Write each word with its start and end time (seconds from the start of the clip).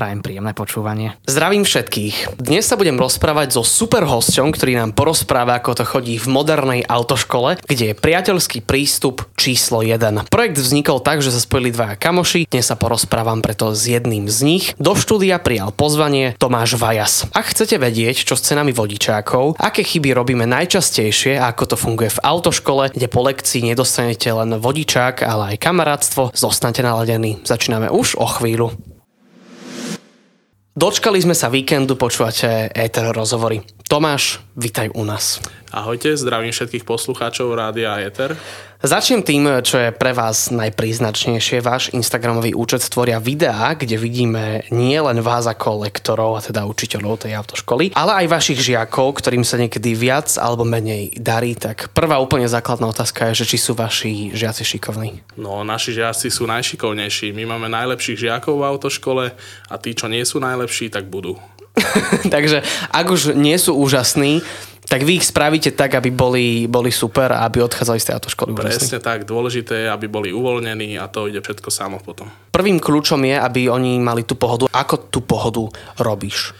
Prajem 0.00 0.24
príjemné 0.24 0.56
počúvanie. 0.56 1.20
Zdravím 1.28 1.68
všetkých. 1.68 2.40
Dnes 2.40 2.64
sa 2.64 2.80
budem 2.80 2.96
rozprávať 2.96 3.52
so 3.52 3.60
super 3.60 4.08
hosťom, 4.08 4.48
ktorý 4.48 4.80
nám 4.80 4.96
porozpráva, 4.96 5.60
ako 5.60 5.76
to 5.76 5.84
chodí 5.84 6.16
v 6.16 6.24
modernej 6.24 6.80
autoškole, 6.88 7.60
kde 7.68 7.92
je 7.92 8.00
priateľský 8.00 8.64
prístup 8.64 9.28
číslo 9.36 9.84
1. 9.84 10.32
Projekt 10.32 10.56
vznikol 10.56 11.04
tak, 11.04 11.20
že 11.20 11.28
sa 11.28 11.44
spojili 11.44 11.76
dvaja 11.76 12.00
kamoši. 12.00 12.48
Dnes 12.48 12.64
sa 12.64 12.80
porozprávam 12.80 13.44
preto 13.44 13.76
s 13.76 13.92
jedným 13.92 14.24
z 14.24 14.38
nich. 14.40 14.64
Do 14.80 14.96
štúdia 14.96 15.36
prijal 15.36 15.68
pozvanie 15.68 16.32
Tomáš 16.40 16.80
Vajas. 16.80 17.28
Ak 17.36 17.52
chcete 17.52 17.76
vedieť, 17.76 18.24
čo 18.24 18.40
s 18.40 18.48
cenami 18.48 18.72
vodičákov, 18.72 19.60
aké 19.60 19.84
chyby 19.84 20.16
robíme 20.16 20.48
najčastejšie 20.48 21.36
a 21.36 21.52
ako 21.52 21.64
to 21.66 21.76
funguje 21.76 22.08
v 22.08 22.22
autoškole, 22.24 22.96
kde 22.96 23.04
po 23.04 23.20
lekcii 23.20 23.68
nedostanete 23.68 24.32
len 24.32 24.56
vodičák, 24.56 25.20
ale 25.20 25.52
aj 25.52 25.56
kamarátstvo, 25.60 26.32
zostanete 26.32 26.80
naladení. 26.80 27.44
Začíname 27.44 27.92
už 27.92 28.16
o 28.16 28.24
chvíľu. 28.24 28.72
Dočkali 30.80 31.20
sme 31.20 31.36
sa 31.36 31.52
víkendu, 31.52 31.92
počúvate 31.92 32.72
Ether 32.72 33.12
rozhovory. 33.12 33.60
Tomáš, 33.84 34.40
vitaj 34.56 34.88
u 34.96 35.04
nás. 35.04 35.36
Ahojte, 35.70 36.18
zdravím 36.18 36.50
všetkých 36.50 36.82
poslucháčov 36.82 37.54
Rádia 37.54 37.94
Ether. 38.02 38.34
Začnem 38.82 39.22
tým, 39.22 39.62
čo 39.62 39.78
je 39.78 39.94
pre 39.94 40.10
vás 40.10 40.50
najpríznačnejšie. 40.50 41.62
Váš 41.62 41.94
Instagramový 41.94 42.58
účet 42.58 42.82
tvoria 42.90 43.22
videá, 43.22 43.78
kde 43.78 43.94
vidíme 43.94 44.66
nie 44.74 44.98
len 44.98 45.22
vás 45.22 45.46
ako 45.46 45.86
lektorov, 45.86 46.34
a 46.34 46.42
teda 46.42 46.66
učiteľov 46.66 47.22
tej 47.22 47.38
autoškoly, 47.38 47.94
ale 47.94 48.26
aj 48.26 48.26
vašich 48.34 48.58
žiakov, 48.58 49.22
ktorým 49.22 49.46
sa 49.46 49.62
niekedy 49.62 49.94
viac 49.94 50.34
alebo 50.42 50.66
menej 50.66 51.14
darí. 51.22 51.54
Tak 51.54 51.94
prvá 51.94 52.18
úplne 52.18 52.50
základná 52.50 52.90
otázka 52.90 53.30
je, 53.30 53.46
že 53.46 53.54
či 53.54 53.62
sú 53.62 53.78
vaši 53.78 54.34
žiaci 54.34 54.66
šikovní. 54.66 55.22
No, 55.38 55.62
naši 55.62 55.94
žiaci 55.94 56.34
sú 56.34 56.50
najšikovnejší. 56.50 57.30
My 57.30 57.46
máme 57.46 57.70
najlepších 57.70 58.26
žiakov 58.26 58.58
v 58.58 58.66
autoškole 58.74 59.24
a 59.70 59.74
tí, 59.78 59.94
čo 59.94 60.10
nie 60.10 60.26
sú 60.26 60.42
najlepší, 60.42 60.90
tak 60.90 61.06
budú. 61.06 61.38
Takže 62.34 62.62
ak 62.90 63.06
už 63.10 63.34
nie 63.36 63.56
sú 63.56 63.76
úžasní, 63.76 64.44
tak 64.90 65.06
vy 65.06 65.22
ich 65.22 65.30
spravíte 65.30 65.70
tak, 65.70 65.94
aby 65.94 66.10
boli, 66.10 66.66
boli 66.66 66.90
super 66.90 67.30
a 67.30 67.46
aby 67.46 67.62
odchádzali 67.62 68.02
z 68.02 68.06
tej 68.10 68.14
autoškoly. 68.18 68.50
Presne 68.58 68.98
tak, 68.98 69.22
dôležité 69.22 69.86
je, 69.86 69.88
aby 69.88 70.10
boli 70.10 70.34
uvoľnení 70.34 70.98
a 70.98 71.06
to 71.06 71.30
ide 71.30 71.38
všetko 71.38 71.70
samo 71.70 72.02
potom. 72.02 72.26
Prvým 72.50 72.82
kľúčom 72.82 73.22
je, 73.22 73.38
aby 73.38 73.70
oni 73.70 74.02
mali 74.02 74.26
tú 74.26 74.34
pohodu. 74.34 74.66
Ako 74.66 75.06
tú 75.06 75.22
pohodu 75.22 75.62
robíš? 76.02 76.50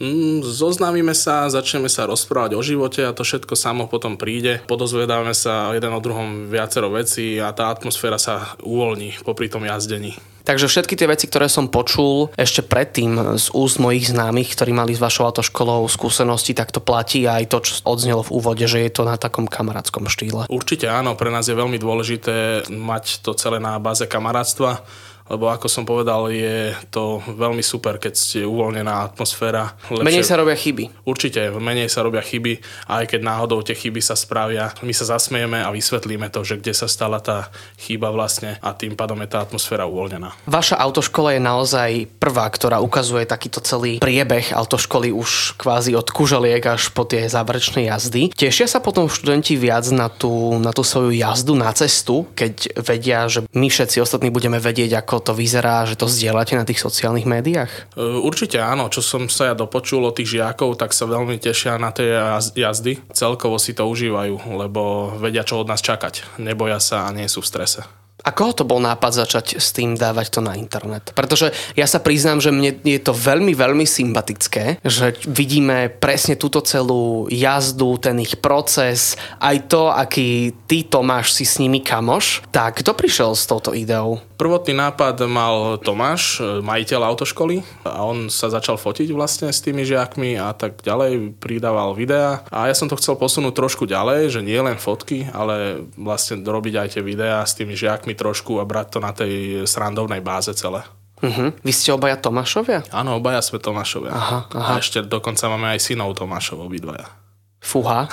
Mm, 0.00 0.40
zoznámime 0.40 1.12
sa, 1.12 1.48
začneme 1.48 1.88
sa 1.88 2.08
rozprávať 2.08 2.56
o 2.56 2.64
živote 2.64 3.04
a 3.04 3.12
to 3.12 3.20
všetko 3.20 3.52
samo 3.52 3.84
potom 3.84 4.16
príde. 4.16 4.60
Podozvedáme 4.64 5.36
sa 5.36 5.72
jeden 5.76 5.92
o 5.92 6.00
druhom 6.00 6.48
viacero 6.48 6.88
vecí 6.88 7.36
a 7.36 7.52
tá 7.52 7.68
atmosféra 7.68 8.16
sa 8.16 8.56
uvoľní 8.64 9.20
popri 9.24 9.52
tom 9.52 9.64
jazdení. 9.64 10.16
Takže 10.50 10.66
všetky 10.66 10.98
tie 10.98 11.06
veci, 11.06 11.30
ktoré 11.30 11.46
som 11.46 11.70
počul 11.70 12.34
ešte 12.34 12.66
predtým 12.66 13.38
z 13.38 13.54
úst 13.54 13.78
mojich 13.78 14.10
známych, 14.10 14.58
ktorí 14.58 14.74
mali 14.74 14.98
s 14.98 14.98
vašou 14.98 15.30
autoškolou 15.30 15.86
skúsenosti, 15.86 16.58
tak 16.58 16.74
to 16.74 16.82
platí 16.82 17.22
aj 17.22 17.46
to, 17.54 17.62
čo 17.62 17.78
odznelo 17.86 18.26
v 18.26 18.34
úvode, 18.34 18.66
že 18.66 18.82
je 18.82 18.90
to 18.90 19.06
na 19.06 19.14
takom 19.14 19.46
kamarátskom 19.46 20.10
štýle. 20.10 20.50
Určite 20.50 20.90
áno, 20.90 21.14
pre 21.14 21.30
nás 21.30 21.46
je 21.46 21.54
veľmi 21.54 21.78
dôležité 21.78 22.66
mať 22.66 23.22
to 23.22 23.30
celé 23.38 23.62
na 23.62 23.78
báze 23.78 24.02
kamarátstva 24.10 24.82
lebo 25.30 25.46
ako 25.46 25.70
som 25.70 25.86
povedal, 25.86 26.26
je 26.34 26.74
to 26.90 27.22
veľmi 27.22 27.62
super, 27.62 28.02
keď 28.02 28.12
ste 28.18 28.40
uvoľnená 28.42 29.14
atmosféra. 29.14 29.78
Lepšie... 29.86 30.02
Menej 30.02 30.26
sa 30.26 30.34
robia 30.34 30.58
chyby. 30.58 31.06
Určite, 31.06 31.54
menej 31.54 31.86
sa 31.86 32.02
robia 32.02 32.20
chyby 32.20 32.58
aj 32.90 33.06
keď 33.14 33.20
náhodou 33.22 33.62
tie 33.62 33.78
chyby 33.78 34.02
sa 34.02 34.18
spravia, 34.18 34.74
my 34.82 34.90
sa 34.90 35.06
zasmieme 35.06 35.62
a 35.62 35.70
vysvetlíme 35.70 36.26
to, 36.34 36.42
že 36.42 36.58
kde 36.58 36.74
sa 36.74 36.90
stala 36.90 37.22
tá 37.22 37.54
chyba 37.78 38.10
vlastne 38.10 38.58
a 38.58 38.74
tým 38.74 38.98
pádom 38.98 39.22
je 39.22 39.30
tá 39.30 39.46
atmosféra 39.46 39.86
uvoľnená. 39.86 40.34
Vaša 40.50 40.74
autoškola 40.82 41.38
je 41.38 41.42
naozaj 41.42 41.90
prvá, 42.18 42.50
ktorá 42.50 42.82
ukazuje 42.82 43.22
takýto 43.28 43.62
celý 43.62 44.02
priebeh 44.02 44.50
autoškoly 44.50 45.14
už 45.14 45.54
kvázi 45.60 45.94
od 45.94 46.10
kuželiek 46.10 46.62
až 46.66 46.90
po 46.90 47.06
tie 47.06 47.30
záverečné 47.30 47.86
jazdy. 47.86 48.34
Tešia 48.34 48.66
sa 48.66 48.82
potom 48.82 49.06
študenti 49.06 49.54
viac 49.54 49.86
na 49.94 50.10
tú, 50.10 50.58
na 50.58 50.74
tú 50.74 50.82
svoju 50.82 51.14
jazdu, 51.14 51.54
na 51.54 51.70
cestu, 51.70 52.26
keď 52.34 52.82
vedia, 52.82 53.30
že 53.30 53.46
my 53.54 53.70
všetci 53.70 54.02
ostatní 54.02 54.34
budeme 54.34 54.58
vedieť, 54.58 54.98
ako 54.98 55.19
to 55.20 55.36
vyzerá, 55.36 55.86
že 55.86 55.96
to 55.96 56.10
zdieľate 56.10 56.56
na 56.56 56.64
tých 56.64 56.82
sociálnych 56.82 57.28
médiách? 57.28 57.72
E, 57.94 58.00
určite 58.00 58.58
áno, 58.58 58.88
čo 58.88 59.04
som 59.04 59.28
sa 59.28 59.52
ja 59.52 59.54
dopočul 59.54 60.04
od 60.08 60.16
tých 60.16 60.40
žiakov, 60.40 60.80
tak 60.80 60.96
sa 60.96 61.06
veľmi 61.06 61.38
tešia 61.38 61.76
na 61.76 61.94
tie 61.94 62.40
jazdy. 62.56 63.00
Celkovo 63.12 63.60
si 63.60 63.76
to 63.76 63.86
užívajú, 63.86 64.56
lebo 64.56 65.14
vedia, 65.20 65.46
čo 65.46 65.62
od 65.62 65.70
nás 65.70 65.84
čakať. 65.84 66.40
Neboja 66.42 66.80
sa 66.82 67.06
a 67.06 67.14
nie 67.14 67.28
sú 67.28 67.44
v 67.44 67.50
strese. 67.50 67.80
A 68.20 68.36
koho 68.36 68.52
to 68.52 68.68
bol 68.68 68.80
nápad 68.80 69.24
začať 69.24 69.56
s 69.56 69.72
tým 69.72 69.96
dávať 69.96 70.28
to 70.28 70.40
na 70.44 70.52
internet? 70.56 71.16
Pretože 71.16 71.56
ja 71.72 71.88
sa 71.88 72.04
priznám, 72.04 72.40
že 72.44 72.52
mne 72.52 72.76
je 72.84 73.00
to 73.00 73.16
veľmi, 73.16 73.56
veľmi 73.56 73.88
sympatické, 73.88 74.84
že 74.84 75.16
vidíme 75.24 75.88
presne 75.88 76.36
túto 76.36 76.60
celú 76.60 77.24
jazdu, 77.32 77.96
ten 77.96 78.20
ich 78.20 78.36
proces, 78.36 79.16
aj 79.40 79.56
to, 79.72 79.88
aký 79.88 80.52
ty 80.68 80.84
Tomáš 80.84 81.32
si 81.32 81.44
s 81.48 81.56
nimi 81.56 81.80
kamoš. 81.80 82.44
Tak 82.52 82.84
kto 82.84 82.92
prišiel 82.92 83.32
s 83.32 83.48
touto 83.48 83.72
ideou? 83.72 84.20
Prvotný 84.40 84.72
nápad 84.72 85.20
mal 85.28 85.76
Tomáš, 85.84 86.40
majiteľ 86.64 87.12
autoškoly 87.12 87.84
a 87.84 88.08
on 88.08 88.32
sa 88.32 88.48
začal 88.48 88.80
fotiť 88.80 89.12
vlastne 89.12 89.52
s 89.52 89.60
tými 89.60 89.84
žiakmi 89.84 90.40
a 90.40 90.56
tak 90.56 90.80
ďalej, 90.80 91.36
pridával 91.36 91.92
videá 91.92 92.40
a 92.48 92.64
ja 92.64 92.72
som 92.72 92.88
to 92.88 92.96
chcel 92.96 93.20
posunúť 93.20 93.52
trošku 93.52 93.84
ďalej, 93.84 94.32
že 94.32 94.40
nie 94.40 94.56
len 94.56 94.80
fotky, 94.80 95.28
ale 95.28 95.84
vlastne 95.92 96.40
robiť 96.40 96.74
aj 96.80 96.88
tie 96.96 97.02
videá 97.04 97.44
s 97.44 97.52
tými 97.52 97.76
žiakmi 97.76 98.16
trošku 98.16 98.56
a 98.56 98.64
brať 98.64 98.96
to 98.96 98.98
na 99.04 99.12
tej 99.12 99.68
srandovnej 99.68 100.24
báze 100.24 100.56
celé. 100.56 100.88
Uh-huh. 101.20 101.52
Vy 101.60 101.72
ste 101.76 101.92
obaja 101.92 102.16
Tomášovia? 102.16 102.88
Áno, 102.96 103.20
obaja 103.20 103.44
sme 103.44 103.60
Tomášovia. 103.60 104.08
Aha, 104.08 104.48
aha. 104.56 104.72
A 104.72 104.80
ešte 104.80 105.04
dokonca 105.04 105.52
máme 105.52 105.76
aj 105.76 105.84
synov 105.84 106.16
Tomášov 106.16 106.64
obidvaja. 106.64 107.12
Fúha. 107.60 108.08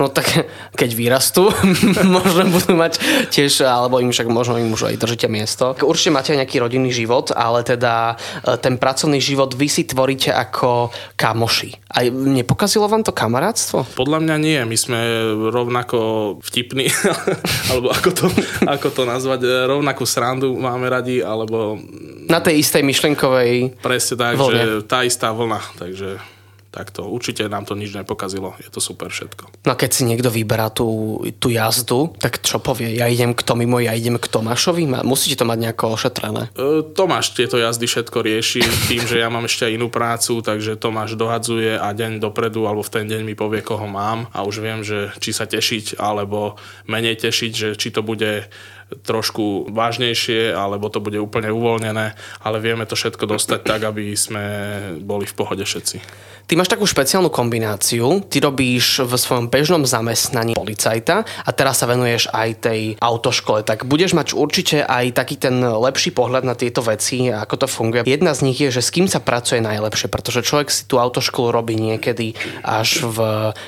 No 0.00 0.08
tak 0.08 0.48
keď 0.72 0.90
vyrastú, 0.96 1.52
možno 2.16 2.48
budú 2.48 2.72
mať 2.72 2.96
tiež, 3.28 3.68
alebo 3.68 4.00
im 4.00 4.08
však 4.08 4.32
možno 4.32 4.56
im 4.56 4.72
už 4.72 4.88
aj 4.88 4.96
držíte 4.96 5.28
miesto. 5.28 5.76
Určite 5.76 6.16
máte 6.16 6.32
aj 6.32 6.40
nejaký 6.40 6.56
rodinný 6.56 6.88
život, 6.88 7.28
ale 7.36 7.60
teda 7.60 8.16
e, 8.40 8.56
ten 8.56 8.80
pracovný 8.80 9.20
život 9.20 9.52
vy 9.52 9.68
si 9.68 9.84
tvoríte 9.84 10.32
ako 10.32 10.88
kamoši. 11.20 11.76
A 11.92 12.08
nepokazilo 12.08 12.88
vám 12.88 13.04
to 13.04 13.12
kamarátstvo? 13.12 13.84
Podľa 13.92 14.24
mňa 14.24 14.36
nie, 14.40 14.56
my 14.64 14.76
sme 14.80 15.00
rovnako 15.52 15.98
vtipní, 16.48 16.88
alebo 17.68 17.92
ako 17.92 18.10
to, 18.16 18.26
ako 18.64 18.88
to 18.88 19.02
nazvať, 19.04 19.44
e, 19.44 19.48
rovnakú 19.68 20.08
srandu 20.08 20.56
máme 20.56 20.88
radi, 20.88 21.20
alebo... 21.20 21.76
Na 22.24 22.40
tej 22.40 22.64
istej 22.64 22.80
myšlienkovej 22.88 23.84
Presne 23.84 24.16
tak, 24.16 24.40
vlne. 24.40 24.56
že 24.56 24.64
tá 24.88 25.04
istá 25.04 25.28
vlna, 25.28 25.60
takže 25.76 26.39
tak 26.70 26.94
to 26.94 27.02
určite 27.02 27.42
nám 27.50 27.66
to 27.66 27.74
nič 27.74 27.90
nepokazilo. 27.90 28.54
Je 28.62 28.70
to 28.70 28.78
super 28.78 29.10
všetko. 29.10 29.66
No 29.66 29.74
a 29.74 29.76
keď 29.76 29.90
si 29.90 30.02
niekto 30.06 30.30
vyberá 30.30 30.70
tú, 30.70 31.18
tú 31.42 31.50
jazdu, 31.50 32.14
tak 32.22 32.38
čo 32.38 32.62
povie? 32.62 32.94
Ja 32.94 33.10
idem 33.10 33.34
k 33.34 33.42
Tomimo, 33.42 33.82
ja 33.82 33.90
idem 33.90 34.22
k 34.22 34.30
Tomášovi? 34.30 35.02
Musíte 35.02 35.42
to 35.42 35.50
mať 35.50 35.58
nejako 35.66 35.98
ošetrené. 35.98 36.54
E, 36.54 36.86
Tomáš 36.94 37.34
tieto 37.34 37.58
jazdy 37.58 37.90
všetko 37.90 38.18
rieši 38.22 38.62
tým, 38.86 39.02
že 39.02 39.18
ja 39.18 39.26
mám 39.26 39.50
ešte 39.50 39.66
aj 39.66 39.74
inú 39.74 39.90
prácu, 39.90 40.38
takže 40.46 40.78
Tomáš 40.78 41.18
dohadzuje 41.18 41.74
a 41.74 41.90
deň 41.90 42.22
dopredu 42.22 42.70
alebo 42.70 42.86
v 42.86 42.94
ten 42.94 43.04
deň 43.10 43.26
mi 43.26 43.34
povie, 43.34 43.66
koho 43.66 43.90
mám 43.90 44.30
a 44.30 44.46
už 44.46 44.62
viem, 44.62 44.86
že 44.86 45.10
či 45.18 45.34
sa 45.34 45.50
tešiť 45.50 45.98
alebo 45.98 46.54
menej 46.86 47.18
tešiť, 47.18 47.52
že 47.52 47.68
či 47.74 47.90
to 47.90 48.06
bude 48.06 48.46
trošku 48.90 49.70
vážnejšie, 49.70 50.50
alebo 50.50 50.90
to 50.90 50.98
bude 50.98 51.18
úplne 51.18 51.54
uvoľnené, 51.54 52.18
ale 52.42 52.56
vieme 52.58 52.82
to 52.86 52.98
všetko 52.98 53.22
dostať 53.26 53.60
tak, 53.62 53.86
aby 53.86 54.18
sme 54.18 54.44
boli 54.98 55.30
v 55.30 55.36
pohode 55.38 55.62
všetci. 55.62 56.29
Ty 56.50 56.58
máš 56.58 56.74
takú 56.74 56.82
špeciálnu 56.82 57.30
kombináciu. 57.30 58.26
Ty 58.26 58.50
robíš 58.50 59.06
v 59.06 59.14
svojom 59.14 59.46
bežnom 59.46 59.86
zamestnaní 59.86 60.58
policajta 60.58 61.22
a 61.22 61.50
teraz 61.54 61.78
sa 61.78 61.86
venuješ 61.86 62.26
aj 62.34 62.66
tej 62.66 62.80
autoškole. 62.98 63.62
Tak 63.62 63.86
budeš 63.86 64.18
mať 64.18 64.34
určite 64.34 64.82
aj 64.82 65.14
taký 65.14 65.38
ten 65.38 65.62
lepší 65.62 66.10
pohľad 66.10 66.42
na 66.42 66.58
tieto 66.58 66.82
veci, 66.82 67.30
ako 67.30 67.54
to 67.54 67.66
funguje. 67.70 68.02
Jedna 68.02 68.34
z 68.34 68.50
nich 68.50 68.58
je, 68.58 68.74
že 68.74 68.82
s 68.82 68.90
kým 68.90 69.06
sa 69.06 69.22
pracuje 69.22 69.62
najlepšie, 69.62 70.10
pretože 70.10 70.42
človek 70.42 70.74
si 70.74 70.90
tú 70.90 70.98
autoškolu 70.98 71.54
robí 71.54 71.78
niekedy 71.78 72.34
až 72.66 73.06
v 73.06 73.18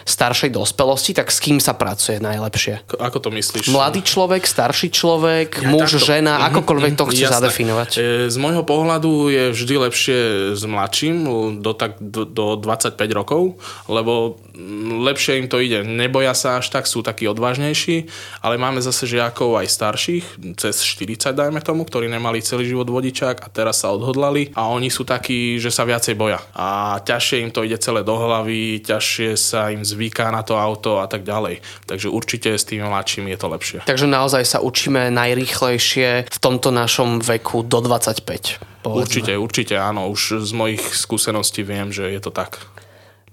staršej 0.03 0.51
dospelosti, 0.51 1.15
tak 1.15 1.31
s 1.31 1.39
kým 1.39 1.63
sa 1.63 1.79
pracuje 1.79 2.19
najlepšie? 2.19 2.99
Ako 2.99 3.23
to 3.23 3.31
myslíš? 3.31 3.71
Mladý 3.71 4.03
človek, 4.03 4.43
starší 4.43 4.91
človek, 4.91 5.63
ja, 5.63 5.71
muž, 5.71 6.03
takto. 6.03 6.19
žena, 6.19 6.35
mm-hmm, 6.35 6.51
akokoľvek 6.51 6.93
to 6.99 7.05
chceš 7.15 7.31
zadefinovať. 7.31 7.91
E, 7.95 8.01
z 8.27 8.37
môjho 8.43 8.67
pohľadu 8.67 9.31
je 9.31 9.45
vždy 9.55 9.75
lepšie 9.87 10.19
s 10.59 10.67
mladším, 10.67 11.17
do, 11.63 11.79
tak, 11.79 12.03
do, 12.03 12.27
do 12.27 12.59
25 12.73 12.97
rokov, 13.13 13.61
lebo 13.93 14.41
mm, 14.57 15.05
lepšie 15.05 15.45
im 15.45 15.47
to 15.53 15.61
ide. 15.61 15.85
Neboja 15.85 16.33
sa 16.33 16.57
až 16.57 16.73
tak, 16.73 16.89
sú 16.89 17.05
takí 17.05 17.29
odvážnejší, 17.29 18.09
ale 18.41 18.57
máme 18.57 18.81
zase 18.81 19.05
žiakov 19.05 19.61
aj 19.61 19.69
starších, 19.69 20.25
cez 20.57 20.81
40 20.81 21.37
dajme 21.37 21.61
tomu, 21.61 21.85
ktorí 21.85 22.09
nemali 22.09 22.41
celý 22.41 22.65
život 22.73 22.89
vodičák 22.89 23.45
a 23.45 23.49
teraz 23.53 23.85
sa 23.85 23.93
odhodlali 23.93 24.57
a 24.57 24.73
oni 24.73 24.89
sú 24.89 25.05
takí, 25.05 25.61
že 25.61 25.69
sa 25.69 25.85
viacej 25.85 26.17
boja. 26.17 26.41
A 26.57 26.99
ťažšie 27.05 27.45
im 27.45 27.51
to 27.53 27.61
ide 27.67 27.77
celé 27.77 28.01
do 28.01 28.17
hlavy, 28.17 28.81
ťažšie 28.81 29.37
sa 29.37 29.69
im 29.69 29.85
zvyká 29.85 30.33
na 30.33 30.41
to 30.41 30.57
auto 30.57 31.05
a 31.05 31.07
tak 31.07 31.29
ďalej. 31.29 31.61
Takže 31.85 32.09
určite 32.09 32.57
s 32.57 32.65
tými 32.65 32.89
mladšími 32.89 33.29
je 33.37 33.39
to 33.39 33.49
lepšie. 33.53 33.79
Takže 33.85 34.09
naozaj 34.09 34.43
sa 34.49 34.59
učíme 34.65 35.13
najrýchlejšie 35.13 36.31
v 36.31 36.39
tomto 36.41 36.73
našom 36.73 37.21
veku 37.21 37.67
do 37.67 37.85
25. 37.85 38.72
Povedzme. 38.83 39.03
Určite, 39.07 39.33
určite 39.39 39.75
áno. 39.79 40.11
Už 40.11 40.43
z 40.43 40.53
mojich 40.53 40.83
skúseností 40.83 41.63
viem, 41.63 41.95
že 41.95 42.11
je 42.11 42.21
to 42.21 42.35
tak. 42.35 42.67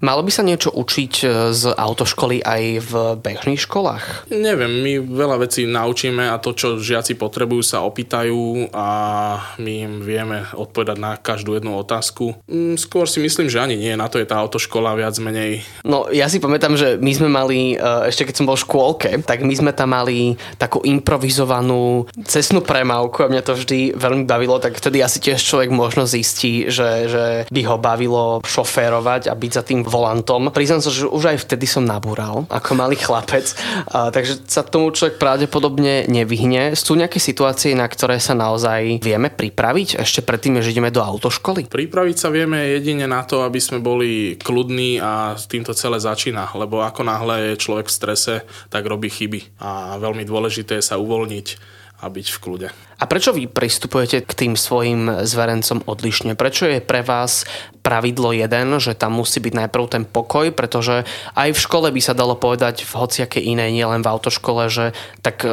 Malo 0.00 0.24
by 0.24 0.32
sa 0.32 0.40
niečo 0.40 0.72
učiť 0.72 1.12
e, 1.20 1.24
z 1.52 1.76
autoškoly 1.76 2.40
aj 2.40 2.62
v 2.88 2.92
bežných 3.20 3.60
školách? 3.60 4.32
Neviem, 4.32 4.80
my 4.80 4.92
veľa 5.04 5.44
vecí 5.44 5.68
naučíme 5.68 6.24
a 6.24 6.40
to, 6.40 6.56
čo 6.56 6.80
žiaci 6.80 7.20
potrebujú, 7.20 7.60
sa 7.60 7.84
opýtajú 7.84 8.72
a 8.72 8.88
my 9.60 9.72
im 9.84 9.94
vieme 10.00 10.48
odpovedať 10.56 10.96
na 10.96 11.20
každú 11.20 11.52
jednu 11.52 11.76
otázku. 11.76 12.32
Mm, 12.48 12.80
skôr 12.80 13.04
si 13.04 13.20
myslím, 13.20 13.52
že 13.52 13.60
ani 13.60 13.76
nie, 13.76 13.92
na 13.92 14.08
to 14.08 14.16
je 14.16 14.24
tá 14.24 14.40
autoškola 14.40 14.96
viac 14.96 15.20
menej. 15.20 15.68
No 15.84 16.08
ja 16.08 16.32
si 16.32 16.40
pamätám, 16.40 16.80
že 16.80 16.96
my 16.96 17.12
sme 17.12 17.28
mali, 17.28 17.76
e, 17.76 18.08
ešte 18.08 18.24
keď 18.24 18.34
som 18.40 18.48
bol 18.48 18.56
v 18.56 18.64
škôlke, 18.64 19.10
tak 19.28 19.44
my 19.44 19.52
sme 19.52 19.76
tam 19.76 19.92
mali 19.92 20.32
takú 20.56 20.80
improvizovanú 20.80 22.08
cestnú 22.24 22.64
premávku 22.64 23.28
a 23.28 23.28
mňa 23.28 23.44
to 23.44 23.52
vždy 23.52 23.92
veľmi 24.00 24.24
bavilo, 24.24 24.56
tak 24.64 24.80
vtedy 24.80 25.04
asi 25.04 25.20
tiež 25.20 25.44
človek 25.44 25.68
možno 25.68 26.08
zistí, 26.08 26.72
že, 26.72 27.04
že 27.04 27.24
by 27.52 27.60
ho 27.68 27.76
bavilo 27.76 28.40
šoférovať 28.40 29.28
a 29.28 29.36
byť 29.36 29.52
za 29.52 29.60
tým 29.60 29.89
volantom. 29.90 30.54
Priznám 30.54 30.78
sa, 30.78 30.94
že 30.94 31.10
už 31.10 31.34
aj 31.34 31.42
vtedy 31.42 31.66
som 31.66 31.82
nabúral 31.82 32.46
ako 32.46 32.78
malý 32.78 32.94
chlapec, 32.94 33.50
a, 33.90 34.14
takže 34.14 34.46
sa 34.46 34.62
tomu 34.62 34.94
človek 34.94 35.18
pravdepodobne 35.18 36.06
nevyhne. 36.06 36.78
Sú 36.78 36.94
nejaké 36.94 37.18
situácie, 37.18 37.74
na 37.74 37.90
ktoré 37.90 38.22
sa 38.22 38.38
naozaj 38.38 39.02
vieme 39.02 39.28
pripraviť 39.34 39.98
ešte 39.98 40.22
predtým, 40.22 40.62
že 40.62 40.70
ideme 40.70 40.94
do 40.94 41.02
autoškoly? 41.02 41.66
Pripraviť 41.66 42.16
sa 42.16 42.30
vieme 42.30 42.78
jedine 42.78 43.10
na 43.10 43.26
to, 43.26 43.42
aby 43.42 43.58
sme 43.58 43.82
boli 43.82 44.38
kľudní 44.38 45.02
a 45.02 45.34
s 45.34 45.50
týmto 45.50 45.74
celé 45.74 45.98
začína, 45.98 46.54
lebo 46.54 46.86
ako 46.86 47.02
náhle 47.02 47.52
je 47.52 47.60
človek 47.60 47.90
v 47.90 47.96
strese, 47.98 48.34
tak 48.70 48.86
robí 48.86 49.10
chyby 49.10 49.58
a 49.58 49.98
veľmi 49.98 50.22
dôležité 50.22 50.78
je 50.78 50.86
sa 50.86 51.00
uvoľniť 51.00 51.79
a 52.00 52.06
byť 52.08 52.26
v 52.32 52.38
kľude. 52.40 52.68
A 53.00 53.04
prečo 53.08 53.32
vy 53.32 53.48
pristupujete 53.48 54.24
k 54.24 54.32
tým 54.32 54.52
svojim 54.56 55.24
zverencom 55.24 55.84
odlišne? 55.84 56.36
Prečo 56.36 56.68
je 56.68 56.84
pre 56.84 57.00
vás 57.00 57.48
pravidlo 57.80 58.32
jeden, 58.36 58.76
že 58.76 58.92
tam 58.92 59.20
musí 59.20 59.40
byť 59.40 59.54
najprv 59.56 59.84
ten 59.88 60.04
pokoj, 60.04 60.52
pretože 60.52 61.08
aj 61.32 61.48
v 61.56 61.62
škole 61.64 61.88
by 61.88 62.00
sa 62.00 62.12
dalo 62.12 62.36
povedať 62.36 62.84
v 62.84 62.92
hociakej 62.92 63.56
inej, 63.56 63.72
nielen 63.72 64.04
v 64.04 64.10
autoškole, 64.12 64.68
že 64.68 64.92
tak 65.24 65.44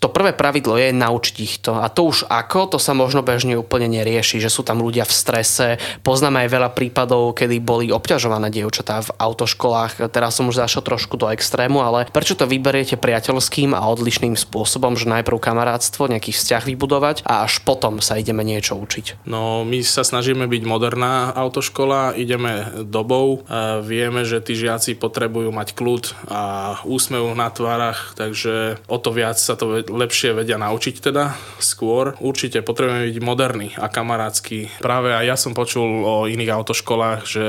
to 0.00 0.08
prvé 0.08 0.32
pravidlo 0.32 0.80
je 0.80 0.96
naučiť 0.96 1.36
ich 1.44 1.60
to. 1.60 1.76
A 1.76 1.92
to 1.92 2.08
už 2.08 2.24
ako, 2.32 2.72
to 2.72 2.78
sa 2.80 2.96
možno 2.96 3.20
bežne 3.20 3.60
úplne 3.60 3.84
nerieši, 4.00 4.40
že 4.40 4.48
sú 4.48 4.64
tam 4.64 4.80
ľudia 4.80 5.04
v 5.04 5.12
strese. 5.12 5.66
Poznáme 6.00 6.40
aj 6.44 6.48
veľa 6.48 6.70
prípadov, 6.72 7.36
kedy 7.36 7.60
boli 7.60 7.92
obťažované 7.92 8.48
dievčatá 8.48 9.04
v 9.04 9.12
autoškolách. 9.20 10.00
Teraz 10.08 10.40
som 10.40 10.48
už 10.48 10.64
zašiel 10.64 10.80
trošku 10.80 11.20
do 11.20 11.28
extrému, 11.28 11.84
ale 11.84 12.08
prečo 12.08 12.32
to 12.32 12.48
vyberiete 12.48 12.96
priateľským 12.96 13.76
a 13.76 13.84
odlišným 13.92 14.40
spôsobom, 14.40 14.96
že 14.96 15.04
najprv 15.04 15.36
kamarátstvo, 15.36 16.08
nejaký 16.08 16.32
vzťah 16.32 16.64
vybudovať 16.64 17.16
a 17.28 17.44
až 17.44 17.60
potom 17.60 18.00
sa 18.00 18.16
ideme 18.16 18.40
niečo 18.40 18.80
učiť? 18.80 19.28
No, 19.28 19.68
my 19.68 19.84
sa 19.84 20.00
snažíme 20.00 20.48
byť 20.48 20.62
moderná 20.64 21.28
autoškola, 21.36 22.16
ideme 22.16 22.82
dobou. 22.88 23.44
Vieme, 23.84 24.24
že 24.24 24.40
tí 24.40 24.56
žiaci 24.56 24.96
potrebujú 24.96 25.52
mať 25.52 25.76
kľud 25.76 26.04
a 26.32 26.42
úsmev 26.88 27.36
na 27.36 27.52
tvárach, 27.52 28.16
takže 28.16 28.80
o 28.88 28.96
to 28.96 29.12
viac 29.12 29.36
sa 29.36 29.60
to 29.60 29.84
lepšie 29.90 30.32
vedia 30.32 30.56
naučiť 30.56 30.94
teda 31.02 31.34
skôr. 31.58 32.14
Určite 32.22 32.62
potrebujeme 32.62 33.10
byť 33.10 33.18
moderný 33.20 33.68
a 33.76 33.90
kamarátsky. 33.90 34.80
Práve 34.80 35.12
aj 35.12 35.24
ja 35.26 35.36
som 35.36 35.52
počul 35.52 36.06
o 36.06 36.30
iných 36.30 36.54
autoškolách, 36.54 37.20
že 37.26 37.46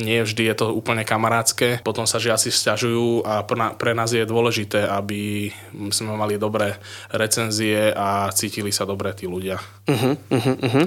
nie 0.00 0.24
vždy 0.24 0.48
je 0.50 0.54
to 0.56 0.66
úplne 0.72 1.04
kamarátske. 1.04 1.84
Potom 1.84 2.08
sa 2.08 2.16
žiaci 2.22 2.48
sťažujú 2.48 3.26
a 3.28 3.44
pre 3.76 3.92
nás 3.92 4.10
je 4.10 4.24
dôležité, 4.24 4.88
aby 4.88 5.52
sme 5.92 6.16
mali 6.16 6.40
dobré 6.40 6.80
recenzie 7.12 7.92
a 7.92 8.32
cítili 8.32 8.72
sa 8.72 8.88
dobre 8.88 9.12
tí 9.12 9.28
ľudia. 9.28 9.60
Uh-huh, 9.86 10.14
uh-huh. 10.32 10.86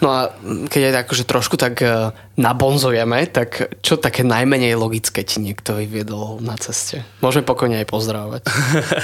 No 0.00 0.08
a 0.08 0.32
keď 0.72 0.80
aj 0.90 0.94
tak, 0.96 1.04
akože 1.04 1.24
trošku 1.28 1.56
tak 1.60 1.74
e, 1.84 2.14
nabonzujeme, 2.34 3.30
tak 3.30 3.78
čo 3.78 3.94
také 3.94 4.26
najmenej 4.26 4.74
logické 4.74 5.22
ti 5.22 5.38
niekto 5.38 5.78
vyviedol 5.78 6.42
na 6.42 6.58
ceste? 6.58 7.06
Môžeme 7.22 7.46
pokojne 7.46 7.82
aj 7.82 7.86
pozdravovať. 7.86 8.42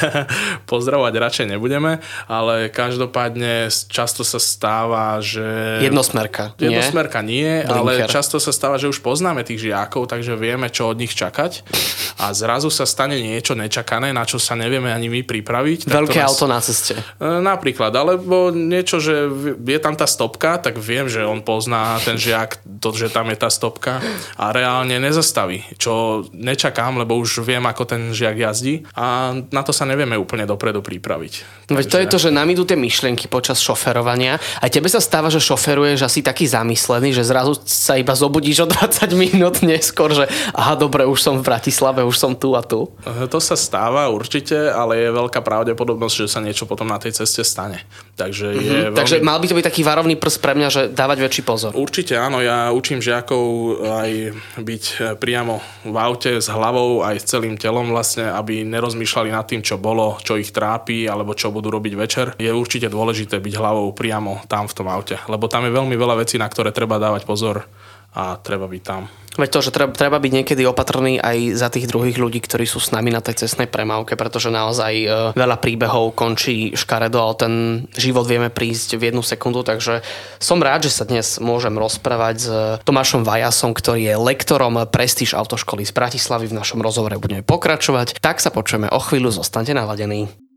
pozdravovať 0.72 1.14
radšej 1.14 1.46
nebudeme, 1.54 2.02
ale 2.26 2.74
každopádne 2.74 3.70
často 3.70 4.26
sa 4.26 4.42
stáva, 4.42 5.22
že... 5.22 5.42
Jednosmerka, 5.84 6.58
nie? 6.58 6.74
Jednosmerka 6.74 7.22
nie, 7.22 7.62
Blinker. 7.62 7.76
ale 7.76 7.90
často 8.10 8.42
sa 8.42 8.50
stáva, 8.50 8.82
že 8.82 8.90
už 8.90 8.98
poznáme 8.98 9.46
tých 9.46 9.70
žiakov, 9.70 10.10
takže 10.10 10.34
vieme, 10.34 10.66
čo 10.66 10.90
od 10.90 10.98
nich 10.98 11.14
čakať 11.14 11.62
a 12.20 12.36
zrazu 12.36 12.68
sa 12.68 12.84
stane 12.84 13.16
niečo 13.16 13.56
nečakané, 13.56 14.12
na 14.12 14.28
čo 14.28 14.36
sa 14.36 14.52
nevieme 14.52 14.92
ani 14.92 15.08
my 15.08 15.24
pripraviť. 15.24 15.88
Veľké 15.88 16.20
nás... 16.20 16.28
auto 16.28 16.44
na 16.44 16.60
ceste. 16.60 16.98
E, 16.98 17.24
napríklad, 17.40 17.94
alebo 17.96 18.52
niečo, 18.52 19.00
že 19.00 19.28
je 19.56 19.78
tam 19.80 19.96
tá 19.96 20.04
stopka, 20.04 20.60
tak 20.60 20.76
viem, 20.76 21.08
že 21.08 21.24
on 21.24 21.40
pozná 21.40 21.96
ten 22.04 22.20
žiak, 22.20 22.60
to, 22.80 22.92
že 22.92 23.08
tam 23.08 23.19
je 23.28 23.38
tá 23.38 23.52
stopka 23.52 24.00
a 24.40 24.44
reálne 24.54 24.96
nezastaví, 24.96 25.66
čo 25.76 26.24
nečakám, 26.32 26.96
lebo 26.96 27.20
už 27.20 27.44
viem, 27.44 27.62
ako 27.68 27.84
ten 27.84 28.16
žiak 28.16 28.40
jazdí 28.40 28.88
a 28.96 29.36
na 29.52 29.62
to 29.66 29.76
sa 29.76 29.84
nevieme 29.84 30.16
úplne 30.16 30.48
dopredu 30.48 30.80
pripraviť. 30.80 31.68
Takže... 31.68 31.76
Veď 31.76 31.86
to 31.90 32.00
je 32.00 32.06
to, 32.08 32.18
že 32.18 32.30
nám 32.32 32.48
idú 32.48 32.64
tie 32.64 32.80
myšlienky 32.80 33.28
počas 33.28 33.60
šoferovania 33.60 34.40
a 34.62 34.64
tebe 34.72 34.88
sa 34.88 35.04
stáva, 35.04 35.28
že 35.28 35.42
šoferuješ 35.42 36.00
asi 36.06 36.24
taký 36.24 36.48
zamyslený, 36.48 37.12
že 37.12 37.26
zrazu 37.28 37.60
sa 37.68 38.00
iba 38.00 38.16
zobudíš 38.16 38.64
o 38.64 38.70
20 38.70 39.10
minút 39.18 39.50
minút 39.50 39.64
neskôr, 39.64 40.12
že 40.12 40.28
aha, 40.54 40.76
dobre, 40.76 41.08
už 41.08 41.18
som 41.18 41.34
v 41.40 41.46
Bratislave, 41.48 42.04
už 42.04 42.16
som 42.20 42.36
tu 42.36 42.52
a 42.54 42.62
tu? 42.62 42.92
To 43.02 43.38
sa 43.40 43.56
stáva 43.56 44.12
určite, 44.12 44.54
ale 44.70 45.00
je 45.00 45.08
veľká 45.10 45.40
pravdepodobnosť, 45.40 46.14
že 46.14 46.26
sa 46.28 46.44
niečo 46.44 46.68
potom 46.68 46.86
na 46.86 47.00
tej 47.00 47.16
ceste 47.16 47.42
stane. 47.42 47.82
Takže, 48.20 48.46
je 48.52 48.60
mm-hmm. 48.60 48.84
veľmi... 48.92 48.98
Takže 49.00 49.16
mal 49.24 49.40
by 49.40 49.46
to 49.48 49.56
byť 49.56 49.66
taký 49.66 49.82
varovný 49.82 50.14
prst 50.20 50.38
pre 50.44 50.52
mňa, 50.52 50.68
že 50.68 50.82
dávať 50.92 51.18
väčší 51.24 51.42
pozor. 51.42 51.72
Určite 51.72 52.20
áno, 52.20 52.44
ja 52.44 52.68
učím 52.70 53.00
žiakov 53.10 53.44
aj 53.82 54.10
byť 54.62 54.84
priamo 55.18 55.58
v 55.82 55.96
aute 55.98 56.38
s 56.38 56.46
hlavou 56.46 57.02
aj 57.02 57.18
s 57.18 57.26
celým 57.26 57.58
telom 57.58 57.90
vlastne, 57.90 58.30
aby 58.30 58.62
nerozmýšľali 58.62 59.34
nad 59.34 59.50
tým, 59.50 59.66
čo 59.66 59.82
bolo, 59.82 60.14
čo 60.22 60.38
ich 60.38 60.54
trápi 60.54 61.10
alebo 61.10 61.34
čo 61.34 61.50
budú 61.50 61.74
robiť 61.74 61.94
večer. 61.98 62.26
Je 62.38 62.54
určite 62.54 62.86
dôležité 62.86 63.42
byť 63.42 63.54
hlavou 63.58 63.90
priamo 63.90 64.46
tam 64.46 64.70
v 64.70 64.76
tom 64.78 64.86
aute, 64.86 65.18
lebo 65.26 65.50
tam 65.50 65.66
je 65.66 65.74
veľmi 65.74 65.96
veľa 65.98 66.22
vecí, 66.22 66.38
na 66.38 66.46
ktoré 66.46 66.70
treba 66.70 67.02
dávať 67.02 67.26
pozor 67.26 67.66
a 68.14 68.36
treba 68.42 68.66
byť 68.66 68.82
tam. 68.82 69.06
Veď 69.38 69.50
to, 69.54 69.60
že 69.62 69.70
treba, 69.70 69.94
treba 69.94 70.18
byť 70.18 70.32
niekedy 70.42 70.66
opatrný 70.66 71.22
aj 71.22 71.54
za 71.54 71.70
tých 71.70 71.86
druhých 71.86 72.18
ľudí, 72.18 72.42
ktorí 72.42 72.66
sú 72.66 72.82
s 72.82 72.90
nami 72.90 73.14
na 73.14 73.22
tej 73.22 73.46
cestnej 73.46 73.70
premávke, 73.70 74.18
pretože 74.18 74.50
naozaj 74.50 74.92
e, 75.00 75.06
veľa 75.38 75.56
príbehov 75.62 76.18
končí 76.18 76.74
škaredo 76.74 77.22
a 77.22 77.38
ten 77.38 77.86
život 77.94 78.26
vieme 78.26 78.50
prísť 78.50 78.98
v 78.98 79.14
jednu 79.14 79.22
sekundu, 79.22 79.62
takže 79.62 80.02
som 80.42 80.58
rád, 80.58 80.90
že 80.90 80.98
sa 80.98 81.06
dnes 81.06 81.38
môžem 81.38 81.72
rozprávať 81.78 82.36
s 82.36 82.48
Tomášom 82.82 83.22
Vajasom, 83.22 83.70
ktorý 83.70 84.10
je 84.10 84.14
lektorom 84.18 84.82
Prestíž 84.90 85.38
autoškoly 85.38 85.86
z 85.86 85.94
Bratislavy. 85.94 86.50
V 86.50 86.58
našom 86.58 86.82
rozhovore 86.82 87.14
budeme 87.22 87.46
pokračovať. 87.46 88.18
Tak 88.18 88.42
sa 88.42 88.50
počujeme 88.50 88.90
o 88.90 88.98
chvíľu, 88.98 89.30
zostaňte 89.30 89.78
naladení. 89.78 90.49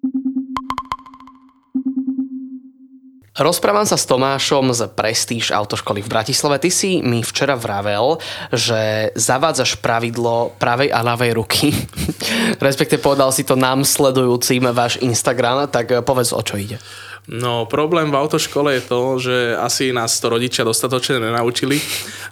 Rozprávam 3.33 3.81
sa 3.81 3.97
s 3.97 4.05
Tomášom 4.05 4.77
z 4.77 4.85
Prestíž 4.93 5.49
autoškoly 5.49 6.05
v 6.05 6.11
Bratislave. 6.13 6.61
Ty 6.61 6.69
si 6.69 7.01
mi 7.01 7.25
včera 7.25 7.57
vravel, 7.57 8.21
že 8.53 9.09
zavádzaš 9.17 9.81
pravidlo 9.81 10.53
pravej 10.61 10.93
a 10.93 11.01
ľavej 11.01 11.31
ruky. 11.41 11.73
Respektive 12.61 13.01
povedal 13.01 13.33
si 13.33 13.41
to 13.41 13.57
nám 13.57 13.89
sledujúcim 13.89 14.69
váš 14.69 15.01
Instagram, 15.01 15.65
tak 15.65 16.05
povedz 16.05 16.29
o 16.29 16.45
čo 16.45 16.61
ide. 16.61 16.77
No 17.25 17.65
problém 17.65 18.13
v 18.13 18.19
autoškole 18.21 18.77
je 18.77 18.83
to, 18.85 19.01
že 19.17 19.35
asi 19.57 19.95
nás 19.95 20.13
to 20.19 20.29
rodičia 20.29 20.61
dostatočne 20.61 21.17
nenaučili 21.17 21.81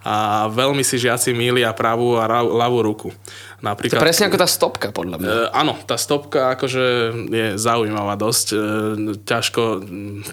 a 0.02 0.50
veľmi 0.50 0.82
si 0.82 0.98
žiaci 0.98 1.30
mília 1.30 1.70
pravú 1.78 2.18
a 2.18 2.26
ľavú 2.42 2.80
ruku. 2.82 3.10
Napríklad, 3.62 4.02
to 4.02 4.06
presne 4.10 4.26
ako 4.34 4.42
tá 4.42 4.50
stopka, 4.50 4.88
podľa 4.90 5.22
mňa. 5.22 5.30
E, 5.30 5.38
áno, 5.54 5.78
tá 5.86 5.94
stopka 5.94 6.58
akože 6.58 6.86
je 7.30 7.46
zaujímavá 7.62 8.18
dosť. 8.18 8.48
E, 8.50 8.58
ťažko 9.22 9.62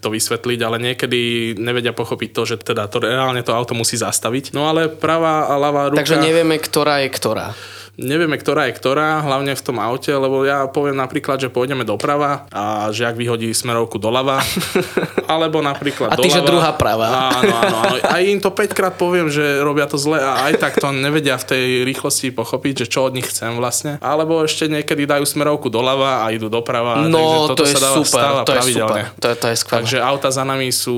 to 0.01 0.09
vysvetliť, 0.09 0.61
ale 0.65 0.81
niekedy 0.81 1.53
nevedia 1.61 1.93
pochopiť 1.93 2.31
to, 2.33 2.43
že 2.49 2.57
teda 2.65 2.89
to 2.89 3.05
reálne 3.05 3.45
to 3.45 3.53
auto 3.53 3.77
musí 3.77 4.01
zastaviť. 4.01 4.57
No 4.57 4.73
ale 4.73 4.89
pravá 4.89 5.53
a 5.53 5.61
ľavá 5.61 5.93
ruka... 5.93 6.01
Takže 6.01 6.17
nevieme, 6.17 6.57
ktorá 6.57 7.05
je 7.05 7.13
ktorá 7.13 7.53
nevieme, 7.99 8.35
ktorá 8.35 8.65
je 8.65 8.75
ktorá, 8.75 9.21
hlavne 9.21 9.53
v 9.53 9.61
tom 9.61 9.77
aute, 9.77 10.09
lebo 10.09 10.43
ja 10.43 10.65
poviem 10.65 10.95
napríklad, 10.95 11.37
že 11.37 11.49
pôjdeme 11.49 11.83
doprava 11.83 12.47
a 12.49 12.63
žiak 12.89 13.13
vyhodí 13.13 13.51
smerovku 13.51 13.99
doľava 13.99 14.39
alebo 15.27 15.59
napríklad 15.59 16.09
A 16.09 16.17
ty, 16.17 16.27
že 16.27 16.39
doľava. 16.39 16.49
druhá 16.49 16.71
pravá. 16.73 17.07
Áno, 17.35 17.53
áno, 17.53 17.77
áno. 17.83 17.97
Aj 18.01 18.23
im 18.23 18.39
to 18.39 18.49
5 18.49 18.71
krát 18.71 18.95
poviem, 18.95 19.27
že 19.27 19.43
robia 19.59 19.85
to 19.85 19.97
zle 19.97 20.17
a 20.17 20.47
aj 20.47 20.55
tak 20.57 20.73
to 20.77 20.89
nevedia 20.89 21.35
v 21.35 21.45
tej 21.45 21.65
rýchlosti 21.83 22.31
pochopiť, 22.31 22.75
že 22.79 22.87
čo 22.89 23.03
od 23.03 23.13
nich 23.13 23.27
chcem 23.27 23.59
vlastne. 23.59 23.99
Alebo 23.99 24.41
ešte 24.41 24.67
niekedy 24.67 25.05
dajú 25.05 25.25
smerovku 25.25 25.67
doľava 25.67 26.23
a 26.23 26.31
idú 26.31 26.47
doprava. 26.47 27.03
takže 27.03 27.11
No, 27.11 27.49
toto 27.49 27.59
to 27.59 27.65
je 27.65 27.75
sa 27.75 27.81
dáva, 27.83 27.97
super, 27.99 28.09
stáva 28.15 28.41
to 28.41 28.53
je 28.53 28.63
super. 28.71 29.03
To 29.13 29.27
je, 29.27 29.37
to 29.37 29.47
je 29.49 29.57
skvelé. 29.57 29.77
Takže 29.81 29.97
auta 29.99 30.29
za 30.31 30.45
nami 30.45 30.71
sú 30.71 30.97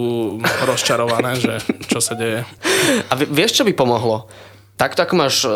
rozčarované, 0.63 1.33
že 1.35 1.55
čo 1.87 1.99
sa 1.99 2.13
deje. 2.13 2.45
A 3.09 3.17
vi- 3.17 3.31
vieš, 3.31 3.57
čo 3.57 3.65
by 3.65 3.73
pomohlo? 3.73 4.29
Takto 4.81 5.05
ako 5.05 5.15
máš 5.21 5.45
e, 5.45 5.53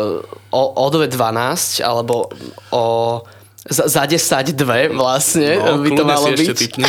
o, 0.53 0.61
o 0.77 0.85
2.12 0.93 1.81
alebo 1.81 2.29
o 2.69 2.83
za, 3.65 3.89
za 3.89 4.03
10 4.05 4.53
dve 4.53 4.93
vlastne 4.93 5.57
No, 5.57 5.81
by 5.81 5.89
to 5.97 6.03
malo 6.05 6.29
byť. 6.29 6.49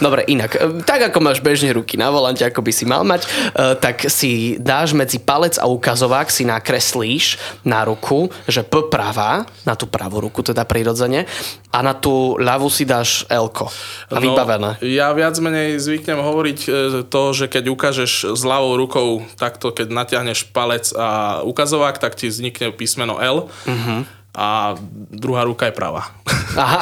Dobre, 0.00 0.24
inak, 0.24 0.56
tak 0.88 1.12
ako 1.12 1.18
máš 1.20 1.44
bežne 1.44 1.76
ruky 1.76 2.00
na 2.00 2.08
volante, 2.08 2.40
ako 2.40 2.64
by 2.64 2.72
si 2.72 2.88
mal 2.88 3.04
mať, 3.04 3.28
e, 3.28 3.28
tak 3.76 4.08
si 4.08 4.56
dáš 4.56 4.96
medzi 4.96 5.20
palec 5.20 5.60
a 5.60 5.68
ukazovák, 5.68 6.32
si 6.32 6.48
nakreslíš 6.48 7.36
na 7.60 7.84
ruku, 7.84 8.32
že 8.48 8.64
P 8.64 8.88
pravá, 8.88 9.44
na 9.68 9.76
tú 9.76 9.84
pravú 9.84 10.24
ruku 10.24 10.40
teda 10.40 10.64
prirodzene, 10.64 11.28
a 11.68 11.78
na 11.84 11.92
tú 11.92 12.40
ľavú 12.40 12.72
si 12.72 12.88
dáš 12.88 13.28
L-ko. 13.28 13.68
A 14.08 14.16
vybavené. 14.16 14.80
No, 14.80 14.84
ja 14.88 15.12
viac 15.12 15.36
menej 15.36 15.76
zvyknem 15.76 16.20
hovoriť 16.24 16.58
e, 16.64 16.68
to, 17.04 17.22
že 17.36 17.52
keď 17.52 17.64
ukážeš 17.68 18.32
s 18.32 18.42
ľavou 18.48 18.80
rukou, 18.80 19.20
takto 19.36 19.68
keď 19.68 19.92
natiahneš 19.92 20.48
palec 20.48 20.88
a 20.96 21.40
ukazovák, 21.44 22.00
tak 22.00 22.16
ti 22.16 22.32
vznikne 22.32 22.72
písmeno 22.72 23.20
L 23.20 23.52
Mhm. 23.68 24.21
A 24.32 24.72
druhá 25.12 25.44
ruka 25.44 25.68
je 25.68 25.74
pravá. 25.76 26.08
Aha. 26.56 26.80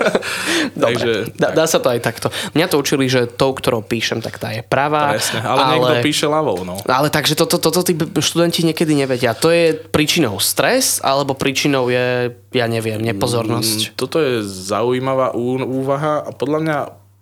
Dobre, 0.74 0.94
Takže, 0.94 1.10
dá, 1.38 1.54
dá 1.54 1.64
sa 1.70 1.78
to 1.78 1.94
aj 1.94 2.02
takto. 2.02 2.26
Mňa 2.58 2.66
to 2.66 2.76
učili, 2.82 3.06
že 3.06 3.30
tou, 3.30 3.54
ktorou 3.54 3.86
píšem, 3.86 4.18
tak 4.18 4.42
tá 4.42 4.50
je 4.50 4.66
pravá. 4.66 5.14
Presne, 5.14 5.46
ale, 5.46 5.60
ale 5.62 5.72
niekto 5.78 5.94
píše 6.02 6.26
ľavou. 6.26 6.66
No. 6.66 6.78
Ale 6.86 7.06
takže 7.10 7.38
toto, 7.38 7.62
toto 7.62 7.86
tí 7.86 7.94
študenti 8.18 8.66
niekedy 8.66 8.98
nevedia. 8.98 9.30
To 9.38 9.54
je 9.54 9.78
príčinou 9.78 10.42
stres, 10.42 10.98
alebo 11.06 11.38
príčinou 11.38 11.86
je, 11.86 12.34
ja 12.50 12.66
neviem, 12.66 12.98
nepozornosť. 12.98 13.78
Mm, 13.78 13.94
Toto 13.94 14.18
je 14.18 14.42
zaujímavá 14.42 15.38
úvaha 15.38 16.26
a 16.26 16.30
podľa 16.34 16.58
mňa 16.66 16.78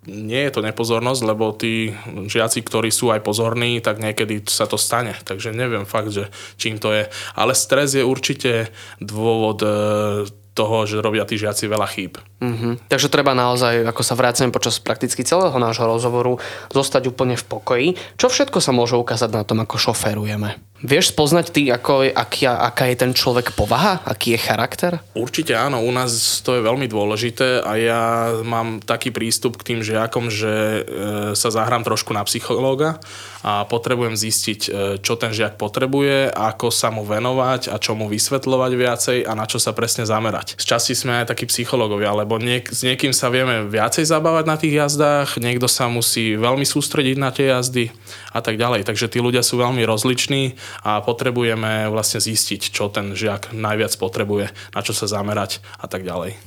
nie 0.09 0.49
je 0.49 0.53
to 0.53 0.65
nepozornosť, 0.65 1.23
lebo 1.29 1.53
tí 1.53 1.93
žiaci, 2.09 2.65
ktorí 2.65 2.89
sú 2.89 3.13
aj 3.13 3.21
pozorní, 3.21 3.85
tak 3.85 4.01
niekedy 4.01 4.41
sa 4.49 4.65
to 4.65 4.81
stane. 4.81 5.13
Takže 5.29 5.53
neviem 5.53 5.85
fakt, 5.85 6.09
že 6.09 6.33
čím 6.57 6.81
to 6.81 6.93
je. 6.97 7.05
Ale 7.37 7.53
stres 7.53 7.93
je 7.93 8.01
určite 8.01 8.73
dôvod 8.97 9.61
e, 9.61 9.69
toho, 10.57 10.89
že 10.89 11.05
robia 11.05 11.29
tí 11.29 11.37
žiaci 11.37 11.69
veľa 11.69 11.89
chýb. 11.89 12.17
Mhm. 12.41 12.89
Takže 12.89 13.13
treba 13.13 13.37
naozaj, 13.37 13.85
ako 13.93 14.03
sa 14.05 14.17
vraceme 14.17 14.49
počas 14.49 14.81
prakticky 14.81 15.21
celého 15.21 15.55
nášho 15.61 15.85
rozhovoru, 15.85 16.41
zostať 16.73 17.13
úplne 17.13 17.37
v 17.37 17.45
pokoji. 17.45 17.87
Čo 18.17 18.33
všetko 18.33 18.59
sa 18.65 18.73
môže 18.73 18.97
ukázať 18.97 19.31
na 19.33 19.45
tom, 19.45 19.61
ako 19.61 19.77
šoférujeme? 19.77 20.70
Vieš 20.81 21.13
spoznať 21.13 21.47
ty, 21.53 21.63
ako, 21.69 22.09
akia, 22.09 22.57
aká 22.57 22.89
je 22.89 22.97
ten 22.97 23.13
človek 23.13 23.53
povaha? 23.53 24.01
Aký 24.01 24.33
je 24.33 24.41
charakter? 24.41 24.97
Určite 25.13 25.53
áno, 25.53 25.85
u 25.85 25.93
nás 25.93 26.41
to 26.41 26.57
je 26.57 26.65
veľmi 26.65 26.89
dôležité 26.89 27.61
a 27.61 27.77
ja 27.77 28.03
mám 28.41 28.81
taký 28.81 29.13
prístup 29.13 29.61
k 29.61 29.77
tým 29.77 29.81
žiakom, 29.85 30.33
že 30.33 30.49
e, 30.49 30.81
sa 31.37 31.53
zahrám 31.53 31.85
trošku 31.85 32.17
na 32.17 32.25
psychológa 32.25 32.97
a 33.45 33.69
potrebujem 33.69 34.17
zistiť, 34.17 34.61
e, 34.65 34.71
čo 35.05 35.21
ten 35.21 35.37
žiak 35.37 35.61
potrebuje, 35.61 36.33
ako 36.33 36.73
sa 36.73 36.89
mu 36.89 37.05
venovať 37.05 37.69
a 37.69 37.77
čo 37.77 37.93
mu 37.93 38.09
vysvetľovať 38.09 38.73
viacej 38.73 39.19
a 39.29 39.37
na 39.37 39.45
čo 39.45 39.61
sa 39.61 39.77
presne 39.77 40.09
zamerať. 40.09 40.57
Z 40.57 40.65
časti 40.65 40.97
sme 40.97 41.21
aj 41.21 41.37
takí 41.37 41.45
psychológovia, 41.45 42.17
lebo 42.17 42.41
niek- 42.41 42.73
s 42.73 42.89
niekým 42.89 43.13
sa 43.13 43.29
vieme 43.29 43.69
viacej 43.69 44.09
zabávať 44.09 44.45
na 44.49 44.57
tých 44.57 44.81
jazdách, 44.81 45.37
niekto 45.45 45.69
sa 45.69 45.93
musí 45.93 46.41
veľmi 46.41 46.65
sústrediť 46.65 47.17
na 47.21 47.29
tie 47.29 47.53
jazdy 47.53 47.93
a 48.33 48.41
tak 48.41 48.57
ďalej. 48.57 48.89
Takže 48.89 49.13
tí 49.13 49.21
ľudia 49.21 49.45
sú 49.45 49.61
veľmi 49.61 49.85
rozliční 49.85 50.57
a 50.87 51.01
potrebujeme 51.03 51.89
vlastne 51.93 52.23
zistiť, 52.23 52.71
čo 52.71 52.93
ten 52.93 53.13
žiak 53.17 53.55
najviac 53.55 53.95
potrebuje, 53.97 54.53
na 54.75 54.81
čo 54.81 54.93
sa 54.97 55.11
zamerať 55.11 55.63
a 55.79 55.87
tak 55.91 56.07
ďalej. 56.07 56.39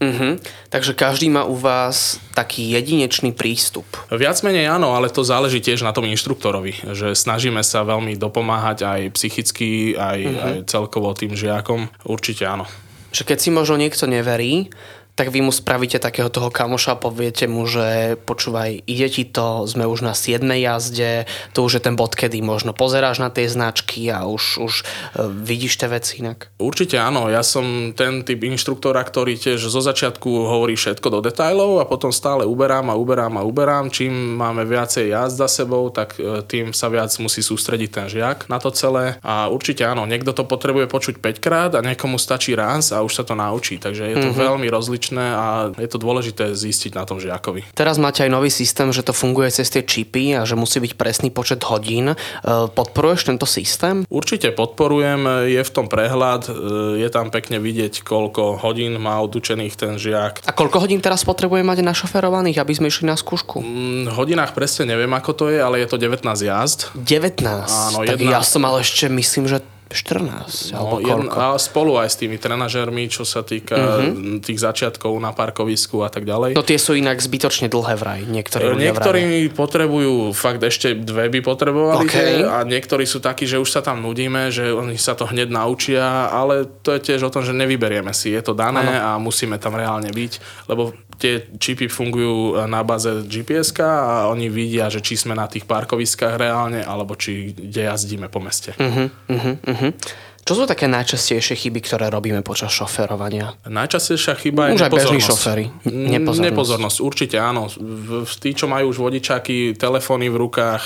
Mhm. 0.00 0.40
Takže 0.72 0.96
každý 0.96 1.28
má 1.28 1.44
u 1.44 1.52
vás 1.52 2.16
taký 2.32 2.72
jedinečný 2.72 3.36
prístup. 3.36 3.84
Viac 4.08 4.40
menej 4.40 4.72
áno, 4.72 4.96
ale 4.96 5.12
to 5.12 5.20
záleží 5.20 5.60
tiež 5.60 5.84
na 5.84 5.92
tom 5.92 6.08
inštruktorovi, 6.08 6.96
že 6.96 7.12
snažíme 7.12 7.60
sa 7.60 7.84
veľmi 7.84 8.16
dopomáhať 8.16 8.88
aj 8.88 9.00
psychicky, 9.12 9.92
aj, 9.92 10.18
mm-hmm. 10.24 10.40
aj 10.40 10.54
celkovo 10.72 11.12
tým 11.12 11.36
žiakom. 11.36 11.92
Určite 12.08 12.48
áno. 12.48 12.64
Že 13.12 13.28
keď 13.28 13.38
si 13.44 13.50
možno 13.52 13.76
niekto 13.76 14.08
neverí, 14.08 14.72
tak 15.20 15.28
vy 15.28 15.44
mu 15.44 15.52
spravíte 15.52 16.00
takého 16.00 16.32
toho 16.32 16.48
kamoša 16.48 16.96
a 16.96 17.00
poviete 17.04 17.44
mu, 17.44 17.68
že 17.68 18.16
počúvaj, 18.24 18.88
ide 18.88 19.04
ti 19.12 19.28
to, 19.28 19.68
sme 19.68 19.84
už 19.84 20.00
na 20.00 20.16
7 20.16 20.40
jazde, 20.48 21.28
to 21.52 21.60
už 21.60 21.76
je 21.76 21.82
ten 21.84 21.92
bod, 21.92 22.16
kedy 22.16 22.40
možno 22.40 22.72
pozeráš 22.72 23.20
na 23.20 23.28
tie 23.28 23.44
značky 23.44 24.08
a 24.08 24.24
už, 24.24 24.64
už 24.64 24.74
uh, 24.80 25.28
vidíš 25.28 25.76
tie 25.76 25.92
veci 25.92 26.24
inak. 26.24 26.48
Určite 26.56 26.96
áno, 26.96 27.28
ja 27.28 27.44
som 27.44 27.92
ten 27.92 28.24
typ 28.24 28.40
inštruktora, 28.40 29.04
ktorý 29.04 29.36
tiež 29.36 29.60
zo 29.60 29.84
začiatku 29.84 30.24
hovorí 30.24 30.72
všetko 30.72 31.12
do 31.12 31.20
detajlov 31.20 31.84
a 31.84 31.84
potom 31.84 32.08
stále 32.16 32.48
uberám 32.48 32.88
a 32.88 32.96
uberám 32.96 33.36
a 33.36 33.44
uberám. 33.44 33.92
Čím 33.92 34.40
máme 34.40 34.64
viacej 34.64 35.12
jazd 35.12 35.36
za 35.36 35.52
sebou, 35.52 35.92
tak 35.92 36.16
e, 36.16 36.40
tým 36.48 36.72
sa 36.72 36.88
viac 36.88 37.12
musí 37.20 37.44
sústrediť 37.44 37.90
ten 37.92 38.06
žiak 38.08 38.48
na 38.48 38.56
to 38.56 38.72
celé. 38.72 39.20
A 39.20 39.52
určite 39.52 39.84
áno, 39.84 40.08
niekto 40.08 40.32
to 40.32 40.48
potrebuje 40.48 40.88
počuť 40.88 41.20
5 41.20 41.44
krát 41.44 41.70
a 41.76 41.84
niekomu 41.84 42.16
stačí 42.16 42.56
raz 42.56 42.88
a 42.88 43.04
už 43.04 43.20
sa 43.20 43.24
to 43.28 43.36
naučí. 43.36 43.76
Takže 43.76 44.08
je 44.08 44.16
to 44.16 44.32
mm-hmm. 44.32 44.44
veľmi 44.48 44.66
rozličné 44.72 45.09
a 45.18 45.74
je 45.74 45.88
to 45.90 45.98
dôležité 45.98 46.54
zistiť 46.54 46.94
na 46.94 47.08
tom 47.08 47.18
žiakovi. 47.18 47.66
Teraz 47.74 47.96
máte 47.96 48.22
aj 48.22 48.30
nový 48.30 48.52
systém, 48.52 48.92
že 48.94 49.02
to 49.02 49.10
funguje 49.10 49.50
cez 49.50 49.66
tie 49.72 49.82
čipy 49.82 50.36
a 50.36 50.46
že 50.46 50.54
musí 50.54 50.78
byť 50.78 50.92
presný 50.94 51.34
počet 51.34 51.64
hodín. 51.66 52.12
Uh, 52.14 52.68
podporuješ 52.70 53.26
tento 53.26 53.48
systém? 53.48 54.04
Určite 54.06 54.52
podporujem, 54.52 55.48
je 55.48 55.62
v 55.62 55.70
tom 55.70 55.86
prehľad, 55.86 56.50
e, 56.50 56.52
je 57.00 57.08
tam 57.08 57.30
pekne 57.32 57.62
vidieť, 57.62 58.02
koľko 58.02 58.60
hodín 58.60 58.98
má 58.98 59.22
odučených 59.22 59.74
ten 59.78 59.94
žiak. 59.96 60.44
A 60.44 60.52
koľko 60.52 60.84
hodín 60.84 61.00
teraz 61.00 61.22
potrebuje 61.24 61.62
mať 61.64 61.80
našoferovaných, 61.80 62.60
aby 62.60 62.72
sme 62.76 62.86
išli 62.90 63.08
na 63.08 63.16
skúšku? 63.16 63.62
V 64.06 64.12
hodinách 64.12 64.52
presne 64.52 64.90
neviem, 64.90 65.10
ako 65.14 65.30
to 65.32 65.44
je, 65.48 65.58
ale 65.62 65.80
je 65.80 65.88
to 65.88 65.96
19 65.96 66.22
jazd. 66.42 66.92
19. 66.94 67.46
Áno, 67.70 67.98
tak 68.04 68.18
jedna- 68.18 68.38
ja 68.38 68.40
som 68.42 68.62
ale 68.66 68.82
ešte, 68.82 69.08
myslím, 69.08 69.46
že 69.48 69.62
14. 69.90 70.70
alebo 70.70 71.02
No, 71.02 71.04
jedn, 71.04 71.26
koľko. 71.26 71.36
a 71.36 71.58
spolu 71.58 71.92
aj 71.98 72.08
s 72.14 72.16
tými 72.22 72.38
trenažermi, 72.38 73.10
čo 73.10 73.26
sa 73.26 73.42
týka 73.42 73.74
uh-huh. 73.74 74.38
tých 74.38 74.62
začiatkov 74.62 75.10
na 75.18 75.34
parkovisku 75.34 76.06
a 76.06 76.08
tak 76.08 76.22
ďalej. 76.24 76.54
No 76.54 76.62
tie 76.62 76.78
sú 76.78 76.94
inak 76.94 77.18
zbytočne 77.18 77.66
dlhé 77.66 77.94
vraj. 77.98 78.20
Niektorí 78.22 78.78
Niektorí 78.78 79.50
vravia. 79.50 79.56
potrebujú, 79.58 80.30
fakt 80.30 80.62
ešte 80.62 80.94
dve 80.94 81.26
by 81.26 81.40
potrebovali 81.42 82.06
OK. 82.06 82.14
tie, 82.14 82.46
a 82.46 82.62
niektorí 82.62 83.02
sú 83.02 83.18
takí, 83.18 83.50
že 83.50 83.58
už 83.58 83.66
sa 83.66 83.82
tam 83.82 83.98
nudíme, 84.00 84.54
že 84.54 84.70
oni 84.70 84.94
sa 84.94 85.18
to 85.18 85.26
hneď 85.26 85.50
naučia, 85.50 86.30
ale 86.30 86.70
to 86.86 86.94
je 86.94 87.10
tiež 87.10 87.26
o 87.26 87.32
tom, 87.34 87.42
že 87.42 87.50
nevyberieme 87.50 88.14
si, 88.14 88.30
je 88.30 88.42
to 88.46 88.54
dané 88.54 88.94
a 88.94 89.18
musíme 89.18 89.58
tam 89.58 89.74
reálne 89.74 90.14
byť, 90.14 90.32
lebo 90.70 90.94
tie 91.20 91.44
čipy 91.60 91.92
fungujú 91.92 92.64
na 92.64 92.80
báze 92.80 93.12
gps 93.28 93.76
a 93.84 94.26
oni 94.32 94.48
vidia, 94.48 94.88
že 94.88 95.04
či 95.04 95.20
sme 95.20 95.36
na 95.36 95.44
tých 95.44 95.68
parkoviskách 95.68 96.40
reálne, 96.40 96.80
alebo 96.80 97.12
či 97.12 97.52
kde 97.52 97.92
jazdíme 97.92 98.32
po 98.32 98.40
meste. 98.40 98.72
Uh-huh, 98.80 99.12
uh-huh, 99.28 99.54
uh-huh. 99.60 99.92
Čo 100.40 100.52
sú 100.56 100.62
také 100.64 100.88
najčastejšie 100.88 101.52
chyby, 101.52 101.84
ktoré 101.84 102.08
robíme 102.08 102.40
počas 102.40 102.72
šoferovania? 102.72 103.54
Najčastejšia 103.68 104.34
chyba 104.40 104.72
je 104.72 104.80
Už 104.80 104.82
nepozornosť. 104.88 105.28
šoféri. 105.28 105.66
Mm, 105.84 106.06
Nepozornosť. 106.16 106.48
Nepozornosť, 106.48 106.98
určite 107.04 107.36
áno. 107.36 107.68
V, 107.68 108.24
v, 108.24 108.32
tí, 108.40 108.50
čo 108.56 108.64
majú 108.64 108.88
už 108.88 108.98
vodičáky, 109.04 109.76
telefóny 109.76 110.32
v 110.32 110.40
rukách, 110.40 110.82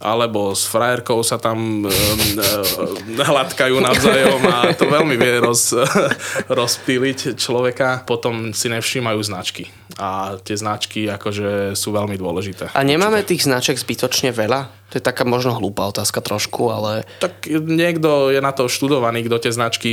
alebo 0.00 0.56
s 0.56 0.64
frajerkou 0.64 1.20
sa 1.20 1.36
tam 1.36 1.84
um, 1.84 1.88
um, 1.88 3.20
hladkajú 3.20 3.76
navzájom 3.84 4.40
a 4.48 4.72
to 4.72 4.88
veľmi 4.88 5.14
vie 5.20 5.44
roz, 5.44 5.76
rozptýliť 6.48 7.36
človeka. 7.36 8.08
Potom 8.08 8.56
si 8.56 8.72
nevšímajú 8.72 9.20
značky. 9.20 9.68
A 9.98 10.38
tie 10.42 10.54
značky 10.54 11.10
akože 11.10 11.74
sú 11.74 11.90
veľmi 11.90 12.14
dôležité. 12.14 12.70
A 12.76 12.80
nemáme 12.86 13.26
tých 13.26 13.48
značiek 13.48 13.74
zbytočne 13.74 14.30
veľa? 14.30 14.80
To 14.90 14.98
je 14.98 15.06
taká 15.06 15.22
možno 15.22 15.54
hlúpa 15.54 15.86
otázka 15.86 16.18
trošku, 16.18 16.66
ale 16.74 17.06
Tak 17.22 17.46
niekto 17.46 18.34
je 18.34 18.42
na 18.42 18.50
to 18.50 18.66
študovaný, 18.66 19.22
kto 19.26 19.38
tie 19.38 19.52
značky 19.54 19.92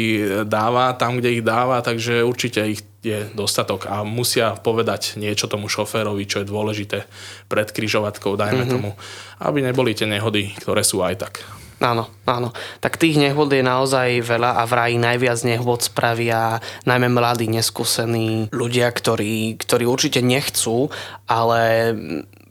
dáva 0.49 0.97
tam, 0.97 1.21
kde 1.21 1.37
ich 1.37 1.43
dáva, 1.45 1.85
takže 1.85 2.25
určite 2.25 2.65
ich 2.65 2.81
je 3.05 3.29
dostatok 3.31 3.87
a 3.87 4.01
musia 4.03 4.57
povedať 4.57 5.15
niečo 5.21 5.47
tomu 5.47 5.69
šoférovi, 5.71 6.27
čo 6.27 6.41
je 6.43 6.49
dôležité 6.49 7.07
pred 7.47 7.69
kryžovatkou, 7.69 8.35
dajme 8.35 8.67
mm-hmm. 8.67 8.73
tomu, 8.73 8.91
aby 9.39 9.63
neboli 9.63 9.93
tie 9.95 10.09
nehody, 10.09 10.51
ktoré 10.59 10.81
sú 10.83 11.05
aj 11.05 11.15
tak. 11.23 11.33
Áno, 11.81 12.10
áno. 12.25 12.50
Tak 12.81 12.98
tých 12.98 13.17
nehôd 13.22 13.53
je 13.53 13.63
naozaj 13.65 14.22
veľa 14.25 14.62
a 14.62 14.63
vraj 14.65 14.98
najviac 14.98 15.39
nehôd 15.46 15.86
spravia 15.86 16.62
najmä 16.89 17.10
mladí, 17.10 17.48
neskúsení 17.50 18.50
ľudia, 18.53 18.89
ktorí, 18.89 19.57
ktorí 19.62 19.84
určite 19.86 20.19
nechcú, 20.25 20.89
ale 21.29 21.93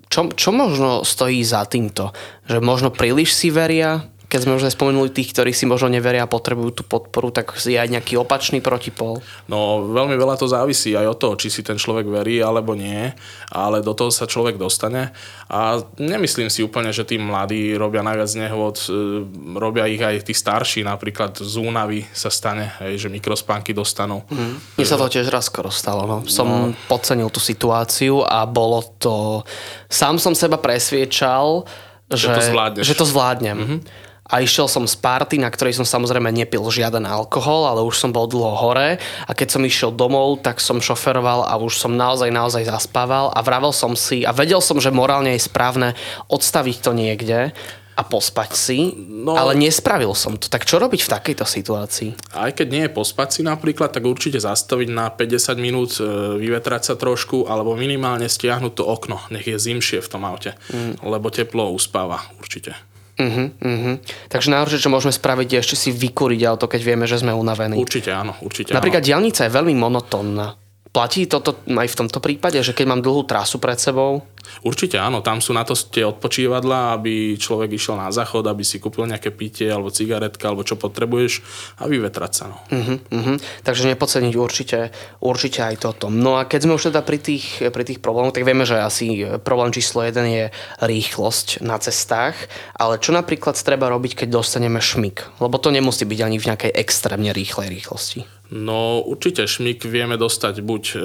čo, 0.06 0.30
čo 0.33 0.50
možno 0.54 1.02
stojí 1.02 1.42
za 1.42 1.66
týmto? 1.66 2.14
Že 2.47 2.62
možno 2.62 2.88
príliš 2.95 3.35
si 3.35 3.50
veria? 3.50 4.06
Keď 4.26 4.40
sme 4.42 4.59
už 4.59 4.66
spomenuli 4.66 5.14
tých, 5.14 5.30
ktorí 5.30 5.54
si 5.54 5.71
možno 5.71 5.87
neveria 5.87 6.26
a 6.26 6.30
potrebujú 6.30 6.83
tú 6.83 6.83
podporu, 6.83 7.30
tak 7.30 7.54
je 7.62 7.78
aj 7.78 7.87
nejaký 7.87 8.18
opačný 8.18 8.59
protipol. 8.59 9.23
No 9.47 9.87
veľmi 9.87 10.18
veľa 10.18 10.35
to 10.35 10.50
závisí 10.50 10.99
aj 10.99 11.06
od 11.14 11.18
toho, 11.23 11.35
či 11.38 11.47
si 11.47 11.62
ten 11.62 11.78
človek 11.78 12.11
verí 12.11 12.42
alebo 12.42 12.75
nie, 12.75 13.06
ale 13.54 13.87
do 13.87 13.95
toho 13.95 14.11
sa 14.11 14.26
človek 14.26 14.59
dostane 14.59 15.14
a 15.47 15.78
nemyslím 16.02 16.50
si 16.50 16.66
úplne, 16.66 16.90
že 16.90 17.06
tí 17.06 17.23
mladí 17.23 17.78
robia 17.78 18.02
najviac 18.02 18.30
nehôd, 18.35 18.76
e, 18.90 19.23
robia 19.62 19.87
ich 19.87 20.02
aj 20.02 20.26
tí 20.26 20.35
starší, 20.35 20.83
napríklad 20.83 21.38
z 21.38 21.54
únavy 21.62 22.02
sa 22.11 22.26
stane, 22.26 22.75
hej, 22.83 23.06
že 23.06 23.09
mikrospánky 23.09 23.71
dostanú. 23.71 24.26
Mm. 24.26 24.59
Mne 24.59 24.87
sa 24.90 24.99
to 24.99 25.06
tiež 25.06 25.30
raz 25.30 25.47
skoro 25.47 25.71
stalo. 25.71 26.02
No. 26.02 26.26
Som 26.26 26.49
no. 26.50 26.59
podcenil 26.90 27.30
tú 27.30 27.38
situáciu 27.38 28.26
a 28.26 28.42
bolo 28.42 28.83
to... 28.99 29.47
Sám 29.87 30.18
som 30.18 30.35
seba 30.35 30.59
presviečal, 30.59 31.62
že, 32.11 32.26
že 32.26 32.35
to, 32.35 32.42
zvládneš. 32.42 32.83
že 32.83 32.95
to 32.99 33.06
zvládnem. 33.06 33.59
Mm-hmm 33.62 34.05
a 34.26 34.42
išiel 34.42 34.66
som 34.66 34.85
z 34.85 34.99
party, 34.99 35.38
na 35.38 35.50
ktorej 35.50 35.78
som 35.78 35.87
samozrejme 35.87 36.30
nepil 36.35 36.62
žiaden 36.66 37.06
alkohol, 37.06 37.71
ale 37.71 37.87
už 37.87 37.97
som 37.97 38.11
bol 38.11 38.26
dlho 38.26 38.54
hore 38.59 38.99
a 38.99 39.30
keď 39.33 39.49
som 39.56 39.62
išiel 39.62 39.95
domov, 39.95 40.42
tak 40.42 40.59
som 40.59 40.83
šoferoval 40.83 41.47
a 41.47 41.54
už 41.59 41.78
som 41.78 41.95
naozaj, 41.95 42.30
naozaj 42.30 42.66
zaspával 42.66 43.30
a 43.30 43.40
vravel 43.40 43.71
som 43.71 43.95
si 43.95 44.26
a 44.26 44.35
vedel 44.35 44.59
som, 44.59 44.83
že 44.83 44.95
morálne 44.95 45.35
je 45.35 45.47
správne 45.47 45.95
odstaviť 46.26 46.76
to 46.83 46.90
niekde 46.92 47.54
a 47.97 48.02
pospať 48.04 48.50
si, 48.52 48.92
no, 49.09 49.33
ale 49.33 49.56
nespravil 49.56 50.12
som 50.12 50.37
to. 50.37 50.52
Tak 50.52 50.68
čo 50.68 50.76
robiť 50.76 51.09
v 51.09 51.12
takejto 51.16 51.49
situácii? 51.49 52.37
Aj 52.37 52.52
keď 52.52 52.66
nie 52.68 52.85
je 52.85 52.92
pospať 52.92 53.28
si 53.33 53.40
napríklad, 53.40 53.88
tak 53.88 54.04
určite 54.04 54.37
zastaviť 54.37 54.88
na 54.92 55.09
50 55.09 55.56
minút, 55.56 55.97
e, 55.97 56.04
vyvetrať 56.37 56.92
sa 56.92 56.95
trošku, 57.00 57.49
alebo 57.49 57.73
minimálne 57.73 58.28
stiahnuť 58.28 58.73
to 58.76 58.85
okno, 58.85 59.16
nech 59.33 59.49
je 59.49 59.56
zimšie 59.56 60.04
v 60.04 60.11
tom 60.12 60.28
aute, 60.28 60.52
mm. 60.68 61.00
lebo 61.09 61.33
teplo 61.33 61.73
uspáva 61.73 62.21
určite. 62.37 62.76
Uh-huh, 63.16 63.49
uh-huh. 63.49 63.96
Takže 64.28 64.52
najhoršie, 64.52 64.85
čo 64.85 64.92
môžeme 64.92 65.08
spraviť, 65.08 65.49
je 65.49 65.58
ešte 65.64 65.76
si 65.76 65.90
vykúriť 65.92 66.40
auto, 66.44 66.68
keď 66.68 66.80
vieme, 66.85 67.08
že 67.08 67.16
sme 67.16 67.32
unavení. 67.32 67.80
Určite 67.80 68.12
áno, 68.12 68.37
určite 68.44 68.76
Napríklad 68.76 69.00
áno. 69.00 69.08
diálnica 69.08 69.49
je 69.49 69.52
veľmi 69.56 69.73
monotónna. 69.73 70.46
Platí 70.92 71.28
toto 71.28 71.64
aj 71.64 71.88
v 71.92 71.99
tomto 72.04 72.20
prípade, 72.20 72.61
že 72.61 72.73
keď 72.76 72.87
mám 72.88 73.00
dlhú 73.04 73.25
trasu 73.25 73.56
pred 73.56 73.76
sebou? 73.76 74.25
Určite 74.62 74.98
áno, 74.98 75.20
tam 75.22 75.38
sú 75.38 75.52
na 75.52 75.62
to 75.62 75.74
tie 75.76 76.04
odpočívadla, 76.06 76.98
aby 76.98 77.36
človek 77.36 77.74
išiel 77.76 78.00
na 78.00 78.10
záchod, 78.10 78.46
aby 78.46 78.62
si 78.62 78.82
kúpil 78.82 79.06
nejaké 79.06 79.30
pitie 79.30 79.68
alebo 79.68 79.92
cigaretka, 79.92 80.50
alebo 80.50 80.66
čo 80.66 80.78
potrebuješ 80.78 81.42
a 81.80 81.86
vyvetrať 81.86 82.32
sa. 82.32 82.44
No. 82.50 82.56
Uh-huh, 82.70 82.98
uh-huh. 82.98 83.36
Takže 83.62 83.88
nepodceniť 83.92 84.34
určite, 84.34 84.90
určite 85.22 85.60
aj 85.62 85.76
toto. 85.82 86.06
No 86.12 86.38
a 86.38 86.46
keď 86.46 86.66
sme 86.66 86.76
už 86.76 86.90
teda 86.92 87.00
pri 87.02 87.18
tých, 87.18 87.60
pri 87.70 87.84
tých 87.84 88.02
problémoch, 88.02 88.34
tak 88.34 88.46
vieme, 88.46 88.68
že 88.68 88.78
asi 88.78 89.26
problém 89.42 89.72
číslo 89.74 90.02
jeden 90.06 90.26
je 90.26 90.44
rýchlosť 90.82 91.62
na 91.62 91.76
cestách, 91.80 92.36
ale 92.76 92.98
čo 93.02 93.14
napríklad 93.14 93.58
treba 93.60 93.90
robiť, 93.90 94.24
keď 94.24 94.28
dostaneme 94.40 94.78
šmik? 94.82 95.42
Lebo 95.42 95.56
to 95.58 95.72
nemusí 95.72 96.04
byť 96.04 96.20
ani 96.22 96.36
v 96.38 96.48
nejakej 96.52 96.72
extrémne 96.76 97.30
rýchlej 97.32 97.68
rýchlosti. 97.72 98.20
No 98.46 99.02
určite 99.02 99.42
šmik 99.42 99.82
vieme 99.90 100.14
dostať 100.14 100.62
buď 100.62 100.84
e, 100.94 100.98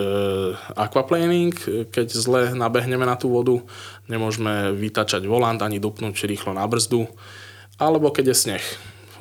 aquaplaning, 0.78 1.50
keď 1.90 2.08
zle 2.14 2.42
nabehneme 2.54 3.02
na 3.02 3.18
tú 3.18 3.31
vodu, 3.32 3.64
nemôžeme 4.12 4.76
vytačať 4.76 5.24
volant 5.24 5.58
ani 5.64 5.80
dupnúť 5.80 6.28
rýchlo 6.28 6.52
na 6.52 6.68
brzdu, 6.68 7.08
alebo 7.80 8.12
keď 8.12 8.36
je 8.36 8.38
sneh 8.38 8.66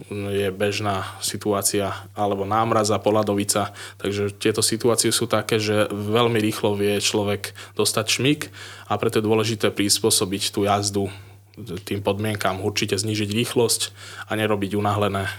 je 0.09 0.49
bežná 0.49 1.05
situácia, 1.21 1.93
alebo 2.17 2.49
námraza, 2.49 2.97
poladovica. 3.03 3.77
Takže 4.01 4.33
tieto 4.41 4.65
situácie 4.65 5.13
sú 5.13 5.29
také, 5.29 5.61
že 5.61 5.93
veľmi 5.93 6.41
rýchlo 6.41 6.73
vie 6.73 6.97
človek 6.97 7.53
dostať 7.77 8.07
šmik 8.09 8.41
a 8.89 8.97
preto 8.97 9.21
je 9.21 9.29
dôležité 9.29 9.69
prispôsobiť 9.69 10.43
tú 10.57 10.65
jazdu 10.65 11.13
tým 11.61 12.01
podmienkám 12.01 12.65
určite 12.65 12.97
znižiť 12.97 13.37
rýchlosť 13.37 13.93
a 14.31 14.39
nerobiť 14.39 14.81
unáhlené 14.81 15.29
e, 15.29 15.33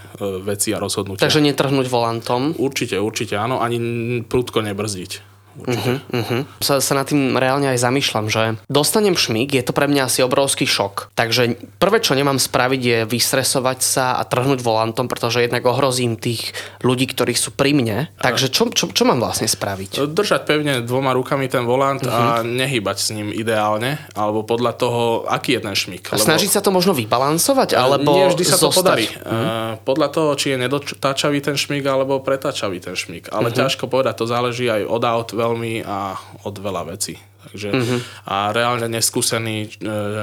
veci 0.45 0.69
a 0.69 0.77
rozhodnutia. 0.77 1.25
Takže 1.25 1.41
netrhnúť 1.41 1.87
volantom? 1.89 2.53
Určite, 2.61 3.01
určite 3.01 3.41
áno, 3.41 3.57
ani 3.57 3.81
prudko 4.21 4.61
nebrzdiť. 4.61 5.30
Uh-huh, 5.65 5.97
uh-huh. 6.01 6.41
Sa, 6.61 6.81
sa 6.81 6.93
nad 6.97 7.05
tým 7.05 7.37
reálne 7.37 7.69
aj 7.69 7.79
zamýšľam, 7.81 8.25
že 8.31 8.57
dostanem 8.71 9.13
šmík, 9.13 9.53
je 9.53 9.63
to 9.65 9.73
pre 9.75 9.85
mňa 9.85 10.07
asi 10.09 10.25
obrovský 10.25 10.65
šok. 10.65 11.13
Takže 11.13 11.57
prvé, 11.77 12.01
čo 12.01 12.17
nemám 12.17 12.41
spraviť, 12.41 12.81
je 12.81 12.97
vystresovať 13.05 13.79
sa 13.83 14.05
a 14.17 14.23
trhnúť 14.23 14.63
volantom, 14.63 15.11
pretože 15.11 15.43
jednak 15.43 15.65
ohrozím 15.67 16.15
tých 16.15 16.55
ľudí, 16.81 17.11
ktorí 17.11 17.35
sú 17.35 17.51
pri 17.51 17.75
mne. 17.75 18.07
Takže 18.21 18.47
čo, 18.47 18.71
čo, 18.71 18.89
čo 18.89 19.03
mám 19.03 19.19
vlastne 19.19 19.45
spraviť? 19.51 19.99
Držať 20.01 20.41
pevne 20.47 20.73
dvoma 20.81 21.11
rukami 21.11 21.51
ten 21.51 21.67
volant 21.67 22.01
uh-huh. 22.01 22.41
a 22.41 22.45
nehýbať 22.45 22.97
s 22.97 23.07
ním 23.11 23.35
ideálne, 23.35 23.99
alebo 24.15 24.47
podľa 24.47 24.73
toho, 24.77 25.01
aký 25.27 25.59
je 25.59 25.61
ten 25.61 25.75
šmík. 25.75 26.15
A 26.15 26.17
lebo... 26.17 26.23
snažiť 26.23 26.49
sa 26.55 26.61
to 26.63 26.71
možno 26.71 26.95
vybalansovať, 26.95 27.75
alebo 27.75 28.15
Nie 28.15 28.31
vždy 28.31 28.43
sa 28.47 28.55
zostať. 28.55 28.71
to 28.71 28.79
podarí. 28.79 29.05
Uh-huh. 29.11 29.75
Podľa 29.83 30.07
toho, 30.15 30.29
či 30.39 30.55
je 30.55 30.57
nedotáčavý 30.63 31.43
ten 31.43 31.59
šmík, 31.59 31.83
alebo 31.83 32.23
pretáčavý 32.23 32.79
ten 32.79 32.95
šmík. 32.95 33.27
Ale 33.27 33.51
uh-huh. 33.51 33.59
ťažko 33.67 33.91
povedať, 33.91 34.23
to 34.23 34.25
záleží 34.31 34.71
aj 34.71 34.87
od 34.87 35.03
aut, 35.03 35.29
veľmi 35.35 35.50
a 35.83 36.15
od 36.47 36.55
veľa 36.55 36.93
vecí. 36.93 37.17
Takže, 37.41 37.69
uh-huh. 37.73 37.99
A 38.29 38.53
reálne 38.53 38.85
neskúsený 38.85 39.57
e, 39.65 39.69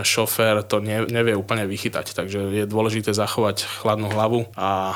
šofér 0.07 0.63
to 0.63 0.79
ne, 0.79 1.03
nevie 1.11 1.35
úplne 1.35 1.67
vychytať, 1.67 2.15
takže 2.15 2.39
je 2.55 2.65
dôležité 2.65 3.11
zachovať 3.11 3.67
chladnú 3.83 4.07
hlavu 4.07 4.47
a 4.55 4.95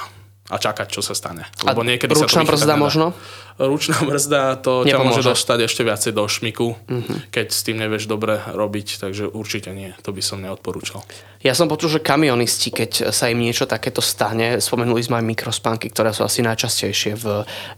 a 0.53 0.57
čakať, 0.61 0.93
čo 0.93 1.01
sa 1.01 1.17
stane. 1.17 1.49
Lebo 1.65 1.81
niekedy 1.81 2.13
ručná 2.13 2.45
sa 2.45 2.51
brzda 2.53 2.77
možno? 2.77 3.17
Ručná 3.57 3.97
brzda 4.05 4.61
to 4.61 4.85
ťa 4.85 5.01
môže 5.01 5.25
dostať 5.25 5.65
ešte 5.65 5.81
viacej 5.85 6.13
do 6.13 6.25
šmiku, 6.29 6.77
uh-huh. 6.77 7.19
keď 7.33 7.47
s 7.53 7.61
tým 7.65 7.81
nevieš 7.81 8.05
dobre 8.05 8.41
robiť, 8.53 9.01
takže 9.01 9.29
určite 9.33 9.73
nie, 9.73 9.97
to 10.05 10.13
by 10.13 10.21
som 10.21 10.45
neodporúčal. 10.45 11.05
Ja 11.43 11.59
som 11.59 11.67
počul, 11.67 11.99
že 11.99 12.01
kamionisti, 12.07 12.71
keď 12.71 13.11
sa 13.11 13.27
im 13.27 13.43
niečo 13.43 13.67
takéto 13.67 13.99
stane, 13.99 14.63
spomenuli 14.63 15.03
sme 15.03 15.19
aj 15.19 15.27
mikrospánky, 15.27 15.91
ktoré 15.91 16.15
sú 16.15 16.23
asi 16.23 16.39
najčastejšie 16.39 17.19
v 17.19 17.27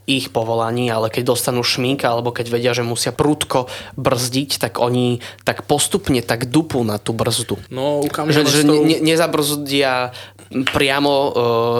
ich 0.05 0.29
povolaní, 0.29 0.93
ale 0.93 1.09
keď 1.09 1.33
dostanú 1.33 1.65
šmík 1.65 2.05
alebo 2.05 2.29
keď 2.29 2.53
vedia, 2.53 2.77
že 2.77 2.85
musia 2.85 3.17
prudko 3.17 3.73
brzdiť, 3.97 4.69
tak 4.69 4.85
oni 4.85 5.25
tak 5.49 5.65
postupne 5.65 6.21
tak 6.21 6.53
dupú 6.53 6.85
na 6.85 7.01
tú 7.01 7.17
brzdu. 7.17 7.57
No, 7.73 8.05
u 8.05 8.09
Že, 8.13 8.43
že 8.45 8.63
ne, 8.69 9.01
nezabrzdia 9.01 10.13
priamo 10.53 11.13
e, 11.13 11.31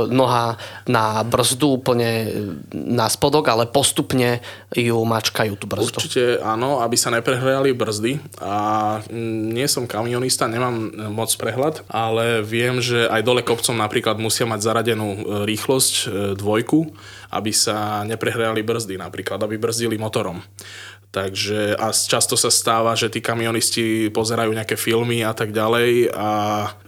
noha 0.09 0.57
na 0.85 1.25
brzdu 1.25 1.81
úplne 1.81 2.11
e, 2.11 2.29
na 2.73 3.09
spodok, 3.09 3.49
ale 3.49 3.65
postupne 3.65 4.45
ju 4.73 4.97
mačkajú 5.01 5.57
tú 5.57 5.65
brzdu. 5.65 5.97
Určite 5.97 6.23
áno, 6.45 6.85
aby 6.85 6.97
sa 6.99 7.09
neprehliali 7.09 7.73
brzdy 7.73 8.21
a 8.45 8.55
nie 9.15 9.65
som 9.65 9.89
kamionista, 9.89 10.45
nemám 10.45 10.93
moc 11.13 11.33
prehľad, 11.35 11.89
ale 11.89 12.45
viem, 12.45 12.85
že 12.85 13.09
aj 13.09 13.25
dole 13.25 13.41
kopcom 13.41 13.77
napríklad 13.77 14.21
musia 14.21 14.45
mať 14.45 14.61
zaradenú 14.61 15.09
e, 15.09 15.19
rýchlosť 15.49 15.95
e, 15.95 16.07
dvojku, 16.37 16.93
aby 17.35 17.51
sa 17.51 18.07
neprehrali 18.07 18.63
brzdy 18.63 19.01
napríklad, 19.01 19.43
aby 19.43 19.59
brzdili 19.59 19.99
motorom. 19.99 20.39
Takže 21.15 21.79
a 21.79 21.95
často 21.95 22.35
sa 22.35 22.51
stáva, 22.51 22.99
že 22.99 23.07
tí 23.07 23.23
kamionisti 23.23 24.11
pozerajú 24.11 24.51
nejaké 24.51 24.75
filmy 24.75 25.23
a 25.23 25.31
tak 25.31 25.55
ďalej 25.55 26.11
a 26.11 26.31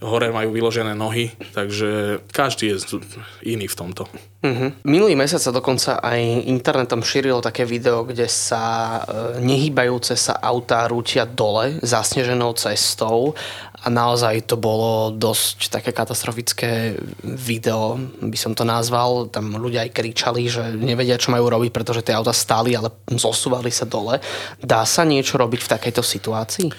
hore 0.03 0.35
majú 0.35 0.51
vyložené 0.51 0.91
nohy, 0.91 1.31
takže 1.55 2.19
každý 2.35 2.75
je 2.75 2.99
iný 3.47 3.71
v 3.71 3.77
tomto. 3.79 4.03
Uh-huh. 4.37 4.69
Minulý 4.85 5.17
mesiac 5.17 5.41
sa 5.41 5.49
dokonca 5.49 5.97
aj 5.97 6.45
internetom 6.45 7.01
šírilo 7.01 7.41
také 7.41 7.65
video, 7.65 8.05
kde 8.05 8.29
sa 8.29 9.01
e, 9.01 9.41
nehýbajúce 9.41 10.13
sa 10.13 10.37
autá 10.37 10.85
rútia 10.85 11.25
dole 11.25 11.81
zasneženou 11.81 12.53
cestou 12.53 13.33
a 13.81 13.89
naozaj 13.89 14.45
to 14.45 14.53
bolo 14.53 15.09
dosť 15.09 15.73
také 15.73 15.89
katastrofické 15.89 16.93
video, 17.25 17.97
by 18.21 18.37
som 18.37 18.53
to 18.53 18.61
nazval. 18.61 19.25
Tam 19.25 19.57
ľudia 19.57 19.89
aj 19.89 19.91
kričali, 19.97 20.45
že 20.45 20.69
nevedia, 20.69 21.17
čo 21.17 21.33
majú 21.33 21.49
robiť, 21.49 21.73
pretože 21.73 22.05
tie 22.05 22.13
auta 22.13 22.29
stáli, 22.29 22.77
ale 22.77 22.93
zosúvali 23.09 23.73
sa 23.73 23.89
dole. 23.89 24.21
Dá 24.61 24.85
sa 24.85 25.01
niečo 25.01 25.41
robiť 25.41 25.65
v 25.65 25.71
takejto 25.73 26.05
situácii? 26.05 26.69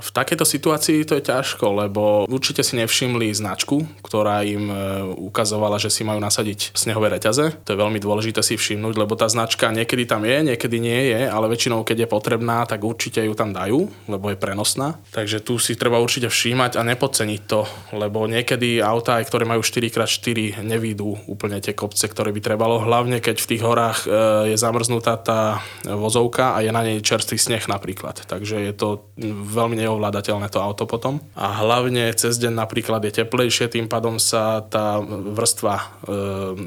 V 0.00 0.10
takejto 0.10 0.48
situácii 0.48 1.04
to 1.04 1.20
je 1.20 1.28
ťažko, 1.28 1.86
lebo 1.86 2.24
určite 2.26 2.64
si 2.64 2.80
nevšimli 2.80 3.30
značku, 3.36 3.84
ktorá 4.00 4.40
im 4.42 4.72
e, 4.72 4.74
ukazovala, 5.20 5.76
že 5.76 5.92
si 5.92 6.02
majú 6.02 6.18
nasadiť 6.18 6.72
snehové 6.72 7.12
reťaze. 7.12 7.60
To 7.68 7.72
je 7.72 7.78
veľmi 7.78 8.00
dôležité 8.00 8.40
si 8.40 8.56
všimnúť, 8.56 8.96
lebo 8.96 9.12
tá 9.14 9.28
značka 9.28 9.68
niekedy 9.68 10.08
tam 10.08 10.24
je, 10.24 10.52
niekedy 10.52 10.76
nie 10.80 11.12
je, 11.12 11.20
ale 11.28 11.52
väčšinou, 11.52 11.84
keď 11.84 12.04
je 12.04 12.08
potrebná, 12.08 12.64
tak 12.64 12.80
určite 12.80 13.20
ju 13.20 13.36
tam 13.36 13.52
dajú, 13.52 13.86
lebo 14.08 14.32
je 14.32 14.40
prenosná. 14.40 14.96
Takže 15.12 15.44
tu 15.44 15.60
si 15.60 15.76
treba 15.76 16.00
určite 16.00 16.32
všímať 16.32 16.80
a 16.80 16.82
nepodceniť 16.88 17.40
to, 17.44 17.68
lebo 17.94 18.24
niekedy 18.24 18.80
autá, 18.80 19.20
ktoré 19.20 19.44
majú 19.44 19.60
4x4, 19.60 20.64
nevídu 20.64 21.20
úplne 21.28 21.60
tie 21.60 21.76
kopce, 21.76 22.08
ktoré 22.08 22.32
by 22.32 22.40
trebalo, 22.40 22.80
hlavne 22.80 23.20
keď 23.20 23.36
v 23.36 23.48
tých 23.52 23.62
horách 23.62 23.98
e, 24.04 24.08
je 24.52 24.56
zamrznutá 24.56 25.20
tá 25.20 25.60
vozovka 25.84 26.56
a 26.56 26.64
je 26.64 26.72
na 26.72 26.80
nej 26.80 27.04
čerstvý 27.04 27.36
sneh 27.36 27.64
napríklad. 27.68 28.24
Takže 28.24 28.56
je 28.64 28.72
to 28.72 28.88
veľmi 29.28 29.76
neovládateľné 29.90 30.46
to 30.46 30.62
auto 30.62 30.86
potom. 30.86 31.18
A 31.34 31.58
hlavne 31.66 32.14
cez 32.14 32.38
deň 32.38 32.54
napríklad 32.54 33.02
je 33.02 33.26
teplejšie, 33.26 33.66
tým 33.66 33.90
pádom 33.90 34.22
sa 34.22 34.62
tá 34.62 35.02
vrstva 35.02 35.74
e, 35.74 35.84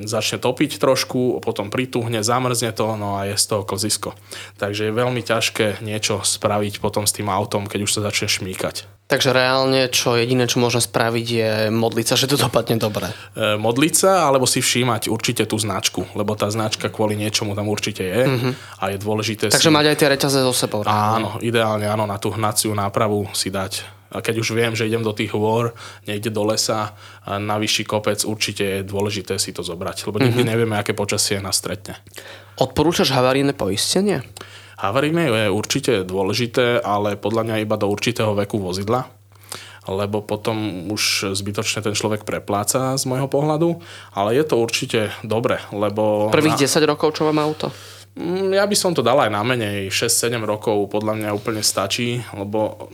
začne 0.03 0.43
topiť 0.43 0.75
trošku, 0.83 1.39
potom 1.39 1.71
prituhne, 1.71 2.19
zamrzne 2.19 2.75
to, 2.75 2.99
no 2.99 3.15
a 3.15 3.31
je 3.31 3.39
z 3.39 3.45
toho 3.47 3.63
klzisko. 3.63 4.12
Takže 4.59 4.91
je 4.91 4.99
veľmi 4.99 5.23
ťažké 5.23 5.79
niečo 5.79 6.19
spraviť 6.19 6.83
potom 6.83 7.07
s 7.07 7.15
tým 7.15 7.31
autom, 7.31 7.71
keď 7.71 7.79
už 7.88 7.91
sa 7.95 8.01
začne 8.03 8.27
šmíkať. 8.27 8.83
Takže 9.03 9.35
reálne, 9.35 9.91
čo 9.91 10.15
jediné, 10.15 10.47
čo 10.47 10.63
môžem 10.63 10.79
spraviť, 10.79 11.27
je 11.27 11.51
modliť 11.75 12.05
sa, 12.07 12.15
že 12.15 12.25
to 12.31 12.39
dopadne 12.39 12.79
dobre. 12.79 13.11
E, 13.35 13.59
modliť 13.59 13.93
sa, 13.93 14.31
alebo 14.31 14.47
si 14.47 14.63
všímať 14.63 15.11
určite 15.11 15.43
tú 15.43 15.59
značku, 15.59 16.07
lebo 16.15 16.33
tá 16.39 16.47
značka 16.47 16.87
kvôli 16.87 17.19
niečomu 17.19 17.51
tam 17.51 17.67
určite 17.67 17.99
je 17.99 18.21
mm-hmm. 18.23 18.53
a 18.79 18.83
je 18.95 18.97
dôležité 18.97 19.51
Takže 19.51 19.69
si... 19.69 19.75
mať 19.75 19.85
aj 19.91 19.97
tie 19.99 20.07
reťaze 20.07 20.39
so 20.39 20.55
sebou. 20.55 20.81
Áno, 20.87 21.35
ideálne 21.43 21.83
áno, 21.83 22.07
na 22.07 22.15
tú 22.15 22.31
hnaciu 22.31 22.71
nápravu 22.71 23.27
si 23.35 23.51
dať. 23.51 23.83
A 24.13 24.21
keď 24.21 24.45
už 24.45 24.53
viem, 24.53 24.73
že 24.77 24.85
idem 24.85 25.01
do 25.01 25.11
tých 25.11 25.33
hôr, 25.33 25.73
niekde 26.05 26.29
do 26.29 26.45
lesa, 26.45 26.93
na 27.25 27.57
vyšší 27.57 27.83
kopec, 27.89 28.21
určite 28.23 28.61
je 28.61 28.79
dôležité 28.85 29.41
si 29.41 29.51
to 29.51 29.65
zobrať, 29.65 30.05
lebo 30.05 30.21
nikdy 30.21 30.45
mm-hmm. 30.45 30.51
nevieme, 30.53 30.75
aké 30.77 30.93
počasie 30.93 31.41
nás 31.41 31.57
stretne. 31.57 31.97
Odporúčaš 32.61 33.09
havarijné 33.09 33.57
poistenie? 33.57 34.21
Havarijné 34.77 35.29
je 35.29 35.53
určite 35.53 35.93
dôležité, 36.05 36.81
ale 36.81 37.19
podľa 37.19 37.43
mňa 37.49 37.63
iba 37.63 37.75
do 37.77 37.89
určitého 37.89 38.33
veku 38.33 38.62
vozidla 38.62 39.23
lebo 39.83 40.23
potom 40.23 40.88
už 40.88 41.36
zbytočne 41.36 41.83
ten 41.83 41.91
človek 41.91 42.23
prepláca 42.23 42.95
z 42.95 43.03
môjho 43.03 43.27
pohľadu, 43.27 43.83
ale 44.15 44.39
je 44.39 44.43
to 44.47 44.55
určite 44.55 45.12
dobre, 45.27 45.59
lebo... 45.75 46.31
Prvých 46.31 46.55
na... 46.55 46.63
10 46.63 46.88
rokov, 46.88 47.19
čo 47.19 47.27
mám 47.27 47.43
auto? 47.43 47.67
Mm, 48.15 48.55
ja 48.55 48.63
by 48.63 48.75
som 48.77 48.95
to 48.95 49.03
dal 49.03 49.19
aj 49.19 49.31
na 49.33 49.43
menej, 49.43 49.91
6-7 49.91 50.39
rokov 50.45 50.88
podľa 50.88 51.19
mňa 51.19 51.29
úplne 51.36 51.59
stačí, 51.65 52.23
lebo 52.31 52.88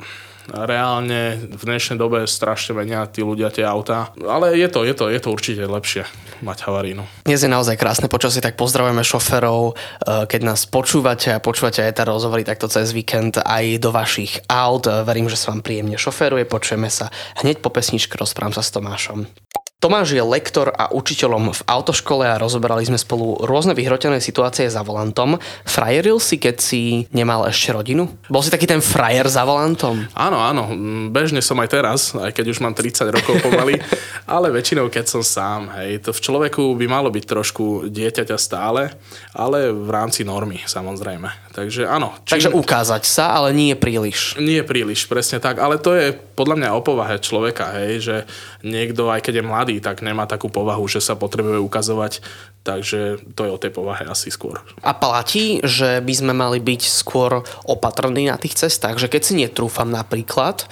reálne 0.54 1.38
v 1.40 1.62
dnešnej 1.64 1.98
dobe 1.98 2.26
strašne 2.26 2.78
menia 2.78 3.06
tí 3.10 3.22
ľudia 3.26 3.54
tie 3.54 3.66
autá. 3.66 4.14
Ale 4.20 4.58
je 4.58 4.68
to, 4.70 4.86
je 4.86 4.94
to, 4.98 5.06
je 5.10 5.20
to 5.22 5.30
určite 5.30 5.64
lepšie 5.64 6.04
mať 6.42 6.58
havarínu. 6.66 7.04
Dnes 7.28 7.42
je 7.44 7.52
naozaj 7.52 7.76
krásne 7.76 8.08
počasie, 8.08 8.40
tak 8.40 8.56
pozdravujeme 8.56 9.04
šoferov. 9.04 9.76
Eh, 9.76 10.26
keď 10.26 10.42
nás 10.44 10.66
počúvate 10.66 11.36
a 11.36 11.44
počúvate 11.44 11.84
aj 11.84 11.94
tá 12.00 12.04
rozhovory 12.08 12.48
takto 12.48 12.72
cez 12.72 12.92
víkend 12.96 13.38
aj 13.40 13.80
do 13.82 13.94
vašich 13.94 14.44
aut. 14.50 14.88
Verím, 14.88 15.30
že 15.30 15.38
sa 15.38 15.54
vám 15.54 15.62
príjemne 15.62 16.00
šoferuje. 16.00 16.48
Počujeme 16.48 16.90
sa 16.90 17.12
hneď 17.44 17.62
po 17.62 17.70
pesničke. 17.70 18.18
Rozprávam 18.18 18.56
sa 18.56 18.66
s 18.66 18.74
Tomášom. 18.74 19.30
Tomáš 19.80 20.12
je 20.12 20.20
lektor 20.20 20.76
a 20.76 20.92
učiteľom 20.92 21.56
v 21.56 21.62
autoškole 21.64 22.28
a 22.28 22.36
rozoberali 22.36 22.84
sme 22.84 23.00
spolu 23.00 23.40
rôzne 23.48 23.72
vyhrotené 23.72 24.20
situácie 24.20 24.68
za 24.68 24.84
volantom. 24.84 25.40
Frajeril 25.64 26.20
si, 26.20 26.36
keď 26.36 26.56
si 26.60 27.08
nemal 27.16 27.48
ešte 27.48 27.72
rodinu? 27.72 28.12
Bol 28.28 28.44
si 28.44 28.52
taký 28.52 28.68
ten 28.68 28.84
frajer 28.84 29.32
za 29.32 29.48
volantom? 29.48 30.04
Áno, 30.12 30.44
áno. 30.44 30.68
Bežne 31.16 31.40
som 31.40 31.56
aj 31.64 31.72
teraz, 31.72 32.12
aj 32.12 32.36
keď 32.36 32.46
už 32.52 32.60
mám 32.60 32.76
30 32.76 33.08
rokov 33.08 33.40
pomaly, 33.40 33.80
ale 34.28 34.52
väčšinou 34.52 34.92
keď 34.92 35.06
som 35.08 35.24
sám. 35.24 35.72
Hej, 35.80 36.04
to 36.04 36.12
v 36.12 36.28
človeku 36.28 36.76
by 36.76 36.84
malo 36.92 37.08
byť 37.08 37.24
trošku 37.24 37.88
dieťaťa 37.88 38.36
stále, 38.36 38.92
ale 39.32 39.72
v 39.72 39.88
rámci 39.96 40.28
normy 40.28 40.60
samozrejme. 40.68 41.49
Takže 41.50 41.90
áno. 41.90 42.14
Čím... 42.30 42.34
Takže 42.38 42.50
ukázať 42.54 43.04
sa, 43.10 43.42
ale 43.42 43.58
nie 43.58 43.74
príliš. 43.74 44.38
Nie 44.38 44.62
príliš, 44.62 45.10
presne 45.10 45.42
tak. 45.42 45.58
Ale 45.58 45.82
to 45.82 45.98
je 45.98 46.14
podľa 46.14 46.56
mňa 46.62 46.70
o 46.78 46.82
povahe 46.86 47.18
človeka, 47.18 47.74
hej, 47.82 47.92
že 48.00 48.16
niekto, 48.62 49.10
aj 49.10 49.26
keď 49.26 49.42
je 49.42 49.50
mladý, 49.50 49.76
tak 49.82 50.06
nemá 50.06 50.30
takú 50.30 50.48
povahu, 50.48 50.86
že 50.86 51.02
sa 51.02 51.18
potrebuje 51.18 51.58
ukazovať, 51.58 52.22
takže 52.62 53.18
to 53.34 53.42
je 53.50 53.52
o 53.52 53.62
tej 53.62 53.72
povahe 53.74 54.06
asi 54.06 54.30
skôr. 54.30 54.62
A 54.86 54.94
platí, 54.94 55.58
že 55.66 56.00
by 56.06 56.14
sme 56.14 56.34
mali 56.38 56.62
byť 56.62 56.82
skôr 56.86 57.42
opatrní 57.66 58.30
na 58.30 58.38
tých 58.38 58.56
cestách, 58.56 59.02
že 59.02 59.10
keď 59.10 59.22
si 59.26 59.34
netrúfam 59.42 59.90
napríklad, 59.90 60.70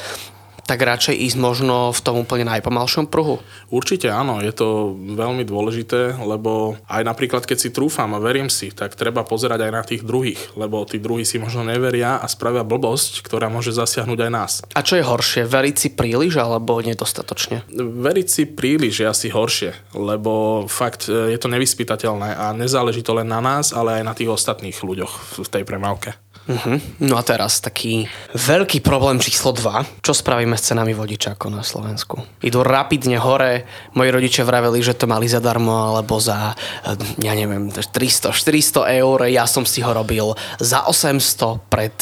tak 0.68 0.84
radšej 0.84 1.16
ísť 1.16 1.38
možno 1.40 1.96
v 1.96 2.00
tom 2.04 2.20
úplne 2.20 2.44
najpomalšom 2.44 3.08
pruhu? 3.08 3.40
Určite 3.72 4.12
áno, 4.12 4.44
je 4.44 4.52
to 4.52 4.94
veľmi 5.16 5.48
dôležité, 5.48 6.20
lebo 6.20 6.76
aj 6.92 7.08
napríklad 7.08 7.48
keď 7.48 7.58
si 7.58 7.70
trúfam 7.72 8.12
a 8.12 8.20
verím 8.20 8.52
si, 8.52 8.76
tak 8.76 9.00
treba 9.00 9.24
pozerať 9.24 9.64
aj 9.64 9.72
na 9.72 9.84
tých 9.88 10.04
druhých, 10.04 10.60
lebo 10.60 10.84
tí 10.84 11.00
druhí 11.00 11.24
si 11.24 11.40
možno 11.40 11.64
neveria 11.64 12.20
a 12.20 12.28
spravia 12.28 12.68
blbosť, 12.68 13.24
ktorá 13.24 13.48
môže 13.48 13.72
zasiahnuť 13.72 14.20
aj 14.20 14.32
nás. 14.32 14.52
A 14.76 14.84
čo 14.84 15.00
je 15.00 15.08
horšie, 15.08 15.48
veriť 15.48 15.76
si 15.80 15.90
príliš 15.96 16.36
alebo 16.36 16.84
nedostatočne? 16.84 17.64
Veriť 17.78 18.28
si 18.28 18.44
príliš 18.44 19.02
je 19.02 19.08
asi 19.08 19.28
horšie, 19.32 19.96
lebo 19.96 20.68
fakt 20.68 21.08
e, 21.08 21.32
je 21.32 21.40
to 21.40 21.48
nevyspytateľné 21.48 22.36
a 22.36 22.52
nezáleží 22.52 23.02
to 23.08 23.16
len 23.16 23.32
na 23.32 23.40
nás, 23.40 23.72
ale 23.72 24.02
aj 24.02 24.04
na 24.04 24.14
tých 24.14 24.36
ostatných 24.36 24.76
ľuďoch 24.84 25.40
v 25.40 25.48
tej 25.48 25.64
premávke. 25.64 26.27
Uh-huh. 26.48 26.80
No 27.04 27.20
a 27.20 27.24
teraz 27.28 27.60
taký 27.60 28.08
veľký 28.32 28.80
problém 28.80 29.20
číslo 29.20 29.52
2. 29.52 30.00
Čo 30.00 30.16
spravíme 30.16 30.56
s 30.56 30.72
cenami 30.72 30.96
vodičákov 30.96 31.52
na 31.52 31.60
Slovensku? 31.60 32.24
Idú 32.40 32.64
rapidne 32.64 33.20
hore. 33.20 33.68
Moji 34.00 34.10
rodičia 34.16 34.48
vraveli, 34.48 34.80
že 34.80 34.96
to 34.96 35.12
mali 35.12 35.28
zadarmo 35.28 35.92
alebo 35.92 36.24
za, 36.24 36.56
eh, 36.88 36.96
ja 37.20 37.36
neviem, 37.36 37.68
300-400 37.68 38.88
eur. 38.96 39.28
Ja 39.28 39.44
som 39.44 39.68
si 39.68 39.84
ho 39.84 39.92
robil 39.92 40.32
za 40.64 40.88
800 40.88 41.60
pred 41.68 42.00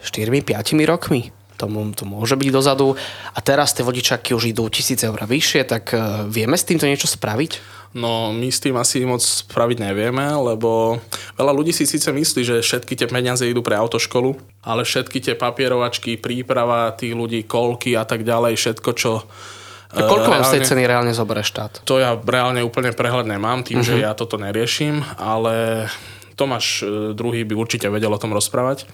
4-5 0.00 0.80
eh, 0.80 0.88
rokmi 0.88 1.22
tomu 1.58 1.90
to 1.90 2.06
môže 2.06 2.38
byť 2.38 2.48
dozadu. 2.54 2.94
A 3.34 3.38
teraz 3.42 3.74
tie 3.74 3.82
vodičaky 3.82 4.30
už 4.30 4.54
idú 4.54 4.70
tisíc 4.70 5.02
eur 5.02 5.18
vyššie, 5.18 5.66
tak 5.66 5.90
eh, 5.90 6.24
vieme 6.30 6.54
s 6.54 6.62
týmto 6.62 6.86
niečo 6.86 7.10
spraviť? 7.10 7.77
No 7.96 8.36
my 8.36 8.48
s 8.52 8.60
tým 8.60 8.76
asi 8.76 9.00
moc 9.08 9.24
spraviť 9.24 9.80
nevieme, 9.80 10.28
lebo 10.36 11.00
veľa 11.40 11.52
ľudí 11.56 11.72
si 11.72 11.88
síce 11.88 12.12
myslí, 12.12 12.42
že 12.44 12.56
všetky 12.60 12.92
tie 12.94 13.08
peniaze 13.08 13.48
idú 13.48 13.64
pre 13.64 13.80
autoškolu, 13.80 14.36
ale 14.60 14.84
všetky 14.84 15.24
tie 15.24 15.34
papierovačky, 15.34 16.20
príprava 16.20 16.92
tých 16.92 17.16
ľudí, 17.16 17.48
kolky 17.48 17.96
a 17.96 18.04
tak 18.04 18.28
ďalej, 18.28 18.60
všetko, 18.60 18.90
čo 18.92 19.24
a 19.88 20.04
koľko 20.04 20.28
vám 20.28 20.44
z 20.44 20.60
tej 20.60 20.62
ceny 20.68 20.84
reálne 20.84 21.16
zoberie 21.16 21.40
štát? 21.40 21.80
To 21.88 21.96
ja 21.96 22.12
reálne 22.12 22.60
úplne 22.60 22.92
prehľad 22.92 23.24
nemám, 23.24 23.64
tým, 23.64 23.80
uh-huh. 23.80 23.88
že 23.88 23.94
mhm. 23.96 24.02
ja 24.04 24.12
toto 24.12 24.36
neriešim, 24.36 25.00
ale 25.16 25.88
Tomáš 26.36 26.84
e, 26.84 27.16
druhý 27.16 27.42
by 27.48 27.56
určite 27.56 27.88
vedel 27.88 28.12
o 28.12 28.20
tom 28.20 28.36
rozprávať. 28.36 28.84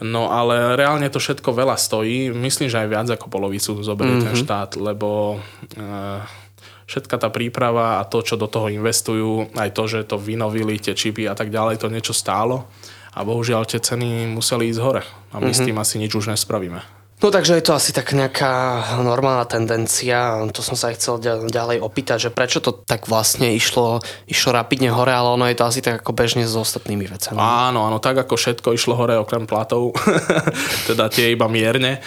No 0.00 0.32
ale 0.32 0.78
reálne 0.78 1.06
to 1.12 1.20
všetko 1.20 1.52
veľa 1.52 1.76
stojí. 1.76 2.32
Myslím, 2.32 2.72
že 2.72 2.80
aj 2.80 2.88
viac 2.88 3.08
ako 3.12 3.28
polovicu 3.28 3.76
zoberie 3.84 4.18
uh-huh. 4.18 4.26
ten 4.26 4.34
mhm. 4.34 4.42
štát, 4.42 4.70
lebo 4.80 5.36
e, 5.76 5.86
všetka 6.88 7.20
tá 7.20 7.28
príprava 7.28 8.00
a 8.00 8.08
to, 8.08 8.24
čo 8.24 8.40
do 8.40 8.48
toho 8.48 8.72
investujú, 8.72 9.52
aj 9.52 9.70
to, 9.76 9.84
že 9.84 10.08
to 10.08 10.16
vynovili, 10.16 10.80
tie 10.80 10.96
čipy 10.96 11.28
a 11.28 11.36
tak 11.36 11.52
ďalej, 11.52 11.84
to 11.84 11.92
niečo 11.92 12.16
stálo. 12.16 12.64
A 13.12 13.22
bohužiaľ 13.28 13.68
tie 13.68 13.76
ceny 13.76 14.24
museli 14.32 14.72
ísť 14.72 14.80
hore. 14.80 15.04
A 15.30 15.36
my 15.38 15.52
mm-hmm. 15.52 15.52
s 15.52 15.60
mhm. 15.60 15.66
tým 15.68 15.78
asi 15.78 15.94
nič 16.00 16.12
už 16.16 16.32
nespravíme. 16.32 16.80
No 17.18 17.34
takže 17.34 17.58
je 17.58 17.66
to 17.66 17.74
asi 17.74 17.90
tak 17.90 18.14
nejaká 18.14 18.78
normálna 19.02 19.42
tendencia. 19.42 20.38
To 20.54 20.62
som 20.62 20.78
sa 20.78 20.94
aj 20.94 21.02
chcel 21.02 21.18
ďalej 21.50 21.82
opýtať, 21.82 22.30
že 22.30 22.30
prečo 22.30 22.62
to 22.62 22.70
tak 22.70 23.10
vlastne 23.10 23.50
išlo, 23.58 23.98
išlo 24.30 24.54
rapidne 24.54 24.94
hore, 24.94 25.10
ale 25.10 25.34
ono 25.34 25.50
je 25.50 25.58
to 25.58 25.66
asi 25.66 25.82
tak 25.82 25.98
ako 25.98 26.14
bežne 26.14 26.46
s 26.46 26.54
ostatnými 26.54 27.10
vecami. 27.10 27.42
Áno, 27.42 27.90
áno, 27.90 27.98
tak 27.98 28.22
ako 28.22 28.38
všetko 28.38 28.70
išlo 28.70 28.94
hore 28.94 29.18
okrem 29.18 29.50
platov, 29.50 29.98
teda 30.88 31.10
tie 31.10 31.34
iba 31.34 31.50
mierne. 31.50 31.98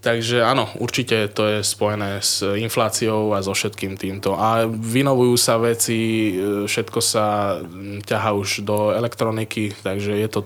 Takže 0.00 0.40
áno, 0.40 0.64
určite 0.80 1.28
to 1.28 1.44
je 1.44 1.58
spojené 1.60 2.24
s 2.24 2.40
infláciou 2.40 3.36
a 3.36 3.44
so 3.44 3.52
všetkým 3.52 4.00
týmto. 4.00 4.32
A 4.32 4.64
vynovujú 4.64 5.36
sa 5.36 5.60
veci, 5.60 6.32
e, 6.32 6.64
všetko 6.64 7.00
sa 7.04 7.60
ťaha 8.08 8.30
už 8.32 8.64
do 8.64 8.96
elektroniky, 8.96 9.76
takže 9.84 10.16
je 10.16 10.28
to 10.32 10.40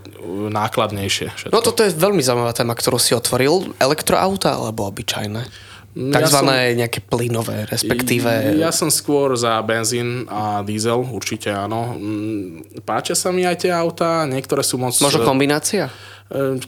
nákladnejšie. 0.51 1.31
Všetko. 1.39 1.55
No 1.55 1.63
toto 1.63 1.87
je 1.87 1.95
veľmi 1.95 2.19
zaujímavá 2.19 2.51
téma, 2.51 2.75
ktorú 2.75 2.99
si 2.99 3.15
otvoril. 3.15 3.79
Elektroauta 3.79 4.59
alebo 4.59 4.91
obyčajné? 4.91 5.47
Takzvané 5.95 6.59
ja 6.59 6.71
som, 6.75 6.79
nejaké 6.83 7.01
plynové, 7.07 7.71
respektíve... 7.71 8.59
Ja 8.59 8.75
som 8.75 8.91
skôr 8.91 9.39
za 9.39 9.63
benzín 9.63 10.27
a 10.27 10.67
diesel, 10.67 11.07
určite 11.07 11.55
áno. 11.55 11.95
Mm, 11.95 12.83
páčia 12.83 13.15
sa 13.15 13.31
mi 13.31 13.47
aj 13.47 13.63
tie 13.63 13.71
autá, 13.71 14.27
niektoré 14.27 14.67
sú 14.67 14.75
moc... 14.75 14.99
Možno 14.99 15.23
kombinácia? 15.23 15.95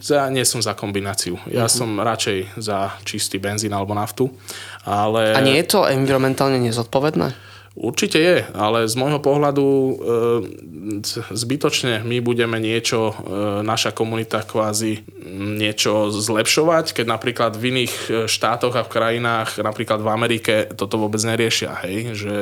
Ja 0.07 0.29
nie 0.29 0.45
som 0.45 0.61
za 0.61 0.77
kombináciu. 0.77 1.41
Ja 1.49 1.65
uh-huh. 1.65 1.77
som 1.81 1.89
radšej 1.97 2.61
za 2.61 2.93
čistý 3.03 3.41
benzín 3.41 3.73
alebo 3.73 3.97
naftu. 3.97 4.29
Ale... 4.85 5.33
A 5.33 5.41
nie 5.41 5.57
je 5.59 5.67
to 5.67 5.89
environmentálne 5.89 6.61
nezodpovedné? 6.61 7.33
Určite 7.77 8.17
je, 8.17 8.37
ale 8.57 8.89
z 8.89 8.97
môjho 8.97 9.21
pohľadu 9.21 9.61
e, 9.69 9.93
zbytočne 11.29 12.01
my 12.01 12.25
budeme 12.25 12.57
niečo, 12.57 13.13
e, 13.13 13.61
naša 13.61 13.93
komunita 13.93 14.41
kvázi 14.41 15.05
niečo 15.37 16.09
zlepšovať, 16.09 16.97
keď 16.97 17.05
napríklad 17.05 17.53
v 17.53 17.77
iných 17.77 17.93
štátoch 18.25 18.73
a 18.73 18.81
v 18.81 18.89
krajinách, 18.89 19.61
napríklad 19.61 20.01
v 20.01 20.09
Amerike, 20.09 20.53
toto 20.73 20.97
vôbec 20.97 21.21
neriešia, 21.21 21.77
hej? 21.85 22.17
že 22.17 22.35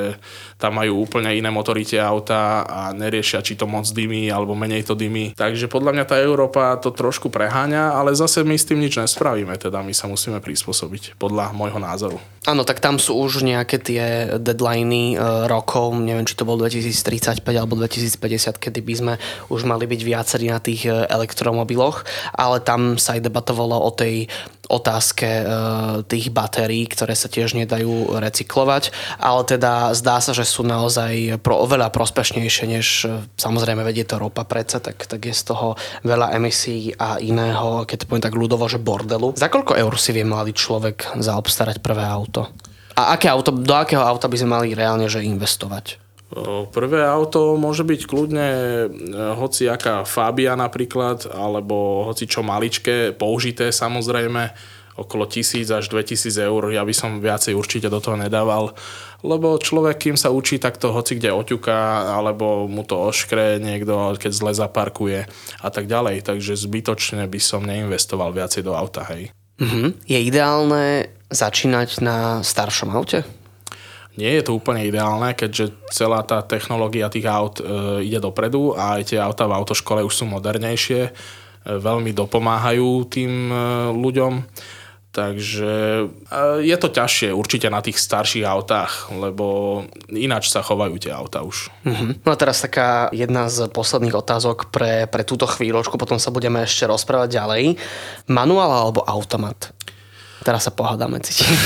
tam 0.56 0.80
majú 0.80 1.04
úplne 1.04 1.36
iné 1.36 1.52
motorite 1.52 2.00
auta 2.00 2.64
a 2.64 2.96
neriešia, 2.96 3.44
či 3.44 3.60
to 3.60 3.68
moc 3.68 3.84
dymí 3.92 4.32
alebo 4.32 4.56
menej 4.56 4.88
to 4.88 4.96
dymí. 4.96 5.36
Takže 5.36 5.68
podľa 5.68 5.92
mňa 5.96 6.06
tá 6.08 6.16
Európa 6.20 6.80
to 6.80 6.96
trošku 6.96 7.28
preháňa, 7.28 7.92
ale 7.96 8.16
zase 8.16 8.42
my 8.48 8.56
s 8.56 8.68
tým 8.68 8.80
nič 8.80 8.96
nespravíme, 8.96 9.56
teda 9.60 9.84
my 9.84 9.92
sa 9.92 10.08
musíme 10.08 10.40
prispôsobiť, 10.40 11.20
podľa 11.20 11.52
môjho 11.52 11.80
názoru. 11.80 12.18
Áno, 12.46 12.62
tak 12.62 12.78
tam 12.78 13.02
sú 13.02 13.18
už 13.18 13.42
nejaké 13.42 13.82
tie 13.82 14.38
deadliny 14.38 15.18
e, 15.18 15.50
rokov, 15.50 15.98
neviem, 15.98 16.30
či 16.30 16.38
to 16.38 16.46
bol 16.46 16.62
2035 16.62 17.42
alebo 17.50 17.74
2050, 17.74 18.62
kedy 18.62 18.80
by 18.86 18.94
sme 18.94 19.14
už 19.50 19.66
mali 19.66 19.90
byť 19.90 20.02
viacerí 20.06 20.54
na 20.54 20.62
tých 20.62 20.86
e, 20.86 20.94
elektromobiloch, 21.10 22.06
ale 22.38 22.62
tam 22.62 23.02
sa 23.02 23.18
aj 23.18 23.26
debatovalo 23.26 23.82
o 23.82 23.90
tej 23.90 24.30
otázke 24.70 25.28
e, 25.28 25.44
tých 26.06 26.30
batérií, 26.34 26.86
ktoré 26.90 27.14
sa 27.14 27.30
tiež 27.30 27.58
nedajú 27.58 28.18
recyklovať, 28.18 28.90
ale 29.22 29.42
teda 29.46 29.94
zdá 29.98 30.22
sa, 30.22 30.32
že 30.34 30.46
sú 30.46 30.66
naozaj 30.66 31.42
pro, 31.42 31.62
oveľa 31.62 31.94
prospešnejšie, 31.94 32.66
než 32.70 32.88
e, 33.06 33.26
samozrejme 33.38 33.82
vedie 33.86 34.06
to 34.08 34.18
ropa 34.22 34.46
predsa, 34.46 34.82
tak, 34.82 35.06
tak 35.06 35.22
je 35.26 35.34
z 35.34 35.44
toho 35.46 35.78
veľa 36.06 36.34
emisí 36.38 36.94
a 36.98 37.18
iného, 37.22 37.86
keď 37.86 38.06
to 38.06 38.08
poviem 38.10 38.26
tak 38.26 38.38
ľudovo, 38.38 38.66
že 38.70 38.82
bordelu. 38.82 39.34
Za 39.38 39.50
koľko 39.50 39.78
eur 39.78 39.94
si 39.98 40.12
vie 40.14 40.26
mladý 40.26 40.54
človek 40.54 41.18
zaobstarať 41.18 41.82
prvé 41.82 42.06
auto? 42.06 42.50
A 42.96 43.20
aké 43.20 43.28
auto, 43.28 43.52
do 43.52 43.76
akého 43.76 44.00
auta 44.00 44.32
by 44.32 44.38
sme 44.40 44.50
mali 44.56 44.68
reálne 44.72 45.12
že 45.12 45.20
investovať? 45.20 46.05
Prvé 46.72 47.00
auto 47.08 47.56
môže 47.56 47.88
byť 47.88 48.02
kľudne 48.04 48.50
e, 48.52 48.88
hoci 49.40 49.72
aká 49.72 50.04
Fabia 50.04 50.60
napríklad, 50.60 51.32
alebo 51.32 52.04
hoci 52.04 52.28
čo 52.28 52.44
maličké, 52.44 53.16
použité 53.16 53.72
samozrejme, 53.72 54.52
okolo 54.96 55.28
1000 55.28 55.68
až 55.72 55.86
2000 55.92 56.36
eur. 56.40 56.72
Ja 56.72 56.84
by 56.84 56.94
som 56.96 57.20
viacej 57.20 57.56
určite 57.56 57.92
do 57.92 58.00
toho 58.00 58.16
nedával, 58.16 58.76
lebo 59.24 59.60
človek, 59.60 60.08
kým 60.08 60.18
sa 60.20 60.32
učí, 60.32 60.60
tak 60.60 60.80
to 60.80 60.92
hoci 60.96 61.20
kde 61.20 61.36
oťuká, 61.36 62.12
alebo 62.16 62.68
mu 62.68 62.88
to 62.88 62.96
oškre 62.96 63.60
niekto, 63.60 64.16
keď 64.16 64.32
zle 64.32 64.52
zaparkuje 64.56 65.28
a 65.60 65.70
tak 65.72 65.92
ďalej. 65.92 66.24
Takže 66.24 66.56
zbytočne 66.56 67.28
by 67.28 67.40
som 67.40 67.64
neinvestoval 67.68 68.32
viacej 68.32 68.64
do 68.64 68.76
auta, 68.76 69.04
hej. 69.12 69.32
Uh-huh. 69.56 69.96
Je 70.04 70.20
ideálne 70.20 71.12
začínať 71.32 72.04
na 72.04 72.44
staršom 72.44 72.92
aute? 72.92 73.24
Nie 74.16 74.40
je 74.40 74.48
to 74.48 74.56
úplne 74.56 74.88
ideálne, 74.88 75.36
keďže 75.36 75.76
celá 75.92 76.24
tá 76.24 76.40
technológia 76.40 77.12
tých 77.12 77.28
aut 77.28 77.60
e, 77.60 77.64
ide 78.08 78.24
dopredu 78.24 78.72
a 78.76 79.00
aj 79.00 79.12
tie 79.12 79.20
auta 79.20 79.44
v 79.48 79.56
autoškole 79.60 80.04
už 80.08 80.14
sú 80.14 80.26
modernejšie, 80.28 81.02
e, 81.08 81.12
veľmi 81.64 82.16
dopomáhajú 82.16 83.12
tým 83.12 83.52
e, 83.52 83.56
ľuďom. 83.92 84.34
Takže 85.16 85.72
e, 86.04 86.08
je 86.68 86.76
to 86.76 86.92
ťažšie 86.92 87.32
určite 87.32 87.72
na 87.72 87.80
tých 87.80 87.96
starších 87.96 88.44
autách, 88.44 89.16
lebo 89.16 89.80
ináč 90.12 90.52
sa 90.52 90.60
chovajú 90.60 91.00
tie 91.00 91.16
auta 91.16 91.40
už. 91.48 91.72
Uh-huh. 91.88 92.20
No 92.20 92.30
a 92.32 92.36
teraz 92.36 92.60
taká 92.60 93.08
jedna 93.16 93.48
z 93.48 93.72
posledných 93.72 94.12
otázok 94.12 94.76
pre, 94.76 95.08
pre 95.08 95.24
túto 95.24 95.48
chvíľočku, 95.48 95.96
potom 95.96 96.20
sa 96.20 96.36
budeme 96.36 96.68
ešte 96.68 96.84
rozprávať 96.84 97.32
ďalej. 97.32 97.64
Manuál 98.28 98.72
alebo 98.76 99.08
automat? 99.08 99.72
Teraz 100.46 100.70
sa 100.70 100.72
pohádame, 100.72 101.18
cítim. 101.26 101.50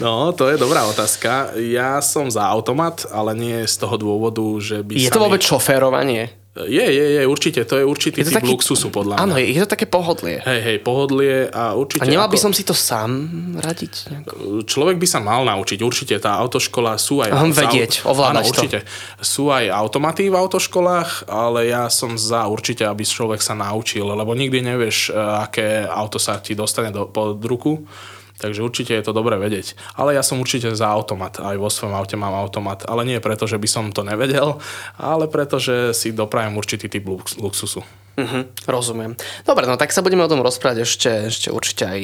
No, 0.00 0.32
to 0.32 0.48
je 0.48 0.56
dobrá 0.56 0.88
otázka. 0.88 1.52
Ja 1.60 2.00
som 2.00 2.32
za 2.32 2.48
automat, 2.48 3.04
ale 3.12 3.36
nie 3.36 3.68
z 3.68 3.76
toho 3.76 4.00
dôvodu, 4.00 4.40
že 4.56 4.80
by 4.80 4.96
Je 4.96 5.12
to 5.12 5.20
vôbec 5.20 5.44
mi... 5.44 5.50
šoférovanie? 5.52 6.39
Je, 6.50 6.82
je, 6.82 7.06
je, 7.14 7.22
určite. 7.30 7.62
To 7.62 7.78
je 7.78 7.84
určitý 7.86 8.26
je 8.26 8.26
to 8.26 8.30
typ 8.34 8.42
taký, 8.42 8.50
luxusu, 8.50 8.90
podľa 8.90 9.14
mňa. 9.14 9.22
Áno, 9.22 9.34
je, 9.38 9.54
je 9.54 9.60
to 9.62 9.70
také 9.70 9.86
pohodlie. 9.86 10.42
Hej, 10.42 10.60
hej, 10.66 10.76
pohodlie 10.82 11.46
a 11.46 11.78
určite... 11.78 12.02
A 12.02 12.10
nemal 12.10 12.26
ako... 12.26 12.34
by 12.34 12.38
som 12.42 12.50
si 12.50 12.66
to 12.66 12.74
sám 12.74 13.30
radiť? 13.54 13.94
Nejako? 14.10 14.32
Človek 14.66 14.98
by 14.98 15.06
sa 15.06 15.22
mal 15.22 15.46
naučiť. 15.46 15.78
Určite 15.78 16.18
tá 16.18 16.34
autoškola 16.42 16.98
sú 16.98 17.22
aj... 17.22 17.30
Hm, 17.30 17.54
vedieť, 17.54 18.02
ovládať 18.02 18.44
áno, 18.44 18.50
určite. 18.50 18.78
To. 18.82 19.22
Sú 19.22 19.44
aj 19.54 19.70
automaty 19.70 20.26
v 20.26 20.34
autoškolách, 20.34 21.30
ale 21.30 21.70
ja 21.70 21.86
som 21.86 22.18
za 22.18 22.42
určite, 22.50 22.82
aby 22.82 23.06
človek 23.06 23.38
sa 23.38 23.54
naučil, 23.54 24.10
lebo 24.10 24.34
nikdy 24.34 24.58
nevieš, 24.58 25.14
eh, 25.14 25.46
aké 25.46 25.86
auto 25.86 26.18
sa 26.18 26.42
ti 26.42 26.58
dostane 26.58 26.90
do, 26.90 27.06
pod 27.06 27.38
ruku 27.46 27.86
Takže 28.40 28.64
určite 28.64 28.96
je 28.96 29.04
to 29.04 29.12
dobre 29.12 29.36
vedieť. 29.36 29.76
Ale 30.00 30.16
ja 30.16 30.24
som 30.24 30.40
určite 30.40 30.72
za 30.72 30.88
automat. 30.88 31.38
Aj 31.38 31.54
vo 31.60 31.68
svojom 31.68 31.92
aute 31.92 32.16
mám 32.16 32.32
automat. 32.32 32.88
Ale 32.88 33.04
nie 33.04 33.20
preto, 33.20 33.44
že 33.44 33.60
by 33.60 33.68
som 33.68 33.84
to 33.92 34.00
nevedel, 34.00 34.58
ale 34.96 35.28
preto, 35.28 35.60
že 35.60 35.92
si 35.92 36.16
doprajem 36.16 36.56
určitý 36.56 36.88
typ 36.88 37.04
luxusu. 37.36 37.84
Uh-huh, 38.20 38.44
rozumiem. 38.68 39.16
Dobre, 39.48 39.64
no 39.64 39.80
tak 39.80 39.96
sa 39.96 40.04
budeme 40.04 40.20
o 40.20 40.28
tom 40.28 40.44
rozprávať 40.44 40.84
ešte, 40.84 41.10
ešte 41.32 41.48
určite 41.48 41.84
aj 41.88 42.00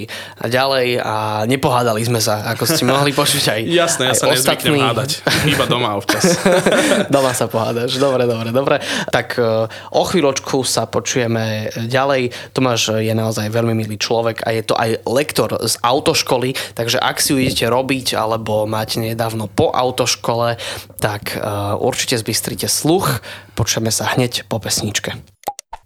ďalej 0.48 1.04
a 1.04 1.44
nepohádali 1.44 2.00
sme 2.08 2.24
sa, 2.24 2.40
ako 2.56 2.64
ste 2.64 2.88
mohli 2.88 3.12
počuť 3.12 3.44
aj 3.52 3.60
Jasné, 3.68 4.02
ja 4.08 4.12
aj 4.16 4.18
sa 4.18 4.26
ostatní... 4.32 4.80
hádať. 4.80 5.20
Iba 5.44 5.68
doma 5.68 5.92
občas. 6.00 6.40
doma 7.14 7.36
sa 7.36 7.52
pohádaš. 7.52 8.00
Dobre, 8.00 8.24
dobre, 8.24 8.48
dobre. 8.48 8.76
Tak 9.12 9.36
e, 9.36 9.68
o 9.68 10.02
chvíľočku 10.08 10.64
sa 10.64 10.88
počujeme 10.88 11.68
ďalej. 11.84 12.32
Tomáš 12.56 12.96
je 12.96 13.12
naozaj 13.12 13.52
veľmi 13.52 13.76
milý 13.76 14.00
človek 14.00 14.48
a 14.48 14.56
je 14.56 14.62
to 14.64 14.72
aj 14.72 15.04
lektor 15.04 15.52
z 15.60 15.76
autoškoly, 15.84 16.56
takže 16.72 16.96
ak 16.96 17.20
si 17.20 17.36
ju 17.36 17.38
idete 17.44 17.68
robiť 17.68 18.16
alebo 18.16 18.64
máte 18.64 19.04
nedávno 19.04 19.52
po 19.52 19.68
autoškole, 19.68 20.56
tak 20.96 21.36
uh, 21.36 21.76
určite 21.76 22.16
zbystrite 22.16 22.70
sluch. 22.70 23.20
Počujeme 23.52 23.92
sa 23.92 24.16
hneď 24.16 24.48
po 24.48 24.56
pesničke. 24.56 25.36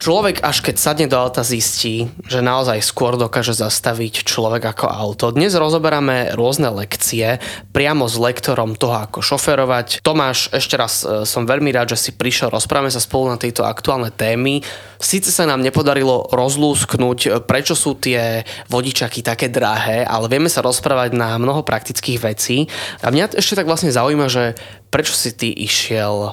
Človek 0.00 0.40
až 0.40 0.64
keď 0.64 0.76
sadne 0.80 1.06
do 1.12 1.20
auta 1.20 1.44
zistí, 1.44 2.08
že 2.24 2.40
naozaj 2.40 2.80
skôr 2.80 3.20
dokáže 3.20 3.52
zastaviť 3.52 4.24
človek 4.24 4.72
ako 4.72 4.88
auto. 4.88 5.28
Dnes 5.28 5.52
rozoberáme 5.52 6.32
rôzne 6.40 6.72
lekcie 6.72 7.36
priamo 7.76 8.08
s 8.08 8.16
lektorom 8.16 8.80
toho, 8.80 8.96
ako 8.96 9.20
šoferovať. 9.20 10.00
Tomáš, 10.00 10.48
ešte 10.56 10.80
raz 10.80 11.04
e, 11.04 11.28
som 11.28 11.44
veľmi 11.44 11.68
rád, 11.68 11.92
že 11.92 12.08
si 12.08 12.10
prišiel, 12.16 12.48
rozprávame 12.48 12.88
sa 12.88 12.96
spolu 12.96 13.28
na 13.28 13.36
tejto 13.36 13.60
aktuálne 13.60 14.08
témy. 14.08 14.64
Sice 14.96 15.28
sa 15.28 15.44
nám 15.44 15.60
nepodarilo 15.60 16.32
rozlúsknuť, 16.32 17.18
e, 17.20 17.30
prečo 17.44 17.76
sú 17.76 17.92
tie 18.00 18.48
vodičaky 18.72 19.20
také 19.20 19.52
drahé, 19.52 20.08
ale 20.08 20.32
vieme 20.32 20.48
sa 20.48 20.64
rozprávať 20.64 21.12
na 21.12 21.36
mnoho 21.36 21.60
praktických 21.60 22.24
vecí. 22.24 22.72
A 23.04 23.12
mňa 23.12 23.36
ešte 23.36 23.52
tak 23.52 23.68
vlastne 23.68 23.92
zaujíma, 23.92 24.32
že 24.32 24.56
prečo 24.88 25.12
si 25.12 25.36
ty 25.36 25.52
išiel 25.52 26.32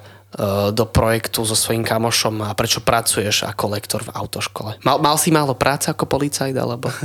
do 0.76 0.84
projektu 0.84 1.48
so 1.48 1.56
svojím 1.56 1.88
kamošom 1.88 2.44
a 2.44 2.52
prečo 2.52 2.84
pracuješ 2.84 3.48
ako 3.48 3.80
lektor 3.80 4.04
v 4.04 4.12
autoškole? 4.12 4.84
Mal, 4.84 5.00
mal 5.00 5.16
si 5.16 5.32
málo 5.32 5.56
práce 5.56 5.88
ako 5.88 6.04
policajt, 6.04 6.56
alebo? 6.56 6.92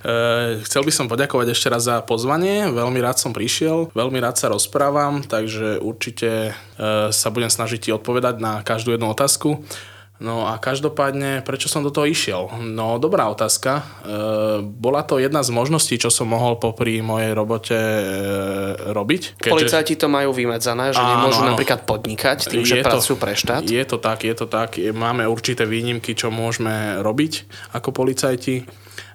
Eh, 0.00 0.64
chcel 0.64 0.80
by 0.80 0.92
som 0.96 1.12
poďakovať 1.12 1.52
ešte 1.52 1.68
raz 1.68 1.84
za 1.84 2.00
pozvanie, 2.00 2.72
veľmi 2.72 3.04
rád 3.04 3.20
som 3.20 3.36
prišiel, 3.36 3.92
veľmi 3.92 4.16
rád 4.16 4.40
sa 4.40 4.48
rozprávam, 4.48 5.20
takže 5.20 5.76
určite 5.76 6.56
eh, 6.56 7.12
sa 7.12 7.28
budem 7.28 7.52
snažiť 7.52 7.80
ti 7.84 7.90
odpovedať 7.92 8.40
na 8.40 8.64
každú 8.64 8.96
jednu 8.96 9.12
otázku. 9.12 9.60
No 10.20 10.44
a 10.44 10.60
každopádne, 10.60 11.40
prečo 11.40 11.72
som 11.72 11.80
do 11.80 11.88
toho 11.88 12.04
išiel? 12.04 12.52
No, 12.60 13.00
dobrá 13.00 13.32
otázka. 13.32 13.80
E, 13.80 13.82
bola 14.60 15.00
to 15.00 15.16
jedna 15.16 15.40
z 15.40 15.48
možností, 15.48 15.96
čo 15.96 16.12
som 16.12 16.28
mohol 16.28 16.60
popri 16.60 17.00
mojej 17.00 17.32
robote 17.32 17.72
e, 17.72 18.04
robiť. 18.92 19.40
Keďže... 19.40 19.54
Policajti 19.56 19.94
to 19.96 20.12
majú 20.12 20.36
vymedzené, 20.36 20.92
že 20.92 21.00
áno, 21.00 21.24
nemôžu 21.24 21.40
áno. 21.40 21.56
napríklad 21.56 21.88
podnikať 21.88 22.52
tým, 22.52 22.68
je 22.68 22.68
že 22.68 22.84
to, 22.84 22.88
pracujú 22.92 23.16
pre 23.16 23.32
štát? 23.32 23.64
Je 23.64 23.80
to 23.88 23.96
tak, 23.96 24.28
je 24.28 24.36
to 24.36 24.44
tak. 24.44 24.76
Máme 24.76 25.24
určité 25.24 25.64
výnimky, 25.64 26.12
čo 26.12 26.28
môžeme 26.28 27.00
robiť 27.00 27.48
ako 27.72 27.88
policajti 27.88 28.68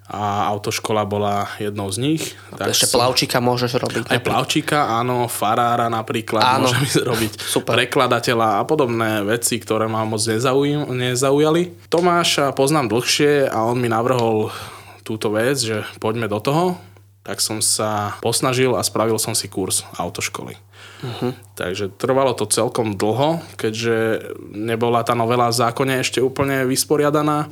a 0.05 0.45
autoškola 0.53 1.01
bola 1.09 1.49
jednou 1.57 1.89
z 1.89 1.97
nich. 1.97 2.23
Tak 2.53 2.77
ešte 2.77 2.85
som... 2.85 3.01
plavčíka 3.01 3.41
môžeš 3.41 3.81
robiť. 3.81 4.03
Aj 4.13 4.21
plavčíka, 4.21 5.01
áno, 5.01 5.25
farára 5.25 5.89
napríklad 5.89 6.45
áno. 6.45 6.69
môžem 6.69 7.01
robiť. 7.01 7.41
Super. 7.57 7.73
Prekladateľa 7.73 8.61
a 8.61 8.63
podobné 8.69 9.25
veci, 9.25 9.57
ktoré 9.57 9.89
ma 9.89 10.05
moc 10.05 10.21
nezauj... 10.21 10.93
nezaujali. 10.93 11.89
Tomáša 11.89 12.53
poznám 12.53 12.93
dlhšie 12.93 13.49
a 13.49 13.65
on 13.65 13.81
mi 13.81 13.89
navrhol 13.89 14.53
túto 15.01 15.33
vec, 15.33 15.57
že 15.57 15.81
poďme 15.97 16.29
do 16.29 16.37
toho. 16.37 16.77
Tak 17.25 17.41
som 17.41 17.57
sa 17.57 18.13
posnažil 18.21 18.77
a 18.77 18.85
spravil 18.85 19.17
som 19.17 19.33
si 19.33 19.49
kurz 19.49 19.81
autoškoly. 19.97 20.53
Uh-huh. 21.01 21.33
Takže 21.57 21.89
trvalo 21.97 22.37
to 22.37 22.45
celkom 22.45 22.93
dlho, 22.93 23.41
keďže 23.57 24.21
nebola 24.53 25.01
tá 25.01 25.17
novela 25.17 25.49
v 25.49 25.57
zákone 25.57 26.01
ešte 26.01 26.21
úplne 26.21 26.69
vysporiadaná 26.69 27.49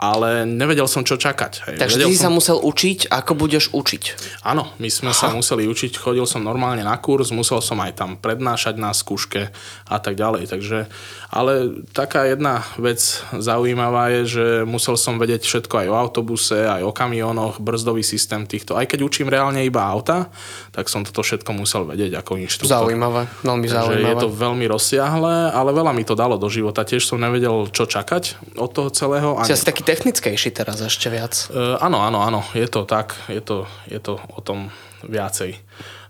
ale 0.00 0.48
nevedel 0.48 0.88
som, 0.88 1.04
čo 1.04 1.20
čakať. 1.20 1.52
Hej. 1.68 1.76
Takže 1.76 1.96
Vedel 2.00 2.08
ty 2.08 2.16
som... 2.16 2.24
sa 2.24 2.30
musel 2.32 2.56
učiť, 2.56 3.12
ako 3.12 3.32
budeš 3.36 3.68
učiť. 3.76 4.04
Áno, 4.48 4.72
my 4.80 4.88
sme 4.88 5.12
Aha. 5.12 5.20
sa 5.20 5.28
museli 5.28 5.68
učiť, 5.68 6.00
chodil 6.00 6.24
som 6.24 6.40
normálne 6.40 6.80
na 6.80 6.96
kurz, 6.96 7.28
musel 7.36 7.60
som 7.60 7.76
aj 7.84 8.00
tam 8.00 8.16
prednášať 8.16 8.80
na 8.80 8.96
skúške 8.96 9.52
a 9.92 9.96
tak 10.00 10.16
ďalej. 10.16 10.48
Takže, 10.48 10.88
ale 11.28 11.84
taká 11.92 12.24
jedna 12.24 12.64
vec 12.80 12.96
zaujímavá 13.36 14.08
je, 14.16 14.22
že 14.24 14.46
musel 14.64 14.96
som 14.96 15.20
vedieť 15.20 15.44
všetko 15.44 15.84
aj 15.84 15.88
o 15.92 15.98
autobuse, 16.00 16.64
aj 16.64 16.80
o 16.80 16.96
kamionoch, 16.96 17.60
brzdový 17.60 18.00
systém 18.00 18.48
týchto. 18.48 18.80
Aj 18.80 18.88
keď 18.88 19.04
učím 19.04 19.28
reálne 19.28 19.60
iba 19.60 19.84
auta, 19.84 20.32
tak 20.80 20.88
som 20.88 21.04
toto 21.04 21.20
všetko 21.20 21.52
musel 21.52 21.84
vedieť 21.84 22.16
ako 22.24 22.40
inštruktor. 22.40 22.88
Zaujímavé, 22.88 23.28
veľmi 23.44 23.68
Takže 23.68 23.76
zaujímavé. 23.84 24.08
je 24.08 24.14
to 24.16 24.28
veľmi 24.32 24.64
rozsiahle, 24.64 25.52
ale 25.52 25.70
veľa 25.76 25.92
mi 25.92 26.08
to 26.08 26.16
dalo 26.16 26.40
do 26.40 26.48
života. 26.48 26.88
Tiež 26.88 27.04
som 27.04 27.20
nevedel, 27.20 27.68
čo 27.68 27.84
čakať 27.84 28.56
od 28.56 28.72
toho 28.72 28.88
celého. 28.88 29.36
Si 29.44 29.52
asi 29.52 29.68
taký 29.68 29.84
technickejší 29.84 30.56
teraz 30.56 30.80
ešte 30.80 31.12
viac. 31.12 31.52
Uh, 31.52 31.76
áno, 31.84 32.00
áno, 32.00 32.24
áno, 32.24 32.40
je 32.56 32.64
to 32.64 32.88
tak, 32.88 33.12
je 33.28 33.44
to, 33.44 33.68
je 33.92 34.00
to 34.00 34.16
o 34.16 34.40
tom 34.40 34.72
viacej. 35.04 35.60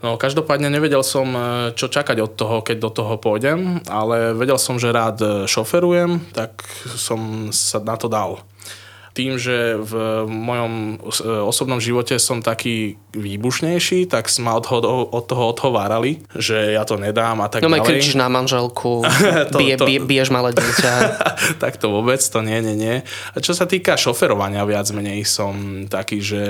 No 0.06 0.14
každopádne 0.14 0.70
nevedel 0.70 1.04
som, 1.04 1.28
e, 1.35 1.40
čo 1.76 1.92
čakať 1.92 2.24
od 2.24 2.33
toho, 2.33 2.64
keď 2.64 2.76
do 2.80 2.90
toho 2.90 3.14
pôjdem, 3.20 3.85
ale 3.85 4.33
vedel 4.33 4.56
som, 4.56 4.80
že 4.80 4.90
rád 4.90 5.44
šoferujem, 5.44 6.24
tak 6.33 6.64
som 6.96 7.52
sa 7.52 7.83
na 7.85 8.00
to 8.00 8.09
dal. 8.09 8.40
Tým, 9.11 9.37
že 9.37 9.75
v 9.75 10.25
mojom 10.31 11.03
osobnom 11.46 11.83
živote 11.83 12.14
som 12.23 12.40
taký 12.40 12.94
výbušnejší, 13.11 14.07
tak 14.07 14.31
ma 14.38 14.55
od, 14.55 14.70
od 15.11 15.25
toho 15.27 15.51
odhovárali, 15.51 16.23
že 16.38 16.79
ja 16.79 16.87
to 16.87 16.94
nedám 16.94 17.42
a 17.42 17.51
tak 17.51 17.66
no, 17.66 17.70
ďalej. 17.70 17.83
No 17.83 17.87
kričíš 17.87 18.14
na 18.14 18.31
manželku, 18.31 19.03
to, 19.53 19.59
bije, 19.59 19.75
to... 19.75 19.85
Bije, 19.87 20.01
biješ 20.07 20.31
malé 20.31 20.55
dieťa. 20.55 20.92
tak 21.62 21.83
to 21.83 21.90
vôbec, 21.90 22.23
to 22.23 22.38
nie, 22.40 22.62
nie, 22.62 22.77
nie. 22.79 22.96
A 23.35 23.37
čo 23.42 23.51
sa 23.51 23.66
týka 23.66 23.99
šoferovania, 23.99 24.62
viac 24.62 24.87
menej 24.94 25.27
som 25.27 25.85
taký, 25.90 26.23
že 26.23 26.42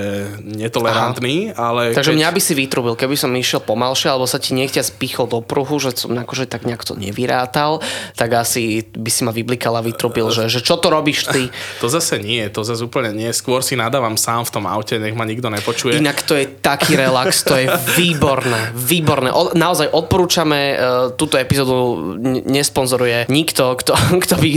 netolerantný, 0.45 1.57
Aha. 1.57 1.57
ale... 1.57 1.83
Takže 1.97 2.13
keď... 2.13 2.19
mňa 2.21 2.29
by 2.29 2.41
si 2.41 2.53
vytrubil, 2.53 2.93
keby 2.93 3.17
som 3.17 3.33
išiel 3.33 3.65
pomalšie, 3.65 4.13
alebo 4.13 4.29
sa 4.29 4.37
ti 4.37 4.53
nechťa 4.53 4.85
spichol 4.85 5.25
do 5.25 5.41
pruhu, 5.41 5.81
že 5.81 5.97
som 5.97 6.13
akože 6.13 6.45
tak 6.45 6.69
nejak 6.69 6.85
to 6.85 6.93
nevyrátal, 6.93 7.81
tak 8.13 8.37
asi 8.37 8.85
by 8.85 9.09
si 9.09 9.21
ma 9.25 9.33
vyblikal 9.33 9.73
a 9.73 9.81
vytrupil, 9.81 10.29
že, 10.29 10.45
že 10.45 10.61
čo 10.61 10.77
to 10.77 10.93
robíš 10.93 11.25
ty? 11.33 11.49
To 11.81 11.89
zase 11.89 12.21
nie, 12.21 12.45
to 12.51 12.67
zase 12.67 12.83
úplne 12.83 13.15
nie. 13.15 13.31
Skôr 13.31 13.63
si 13.63 13.79
nadávam 13.79 14.19
sám 14.19 14.43
v 14.43 14.53
tom 14.53 14.65
aute, 14.67 14.99
nech 14.99 15.15
ma 15.15 15.23
nikto 15.23 15.47
nepočuje. 15.47 15.97
Inak 15.97 16.21
to 16.27 16.35
je 16.35 16.45
taký 16.59 16.99
relax, 16.99 17.47
to 17.47 17.55
je 17.55 17.71
výborné, 17.99 18.75
výborné. 18.75 19.31
O, 19.31 19.55
naozaj 19.55 19.89
odporúčame, 19.89 20.59
uh, 20.75 20.79
túto 21.15 21.39
epizódu 21.39 22.13
nesponzoruje 22.45 23.31
nikto, 23.31 23.79
kto, 23.79 23.95
kto 24.23 24.35
by 24.37 24.49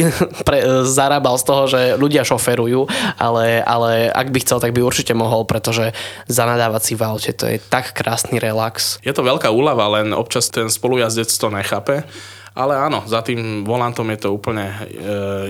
pre, 0.43 0.59
zarábal 0.85 1.39
z 1.39 1.45
toho, 1.47 1.63
že 1.71 1.81
ľudia 1.95 2.27
šoferujú, 2.27 2.91
ale, 3.17 3.63
ale 3.63 4.11
ak 4.11 4.29
by 4.35 4.39
chcel, 4.43 4.59
tak 4.59 4.75
by 4.75 4.83
určite 4.83 5.15
mohol, 5.15 5.47
pretože 5.47 5.95
zanadávať 6.27 6.83
si 6.83 6.95
v 6.99 7.03
aute, 7.07 7.31
to 7.33 7.47
je 7.47 7.63
tak 7.63 7.95
krásny 7.95 8.43
relax. 8.43 8.99
Je 9.07 9.15
to 9.15 9.23
veľká 9.23 9.49
úlava, 9.55 9.87
len 10.03 10.11
občas 10.11 10.51
ten 10.51 10.67
spolujazdec 10.67 11.31
to 11.31 11.49
nechápe 11.55 12.03
ale 12.55 12.79
áno, 12.79 13.03
za 13.03 13.19
tým 13.27 13.67
volantom 13.67 14.07
je 14.15 14.19
to 14.23 14.31
úplne 14.31 14.63
e, 14.71 14.75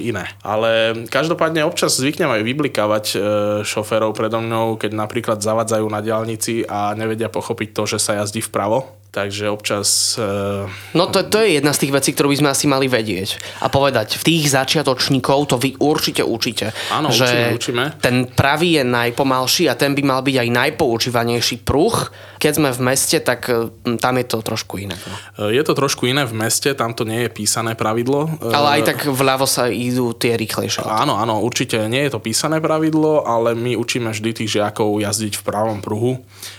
iné. 0.09 0.25
Ale 0.41 1.05
každopádne 1.13 1.61
občas 1.69 2.01
zvyknem 2.01 2.33
aj 2.33 2.43
vyblikávať 2.43 3.05
e, 3.13 3.17
šoférov 3.61 4.17
predo 4.17 4.41
mnou, 4.41 4.81
keď 4.81 4.97
napríklad 4.97 5.39
zavadzajú 5.45 5.85
na 5.93 6.01
diálnici 6.01 6.65
a 6.65 6.97
nevedia 6.97 7.29
pochopiť 7.29 7.69
to, 7.77 7.83
že 7.85 7.99
sa 8.01 8.17
jazdí 8.25 8.41
vpravo 8.41 9.04
Takže 9.15 9.47
občas... 9.47 10.19
Uh... 10.19 10.67
No 10.91 11.07
to, 11.07 11.23
to 11.23 11.39
je 11.39 11.63
jedna 11.63 11.71
z 11.71 11.87
tých 11.87 11.95
vecí, 11.95 12.11
ktorú 12.11 12.35
by 12.35 12.39
sme 12.43 12.51
asi 12.51 12.67
mali 12.67 12.91
vedieť. 12.91 13.63
A 13.63 13.71
povedať, 13.71 14.19
v 14.19 14.27
tých 14.27 14.51
začiatočníkov 14.51 15.55
to 15.55 15.57
vy 15.57 15.79
určite 15.79 16.27
učíte. 16.27 16.75
Áno, 16.91 17.15
že 17.15 17.55
učíme, 17.55 17.55
učíme. 17.55 17.85
Ten 18.03 18.27
pravý 18.27 18.83
je 18.83 18.85
najpomalší 18.85 19.71
a 19.71 19.79
ten 19.79 19.95
by 19.95 20.03
mal 20.03 20.21
byť 20.27 20.35
aj 20.43 20.49
najpoužívanejší 20.51 21.63
pruh. 21.63 21.95
Keď 22.43 22.53
sme 22.59 22.75
v 22.75 22.81
meste, 22.91 23.23
tak 23.23 23.47
hm, 23.47 24.03
tam 24.03 24.19
je 24.19 24.27
to 24.27 24.43
trošku 24.43 24.83
iné. 24.83 24.99
No. 24.99 25.47
Je 25.47 25.63
to 25.63 25.79
trošku 25.79 26.11
iné 26.11 26.27
v 26.27 26.35
meste, 26.35 26.75
tam 26.75 26.91
to 26.91 27.07
nie 27.07 27.23
je 27.25 27.31
písané 27.31 27.79
pravidlo. 27.79 28.35
Ale 28.43 28.83
aj 28.83 28.91
tak 28.91 28.99
vľavo 29.07 29.47
sa 29.47 29.71
idú 29.71 30.11
tie 30.11 30.35
rýchlejšie. 30.35 30.83
Áno, 30.91 31.15
áno, 31.23 31.39
určite 31.39 31.79
nie 31.87 32.03
je 32.03 32.19
to 32.19 32.19
písané 32.19 32.59
pravidlo, 32.59 33.23
ale 33.23 33.55
my 33.55 33.79
učíme 33.79 34.11
vždy 34.11 34.43
tých 34.43 34.59
žiakov 34.59 34.99
jazdiť 34.99 35.39
v 35.39 35.43
pravom 35.47 35.79
pruhu 35.79 36.19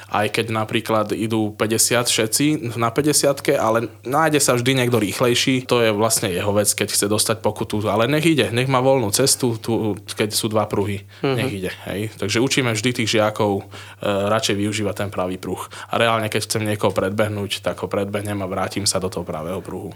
aj 0.10 0.28
keď 0.38 0.46
napríklad 0.54 1.08
idú 1.16 1.54
50 1.58 2.06
všetci 2.06 2.46
na 2.78 2.94
50 2.94 3.58
ale 3.58 3.90
nájde 4.06 4.40
sa 4.42 4.54
vždy 4.54 4.72
niekto 4.78 5.02
rýchlejší, 5.02 5.66
to 5.66 5.82
je 5.82 5.90
vlastne 5.90 6.30
jeho 6.30 6.54
vec, 6.54 6.70
keď 6.70 6.88
chce 6.94 7.06
dostať 7.10 7.38
pokutu, 7.42 7.82
ale 7.90 8.06
nech 8.06 8.26
ide, 8.26 8.54
nech 8.54 8.70
má 8.70 8.80
voľnú 8.82 9.10
cestu, 9.10 9.58
tu, 9.58 9.98
keď 10.16 10.30
sú 10.34 10.52
dva 10.52 10.70
pruhy, 10.70 11.04
mm-hmm. 11.04 11.36
nech 11.36 11.52
ide. 11.52 11.72
Hej. 11.90 12.14
Takže 12.18 12.42
učíme 12.42 12.72
vždy 12.74 12.90
tých 13.02 13.20
žiakov 13.20 13.62
e, 13.62 13.64
radšej 14.06 14.56
využívať 14.56 14.96
ten 15.06 15.10
pravý 15.10 15.42
pruh. 15.42 15.62
A 15.90 15.98
reálne, 15.98 16.30
keď 16.30 16.42
chcem 16.46 16.64
niekoho 16.64 16.94
predbehnúť, 16.94 17.66
tak 17.66 17.82
ho 17.82 17.88
predbehnem 17.90 18.40
a 18.42 18.50
vrátim 18.50 18.86
sa 18.86 19.02
do 19.02 19.10
toho 19.10 19.26
pravého 19.26 19.60
pruhu. 19.62 19.94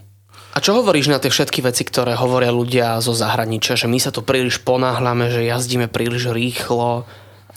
A 0.49 0.57
čo 0.57 0.73
hovoríš 0.73 1.13
na 1.13 1.21
tie 1.21 1.29
všetky 1.29 1.61
veci, 1.61 1.85
ktoré 1.85 2.17
hovoria 2.17 2.49
ľudia 2.49 2.97
zo 3.05 3.13
zahraničia, 3.13 3.77
že 3.77 3.85
my 3.85 4.01
sa 4.01 4.09
tu 4.09 4.25
príliš 4.25 4.57
ponáhľame, 4.65 5.29
že 5.29 5.45
jazdíme 5.45 5.85
príliš 5.93 6.33
rýchlo, 6.33 7.05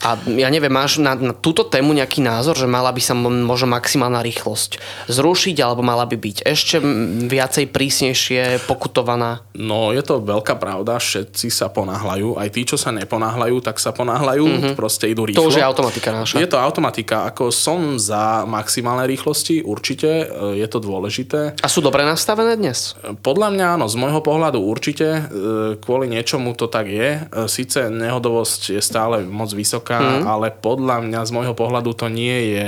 a 0.03 0.19
ja 0.35 0.51
neviem, 0.51 0.71
máš 0.71 0.99
na, 0.99 1.15
na 1.15 1.31
túto 1.31 1.63
tému 1.63 1.95
nejaký 1.95 2.19
názor, 2.19 2.59
že 2.59 2.67
mala 2.67 2.91
by 2.91 2.99
sa 2.99 3.15
možno 3.15 3.71
maximálna 3.71 4.19
rýchlosť 4.19 4.77
zrušiť, 5.07 5.55
alebo 5.63 5.79
mala 5.79 6.03
by 6.03 6.19
byť 6.19 6.37
ešte 6.43 6.83
viacej 7.31 7.71
prísnejšie 7.71 8.67
pokutovaná? 8.67 9.47
No, 9.55 9.95
je 9.95 10.03
to 10.03 10.19
veľká 10.19 10.59
pravda, 10.59 10.99
všetci 10.99 11.47
sa 11.47 11.71
ponáhľajú, 11.71 12.35
aj 12.35 12.49
tí, 12.51 12.67
čo 12.67 12.75
sa 12.75 12.91
neponáhľajú, 12.91 13.63
tak 13.63 13.79
sa 13.79 13.95
ponáhľajú, 13.95 14.43
mm-hmm. 14.43 14.75
proste 14.75 15.07
idú 15.07 15.23
rýchlo. 15.23 15.39
To 15.39 15.49
už 15.49 15.63
je 15.63 15.65
automatika 15.65 16.09
naša. 16.11 16.35
Je 16.43 16.49
to 16.51 16.59
automatika, 16.59 17.23
ako 17.31 17.53
som 17.53 17.95
za 17.95 18.43
maximálne 18.43 19.07
rýchlosti, 19.07 19.63
určite, 19.63 20.27
e, 20.27 20.59
je 20.59 20.67
to 20.67 20.83
dôležité. 20.83 21.55
A 21.63 21.67
sú 21.71 21.79
dobre 21.79 22.03
nastavené 22.03 22.59
dnes? 22.59 22.99
Podľa 23.23 23.55
mňa 23.55 23.65
áno, 23.79 23.85
z 23.87 23.95
môjho 23.95 24.19
pohľadu 24.19 24.59
určite, 24.59 25.07
e, 25.07 25.21
kvôli 25.79 26.11
niečomu 26.11 26.57
to 26.59 26.67
tak 26.67 26.91
je. 26.91 27.23
E, 27.23 27.47
Sice 27.47 27.87
nehodovosť 27.87 28.75
je 28.75 28.81
stále 28.81 29.21
moc 29.23 29.53
vysoká, 29.53 29.92
vysoká, 29.93 30.23
mm. 30.23 30.25
ale 30.25 30.47
podľa 30.53 30.97
mňa 31.05 31.21
z 31.25 31.31
môjho 31.33 31.53
pohľadu 31.53 31.91
to 31.93 32.07
nie 32.09 32.57
je 32.57 32.65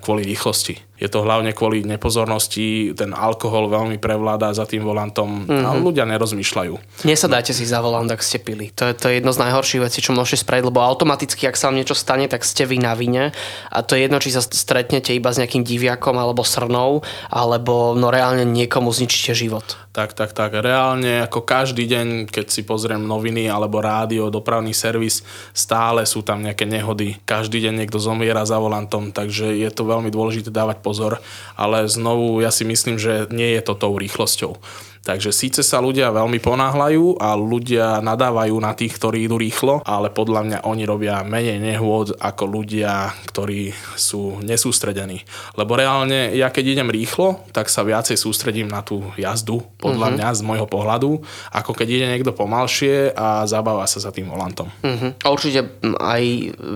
kvôli 0.00 0.24
rýchlosti. 0.24 0.80
Je 0.94 1.10
to 1.10 1.26
hlavne 1.26 1.50
kvôli 1.52 1.84
nepozornosti, 1.84 2.94
ten 2.96 3.10
alkohol 3.12 3.66
veľmi 3.66 4.00
prevláda 4.00 4.54
za 4.54 4.64
tým 4.64 4.86
volantom 4.86 5.44
mm-hmm. 5.44 5.66
a 5.66 5.70
mhm. 5.74 5.80
ľudia 5.82 6.04
nerozmýšľajú. 6.08 7.04
Nesadajte 7.04 7.52
si 7.52 7.66
za 7.66 7.82
volant, 7.84 8.08
ak 8.08 8.24
ste 8.24 8.40
pili. 8.40 8.70
To 8.78 8.88
je, 8.88 8.94
to 8.94 9.10
je 9.10 9.20
jedno 9.20 9.34
z 9.34 9.42
najhorších 9.44 9.84
vecí, 9.84 9.98
čo 10.00 10.16
môžete 10.16 10.46
spraviť, 10.46 10.64
lebo 10.70 10.80
automaticky, 10.80 11.44
ak 11.50 11.58
sa 11.58 11.68
vám 11.68 11.82
niečo 11.82 11.98
stane, 11.98 12.30
tak 12.30 12.46
ste 12.46 12.64
vy 12.64 12.80
na 12.80 12.96
vine 12.96 13.34
a 13.68 13.78
to 13.82 13.98
je 13.98 14.06
jedno, 14.06 14.22
či 14.22 14.32
sa 14.32 14.40
stretnete 14.40 15.12
iba 15.12 15.34
s 15.34 15.42
nejakým 15.42 15.66
diviakom 15.66 16.14
alebo 16.16 16.46
srnou, 16.46 17.02
alebo 17.28 17.98
no 17.98 18.08
reálne 18.08 18.46
niekomu 18.46 18.94
zničíte 18.94 19.34
život. 19.34 19.84
Tak, 19.94 20.10
tak, 20.10 20.34
tak. 20.34 20.58
Reálne 20.58 21.22
ako 21.22 21.46
každý 21.46 21.86
deň, 21.86 22.26
keď 22.26 22.50
si 22.50 22.66
pozriem 22.66 23.06
noviny 23.06 23.46
alebo 23.46 23.78
rádio, 23.78 24.26
dopravný 24.26 24.74
servis, 24.74 25.22
stále 25.54 26.02
sú 26.02 26.26
tam 26.26 26.42
nejaké 26.42 26.66
nehody. 26.66 27.22
Každý 27.22 27.62
deň 27.62 27.86
niekto 27.86 28.02
zomiera 28.02 28.42
za 28.42 28.58
volantom, 28.58 29.14
takže 29.14 29.54
je 29.54 29.70
to 29.74 29.84
veľmi 29.84 30.08
dôležité 30.08 30.54
dávať 30.54 30.80
pozor, 30.80 31.18
ale 31.58 31.90
znovu 31.90 32.40
ja 32.40 32.54
si 32.54 32.62
myslím, 32.62 32.96
že 32.96 33.26
nie 33.34 33.58
je 33.58 33.62
to 33.66 33.74
tou 33.74 33.92
rýchlosťou. 33.98 34.56
Takže 35.04 35.36
síce 35.36 35.60
sa 35.60 35.84
ľudia 35.84 36.08
veľmi 36.08 36.40
ponáhľajú 36.40 37.20
a 37.20 37.36
ľudia 37.36 38.00
nadávajú 38.00 38.56
na 38.56 38.72
tých, 38.72 38.96
ktorí 38.96 39.28
idú 39.28 39.36
rýchlo, 39.36 39.84
ale 39.84 40.08
podľa 40.08 40.40
mňa 40.48 40.58
oni 40.64 40.84
robia 40.88 41.20
menej 41.20 41.60
nehôd 41.60 42.16
ako 42.16 42.44
ľudia, 42.48 43.12
ktorí 43.28 43.76
sú 44.00 44.40
nesústredení. 44.40 45.20
Lebo 45.60 45.76
reálne 45.76 46.32
ja 46.32 46.48
keď 46.48 46.80
idem 46.80 46.88
rýchlo, 46.88 47.44
tak 47.52 47.68
sa 47.68 47.84
viacej 47.84 48.16
sústredím 48.16 48.72
na 48.72 48.80
tú 48.80 49.04
jazdu, 49.20 49.60
podľa 49.76 50.08
mm-hmm. 50.08 50.24
mňa 50.24 50.38
z 50.40 50.40
môjho 50.40 50.66
pohľadu, 50.66 51.20
ako 51.52 51.70
keď 51.76 51.88
ide 51.92 52.06
niekto 52.08 52.32
pomalšie 52.32 53.12
a 53.12 53.44
zabáva 53.44 53.84
sa 53.84 54.00
za 54.00 54.08
tým 54.08 54.32
volantom. 54.32 54.72
Mm-hmm. 54.80 55.20
A 55.20 55.26
určite 55.28 55.60
aj 56.00 56.22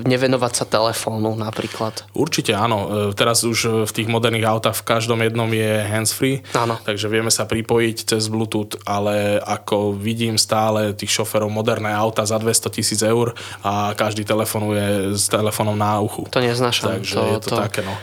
nevenovať 0.04 0.52
sa 0.52 0.64
telefónu 0.68 1.32
napríklad. 1.32 2.04
Určite 2.12 2.52
áno. 2.52 3.08
E, 3.08 3.16
teraz 3.16 3.40
už 3.48 3.88
v 3.88 3.92
tých 3.96 4.12
moderných 4.12 4.44
autách 4.44 4.76
v 4.84 4.86
každom 4.86 5.24
jednom 5.24 5.48
je 5.48 5.70
handsfree, 5.88 6.44
áno. 6.52 6.76
takže 6.84 7.08
vieme 7.08 7.32
sa 7.32 7.48
pripojiť 7.48 8.17
cez 8.18 8.26
Bluetooth, 8.26 8.74
ale 8.82 9.38
ako 9.38 9.94
vidím 9.94 10.34
stále 10.34 10.90
tých 10.90 11.14
šoferov 11.14 11.46
moderné 11.46 11.94
auta 11.94 12.26
za 12.26 12.34
200 12.34 12.74
tisíc 12.74 13.00
eur 13.06 13.38
a 13.62 13.94
každý 13.94 14.26
telefonuje 14.26 15.14
s 15.14 15.30
telefónom 15.30 15.78
na 15.78 16.02
uchu. 16.02 16.26
To 16.34 16.42
neznášam. 16.42 16.98
Takže 16.98 17.14
to, 17.14 17.22
je 17.22 17.38
to, 17.38 17.50
to 17.54 17.56
také 17.62 17.86
no. 17.86 17.94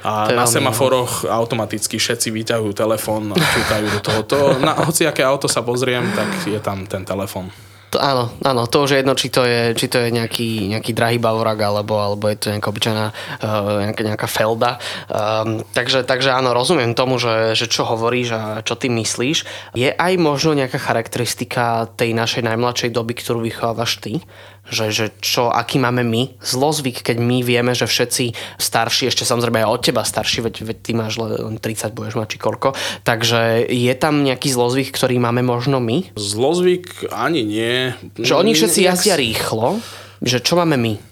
A 0.00 0.32
na 0.32 0.48
semaforoch 0.48 1.28
automaticky 1.28 2.00
všetci 2.00 2.32
vyťahujú 2.32 2.72
telefón 2.72 3.30
a 3.30 3.38
čúkajú 3.38 3.86
do 3.94 4.00
toho. 4.00 4.20
To, 4.32 4.38
na 4.56 4.72
aké 4.80 5.20
auto 5.20 5.44
sa 5.44 5.60
pozriem, 5.60 6.08
tak 6.16 6.28
je 6.48 6.56
tam 6.56 6.88
ten 6.88 7.04
telefón. 7.04 7.52
To, 7.90 7.98
áno, 7.98 8.30
áno, 8.46 8.70
to 8.70 8.86
už 8.86 8.94
je 8.94 8.98
jedno, 9.02 9.18
či 9.18 9.34
to 9.34 9.42
je, 9.42 9.74
či 9.74 9.90
to 9.90 9.98
je 9.98 10.14
nejaký, 10.14 10.70
nejaký 10.70 10.94
drahý 10.94 11.18
Bavorak, 11.18 11.58
alebo, 11.58 11.98
alebo 11.98 12.30
je 12.30 12.38
to 12.38 12.46
nejaká 12.54 12.70
obyčajná 12.70 13.06
uh, 13.10 13.90
nejaká, 13.90 14.02
nejaká 14.06 14.28
Felda. 14.30 14.78
Um, 15.10 15.66
takže, 15.74 16.06
takže 16.06 16.30
áno, 16.30 16.54
rozumiem 16.54 16.94
tomu, 16.94 17.18
že, 17.18 17.58
že 17.58 17.66
čo 17.66 17.82
hovoríš 17.82 18.28
a 18.30 18.42
čo 18.62 18.78
ty 18.78 18.86
myslíš. 18.86 19.42
Je 19.74 19.90
aj 19.90 20.12
možno 20.22 20.54
nejaká 20.54 20.78
charakteristika 20.78 21.90
tej 21.98 22.14
našej 22.14 22.46
najmladšej 22.46 22.94
doby, 22.94 23.18
ktorú 23.18 23.42
vychovávaš 23.42 23.98
ty? 23.98 24.22
Že, 24.68 24.92
že 24.94 25.06
čo, 25.18 25.50
aký 25.50 25.82
máme 25.82 26.04
my 26.06 26.38
zlozvyk, 26.40 27.02
keď 27.02 27.16
my 27.18 27.42
vieme, 27.42 27.72
že 27.74 27.90
všetci 27.90 28.36
starší, 28.60 29.10
ešte 29.10 29.26
samozrejme 29.26 29.64
aj 29.64 29.68
od 29.68 29.80
teba 29.82 30.02
starší, 30.06 30.46
veď, 30.46 30.54
veď 30.62 30.78
ty 30.80 30.92
máš 30.94 31.18
len 31.18 31.58
30, 31.58 31.96
budeš 31.96 32.14
mať 32.16 32.28
či 32.34 32.38
koľko, 32.38 32.68
takže 33.02 33.66
je 33.66 33.94
tam 33.98 34.22
nejaký 34.22 34.48
zlozvyk, 34.52 34.94
ktorý 34.94 35.18
máme 35.18 35.42
možno 35.42 35.82
my? 35.82 36.14
Zlozvyk 36.14 37.10
ani 37.10 37.42
nie. 37.42 37.92
Že 38.20 38.34
oni 38.38 38.52
všetci 38.54 38.80
jazdia 38.86 39.18
rýchlo, 39.18 39.82
že 40.22 40.38
čo 40.38 40.54
máme 40.54 40.78
my? 40.78 41.09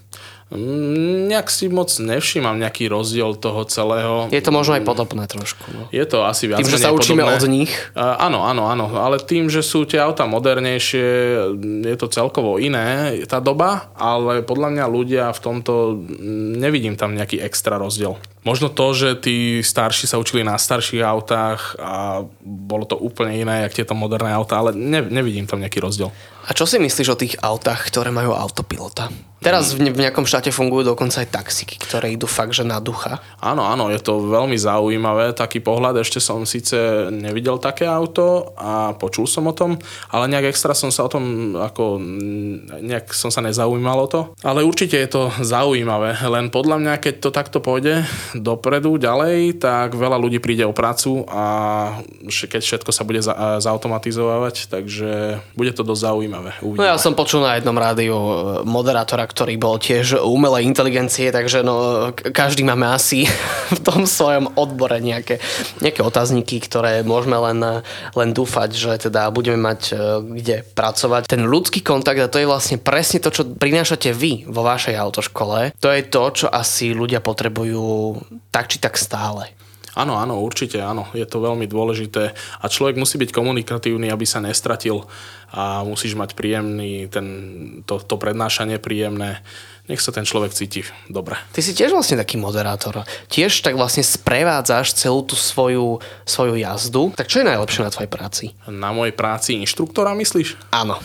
Mm, 0.49 1.29
nejak 1.29 1.53
si 1.53 1.69
moc 1.69 1.93
nevšímam 1.93 2.57
nejaký 2.57 2.89
rozdiel 2.89 3.37
toho 3.37 3.69
celého. 3.69 4.33
Je 4.33 4.41
to 4.41 4.49
možno 4.49 4.81
aj 4.81 4.83
podobné 4.89 5.29
trošku. 5.29 5.69
No. 5.69 5.93
Je 5.93 6.01
to 6.09 6.25
asi 6.25 6.49
viac 6.49 6.65
Tým, 6.65 6.73
že 6.73 6.81
sa 6.81 6.89
učíme 6.89 7.21
podobné. 7.21 7.37
od 7.37 7.45
nich? 7.53 7.73
Uh, 7.93 8.17
áno, 8.17 8.49
áno, 8.49 8.65
áno. 8.65 8.89
Ale 8.97 9.21
tým, 9.21 9.53
že 9.53 9.61
sú 9.61 9.85
tie 9.85 10.01
auta 10.01 10.25
modernejšie, 10.25 11.07
je 11.85 11.97
to 12.01 12.09
celkovo 12.09 12.57
iné, 12.57 13.21
tá 13.29 13.45
doba, 13.45 13.93
ale 13.93 14.41
podľa 14.41 14.73
mňa 14.73 14.85
ľudia 14.89 15.25
v 15.37 15.41
tomto, 15.45 16.01
nevidím 16.57 16.97
tam 16.97 17.13
nejaký 17.13 17.45
extra 17.45 17.77
rozdiel. 17.77 18.17
Možno 18.49 18.73
to, 18.73 18.97
že 18.97 19.21
tí 19.21 19.61
starší 19.61 20.09
sa 20.09 20.17
učili 20.17 20.41
na 20.41 20.57
starších 20.57 21.05
autách 21.05 21.77
a 21.77 22.25
bolo 22.41 22.89
to 22.89 22.97
úplne 22.97 23.37
iné, 23.37 23.69
jak 23.69 23.85
tieto 23.85 23.93
moderné 23.93 24.33
autá, 24.33 24.65
ale 24.65 24.73
ne, 24.73 25.05
nevidím 25.05 25.45
tam 25.45 25.61
nejaký 25.61 25.85
rozdiel. 25.85 26.09
A 26.49 26.57
čo 26.57 26.65
si 26.65 26.81
myslíš 26.81 27.13
o 27.13 27.21
tých 27.21 27.37
autách, 27.45 27.93
ktoré 27.93 28.09
majú 28.09 28.33
autopilota? 28.33 29.13
Teraz 29.39 29.71
v, 29.77 29.87
ne- 29.87 29.95
v 29.95 30.03
nejakom 30.03 30.27
štáte 30.27 30.51
fungujú 30.51 30.97
dokonca 30.97 31.23
aj 31.23 31.31
taxíky, 31.31 31.79
ktoré 31.79 32.11
idú 32.11 32.27
fakt, 32.27 32.57
že 32.57 32.67
na 32.67 32.83
ducha. 32.83 33.23
Áno, 33.39 33.63
áno, 33.63 33.87
je 33.87 34.03
to 34.03 34.27
veľmi 34.27 34.59
zaujímavé, 34.59 35.31
taký 35.31 35.63
pohľad. 35.63 36.01
Ešte 36.03 36.19
som 36.19 36.43
síce 36.43 37.07
nevidel 37.15 37.63
také 37.63 37.87
auto 37.87 38.51
a 38.59 38.99
počul 38.99 39.31
som 39.31 39.47
o 39.47 39.55
tom, 39.55 39.79
ale 40.11 40.27
nejak 40.27 40.51
extra 40.51 40.75
som 40.75 40.91
sa 40.91 41.07
o 41.07 41.13
tom, 41.13 41.55
ako 41.55 42.03
nejak 42.83 43.15
som 43.15 43.31
sa 43.31 43.39
nezaujímal 43.45 43.99
o 44.01 44.09
to. 44.11 44.21
Ale 44.43 44.67
určite 44.67 44.99
je 44.99 45.07
to 45.07 45.23
zaujímavé, 45.39 46.19
len 46.27 46.51
podľa 46.51 46.83
mňa, 46.83 46.95
keď 46.99 47.14
to 47.22 47.31
takto 47.31 47.62
pôjde 47.62 48.03
dopredu, 48.41 48.97
ďalej, 48.97 49.59
tak 49.61 49.95
veľa 49.95 50.18
ľudí 50.18 50.39
príde 50.39 50.64
o 50.64 50.74
prácu 50.74 51.26
a 51.28 51.45
keď 52.26 52.62
všetko 52.62 52.91
sa 52.91 53.03
bude 53.03 53.20
za- 53.20 53.61
zautomatizovať, 53.61 54.70
takže 54.70 55.43
bude 55.55 55.72
to 55.74 55.82
dosť 55.82 56.03
zaujímavé. 56.09 56.51
No 56.61 56.66
Uvidíme. 56.72 56.91
ja 56.91 56.99
som 56.99 57.14
počul 57.14 57.45
na 57.45 57.59
jednom 57.59 57.76
rádiu 57.76 58.14
e, 58.14 58.32
moderátora, 58.64 59.26
ktorý 59.26 59.59
bol 59.59 59.76
tiež 59.76 60.22
umelej 60.22 60.66
inteligencie, 60.66 61.30
takže 61.30 61.62
no, 61.62 62.09
každý 62.14 62.62
máme 62.64 62.89
asi 62.89 63.24
v 63.76 63.80
tom 63.82 64.05
svojom 64.07 64.55
odbore 64.55 64.99
nejaké, 65.03 65.43
nejaké 65.82 66.01
otázniky, 66.03 66.62
ktoré 66.64 67.03
môžeme 67.03 67.36
len, 67.39 67.84
len 68.14 68.28
dúfať, 68.32 68.70
že 68.74 68.93
teda 69.11 69.28
budeme 69.30 69.59
mať 69.59 69.80
e, 69.91 69.95
kde 70.43 70.57
pracovať. 70.74 71.30
Ten 71.30 71.47
ľudský 71.47 71.80
kontakt, 71.84 72.20
a 72.20 72.30
to 72.30 72.41
je 72.41 72.49
vlastne 72.49 72.78
presne 72.78 73.22
to, 73.22 73.30
čo 73.32 73.43
prinášate 73.47 74.11
vy 74.14 74.47
vo 74.49 74.62
vašej 74.64 74.95
autoškole, 74.95 75.76
to 75.78 75.89
je 75.91 76.03
to, 76.07 76.22
čo 76.45 76.47
asi 76.49 76.93
ľudia 76.95 77.20
potrebujú 77.22 78.18
tak 78.53 78.68
či 78.68 78.81
tak 78.81 78.97
stále. 79.01 79.53
Áno, 79.99 80.14
áno, 80.14 80.39
určite 80.39 80.79
áno. 80.79 81.11
Je 81.11 81.26
to 81.26 81.43
veľmi 81.43 81.66
dôležité 81.66 82.31
a 82.62 82.64
človek 82.70 82.95
musí 82.95 83.18
byť 83.18 83.35
komunikatívny, 83.35 84.07
aby 84.14 84.22
sa 84.22 84.39
nestratil 84.39 85.03
a 85.51 85.83
musíš 85.83 86.14
mať 86.14 86.39
príjemný, 86.39 87.11
ten, 87.11 87.26
to, 87.83 87.99
to 87.99 88.14
prednášanie 88.14 88.79
príjemné. 88.79 89.43
Nech 89.89 90.05
sa 90.05 90.12
ten 90.12 90.29
človek 90.29 90.53
cíti 90.53 90.85
dobre. 91.09 91.41
Ty 91.51 91.64
si 91.64 91.72
tiež 91.72 91.97
vlastne 91.97 92.20
taký 92.20 92.37
moderátor. 92.37 93.03
Tiež 93.33 93.64
tak 93.64 93.74
vlastne 93.74 94.05
sprevádzaš 94.05 94.93
celú 94.95 95.24
tú 95.24 95.35
svoju, 95.35 95.99
svoju 96.29 96.61
jazdu. 96.61 97.11
Tak 97.16 97.26
čo 97.26 97.41
je 97.41 97.49
najlepšie 97.49 97.83
na 97.83 97.91
tvojej 97.91 98.12
práci? 98.12 98.45
Na 98.68 98.93
mojej 98.93 99.16
práci 99.16 99.57
inštruktora 99.57 100.12
myslíš? 100.12 100.61
Áno. 100.70 101.01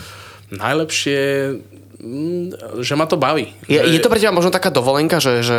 Najlepšie, 0.52 1.20
že 2.80 2.94
ma 2.94 3.08
to 3.08 3.16
baví. 3.16 3.52
Je, 3.64 3.80
že... 3.80 3.90
je 3.96 4.00
to 4.00 4.12
pre 4.12 4.20
teba 4.20 4.36
možno 4.36 4.52
taká 4.52 4.68
dovolenka, 4.68 5.18
že, 5.18 5.40
že 5.40 5.56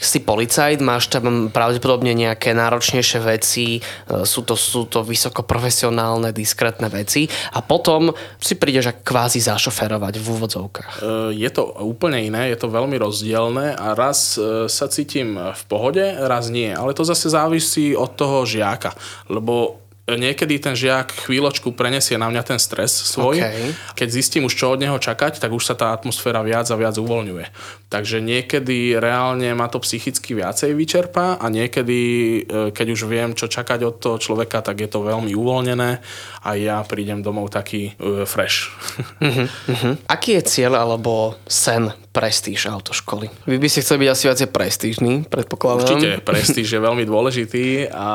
si 0.00 0.24
policajt, 0.24 0.80
máš 0.80 1.12
tam 1.12 1.52
pravdepodobne 1.52 2.16
nejaké 2.16 2.56
náročnejšie 2.56 3.20
veci, 3.20 3.80
uh, 3.80 4.24
sú 4.24 4.42
to, 4.42 4.56
sú 4.56 4.88
to 4.88 5.04
vysoko 5.04 5.44
profesionálne, 5.44 6.32
diskrétne 6.32 6.88
veci 6.88 7.28
a 7.52 7.60
potom 7.60 8.12
si 8.40 8.56
prídeš 8.56 8.96
kvázi 9.04 9.42
zašoferovať 9.42 10.18
v 10.18 10.26
úvodzovkách. 10.26 10.92
E, 10.98 11.36
Je 11.36 11.50
to 11.52 11.66
úplne 11.82 12.22
iné, 12.22 12.52
je 12.54 12.58
to 12.58 12.72
veľmi 12.72 12.96
rozdielne 12.96 13.76
a 13.76 13.92
raz 13.92 14.38
e, 14.38 14.70
sa 14.70 14.86
cítim 14.88 15.36
v 15.36 15.62
pohode, 15.66 16.02
raz 16.02 16.48
nie. 16.48 16.70
Ale 16.70 16.94
to 16.96 17.04
zase 17.04 17.30
závisí 17.30 17.92
od 17.92 18.14
toho 18.14 18.46
žiaka, 18.46 18.94
lebo 19.28 19.85
niekedy 20.14 20.62
ten 20.62 20.78
žiak 20.78 21.26
chvíľočku 21.26 21.74
prenesie 21.74 22.14
na 22.14 22.30
mňa 22.30 22.42
ten 22.46 22.60
stres 22.62 22.94
svoj. 22.94 23.42
OK. 23.42 23.98
Keď 23.98 24.08
zistím 24.08 24.46
už, 24.46 24.54
čo 24.54 24.70
od 24.70 24.78
neho 24.78 24.94
čakať, 24.94 25.42
tak 25.42 25.50
už 25.50 25.66
sa 25.66 25.74
tá 25.74 25.90
atmosféra 25.90 26.46
viac 26.46 26.70
a 26.70 26.78
viac 26.78 26.94
uvoľňuje. 26.94 27.50
Takže 27.90 28.22
niekedy 28.22 28.94
reálne 28.94 29.50
ma 29.58 29.66
to 29.66 29.82
psychicky 29.82 30.38
viacej 30.38 30.78
vyčerpá 30.78 31.42
a 31.42 31.46
niekedy, 31.50 31.98
e, 32.46 32.70
keď 32.70 32.86
už 32.94 33.00
viem, 33.10 33.34
čo 33.34 33.50
čakať 33.50 33.82
od 33.82 33.98
toho 33.98 34.16
človeka, 34.22 34.62
tak 34.62 34.78
je 34.78 34.90
to 34.90 35.02
veľmi 35.02 35.34
uvoľnené 35.34 35.98
a 36.46 36.50
ja 36.54 36.82
prídem 36.86 37.26
domov 37.26 37.50
taký 37.50 37.98
e, 37.98 38.22
fresh. 38.26 38.70
Uh-huh. 39.18 39.98
Aký 40.14 40.38
je 40.38 40.46
cieľ 40.46 40.78
alebo 40.78 41.34
sen 41.50 41.90
prestíž 42.16 42.72
autoškoly? 42.72 43.28
Vy 43.44 43.60
by 43.60 43.68
ste 43.68 43.84
chceli 43.84 43.98
byť 44.02 44.10
asi 44.10 44.24
viacej 44.24 44.48
prestížny, 44.48 45.12
predpokladám. 45.28 45.84
Určite, 45.84 46.08
prestíž 46.24 46.68
je 46.72 46.80
veľmi 46.80 47.04
dôležitý 47.04 47.92
a 47.92 48.08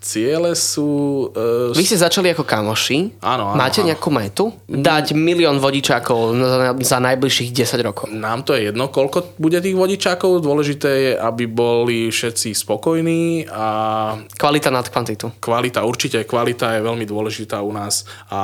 ciele 0.00 0.52
sú... 0.52 0.88
Uh, 1.32 1.72
Vy 1.72 1.84
ste 1.84 1.96
začali 1.96 2.28
ako 2.28 2.44
kamoši. 2.44 3.20
Áno, 3.24 3.52
áno, 3.52 3.56
Máte 3.56 3.80
áno. 3.80 3.88
nejakú 3.88 4.08
metu? 4.08 4.52
Dať 4.64 5.16
milión 5.16 5.56
vodičákov 5.56 6.36
za, 6.36 6.58
za 6.76 6.98
najbližších 7.00 7.50
10 7.52 7.80
rokov. 7.80 8.04
nám 8.12 8.44
to 8.44 8.52
je 8.52 8.68
jedno, 8.68 8.92
koľko 8.92 9.36
bude 9.40 9.56
tých 9.60 9.72
vodičákov. 9.72 10.44
Dôležité 10.44 10.90
je, 10.92 11.12
aby 11.16 11.48
boli 11.48 12.12
všetci 12.12 12.52
spokojní 12.52 13.48
a 13.48 13.66
Kvalita 14.36 14.68
nad 14.68 14.84
kvantitu. 14.84 15.32
kvalita, 15.40 15.88
určite 15.88 16.20
kvalita 16.28 16.76
je 16.76 16.84
veľmi 16.84 17.08
dôležitá 17.08 17.64
u 17.64 17.72
nás 17.72 18.04
a 18.28 18.40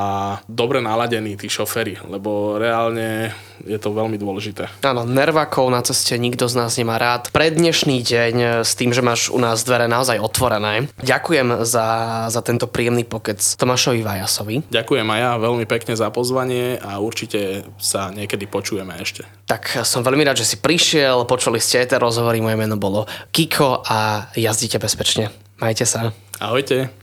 dobre 0.48 0.80
naladení 0.80 1.36
tí 1.36 1.52
šoféry, 1.52 2.00
lebo 2.08 2.56
reálne 2.56 3.36
je 3.60 3.76
to 3.76 3.92
veľmi 3.92 4.16
dôležité. 4.16 4.80
Áno, 4.90 5.06
nervákov 5.06 5.70
na 5.70 5.86
ceste 5.86 6.18
nikto 6.18 6.50
z 6.50 6.58
nás 6.58 6.74
nemá 6.74 6.98
rád. 6.98 7.30
Pre 7.30 7.46
dnešný 7.46 8.02
deň 8.02 8.34
e, 8.34 8.46
s 8.66 8.74
tým, 8.74 8.90
že 8.90 9.06
máš 9.06 9.30
u 9.30 9.38
nás 9.38 9.62
dvere 9.62 9.86
naozaj 9.86 10.18
otvorené. 10.18 10.90
Ďakujem 10.98 11.62
za, 11.62 11.86
za 12.26 12.42
tento 12.42 12.66
príjemný 12.66 13.06
pokec 13.06 13.38
Tomášovi 13.38 14.02
Vajasovi. 14.02 14.66
Ďakujem 14.66 15.06
aj 15.06 15.20
ja 15.22 15.32
veľmi 15.38 15.62
pekne 15.70 15.94
za 15.94 16.10
pozvanie 16.10 16.74
a 16.82 16.98
určite 16.98 17.70
sa 17.78 18.10
niekedy 18.10 18.50
počujeme 18.50 18.98
ešte. 18.98 19.22
Tak 19.46 19.86
som 19.86 20.02
veľmi 20.02 20.26
rád, 20.26 20.42
že 20.42 20.50
si 20.50 20.56
prišiel, 20.58 21.22
počuli 21.22 21.62
ste 21.62 21.86
aj 21.86 21.94
tie 21.94 22.02
rozhovory, 22.02 22.42
moje 22.42 22.58
meno 22.58 22.74
bolo 22.74 23.06
Kiko 23.30 23.86
a 23.86 24.26
jazdite 24.34 24.82
bezpečne. 24.82 25.30
Majte 25.62 25.86
sa. 25.86 26.10
Ahojte. 26.42 27.00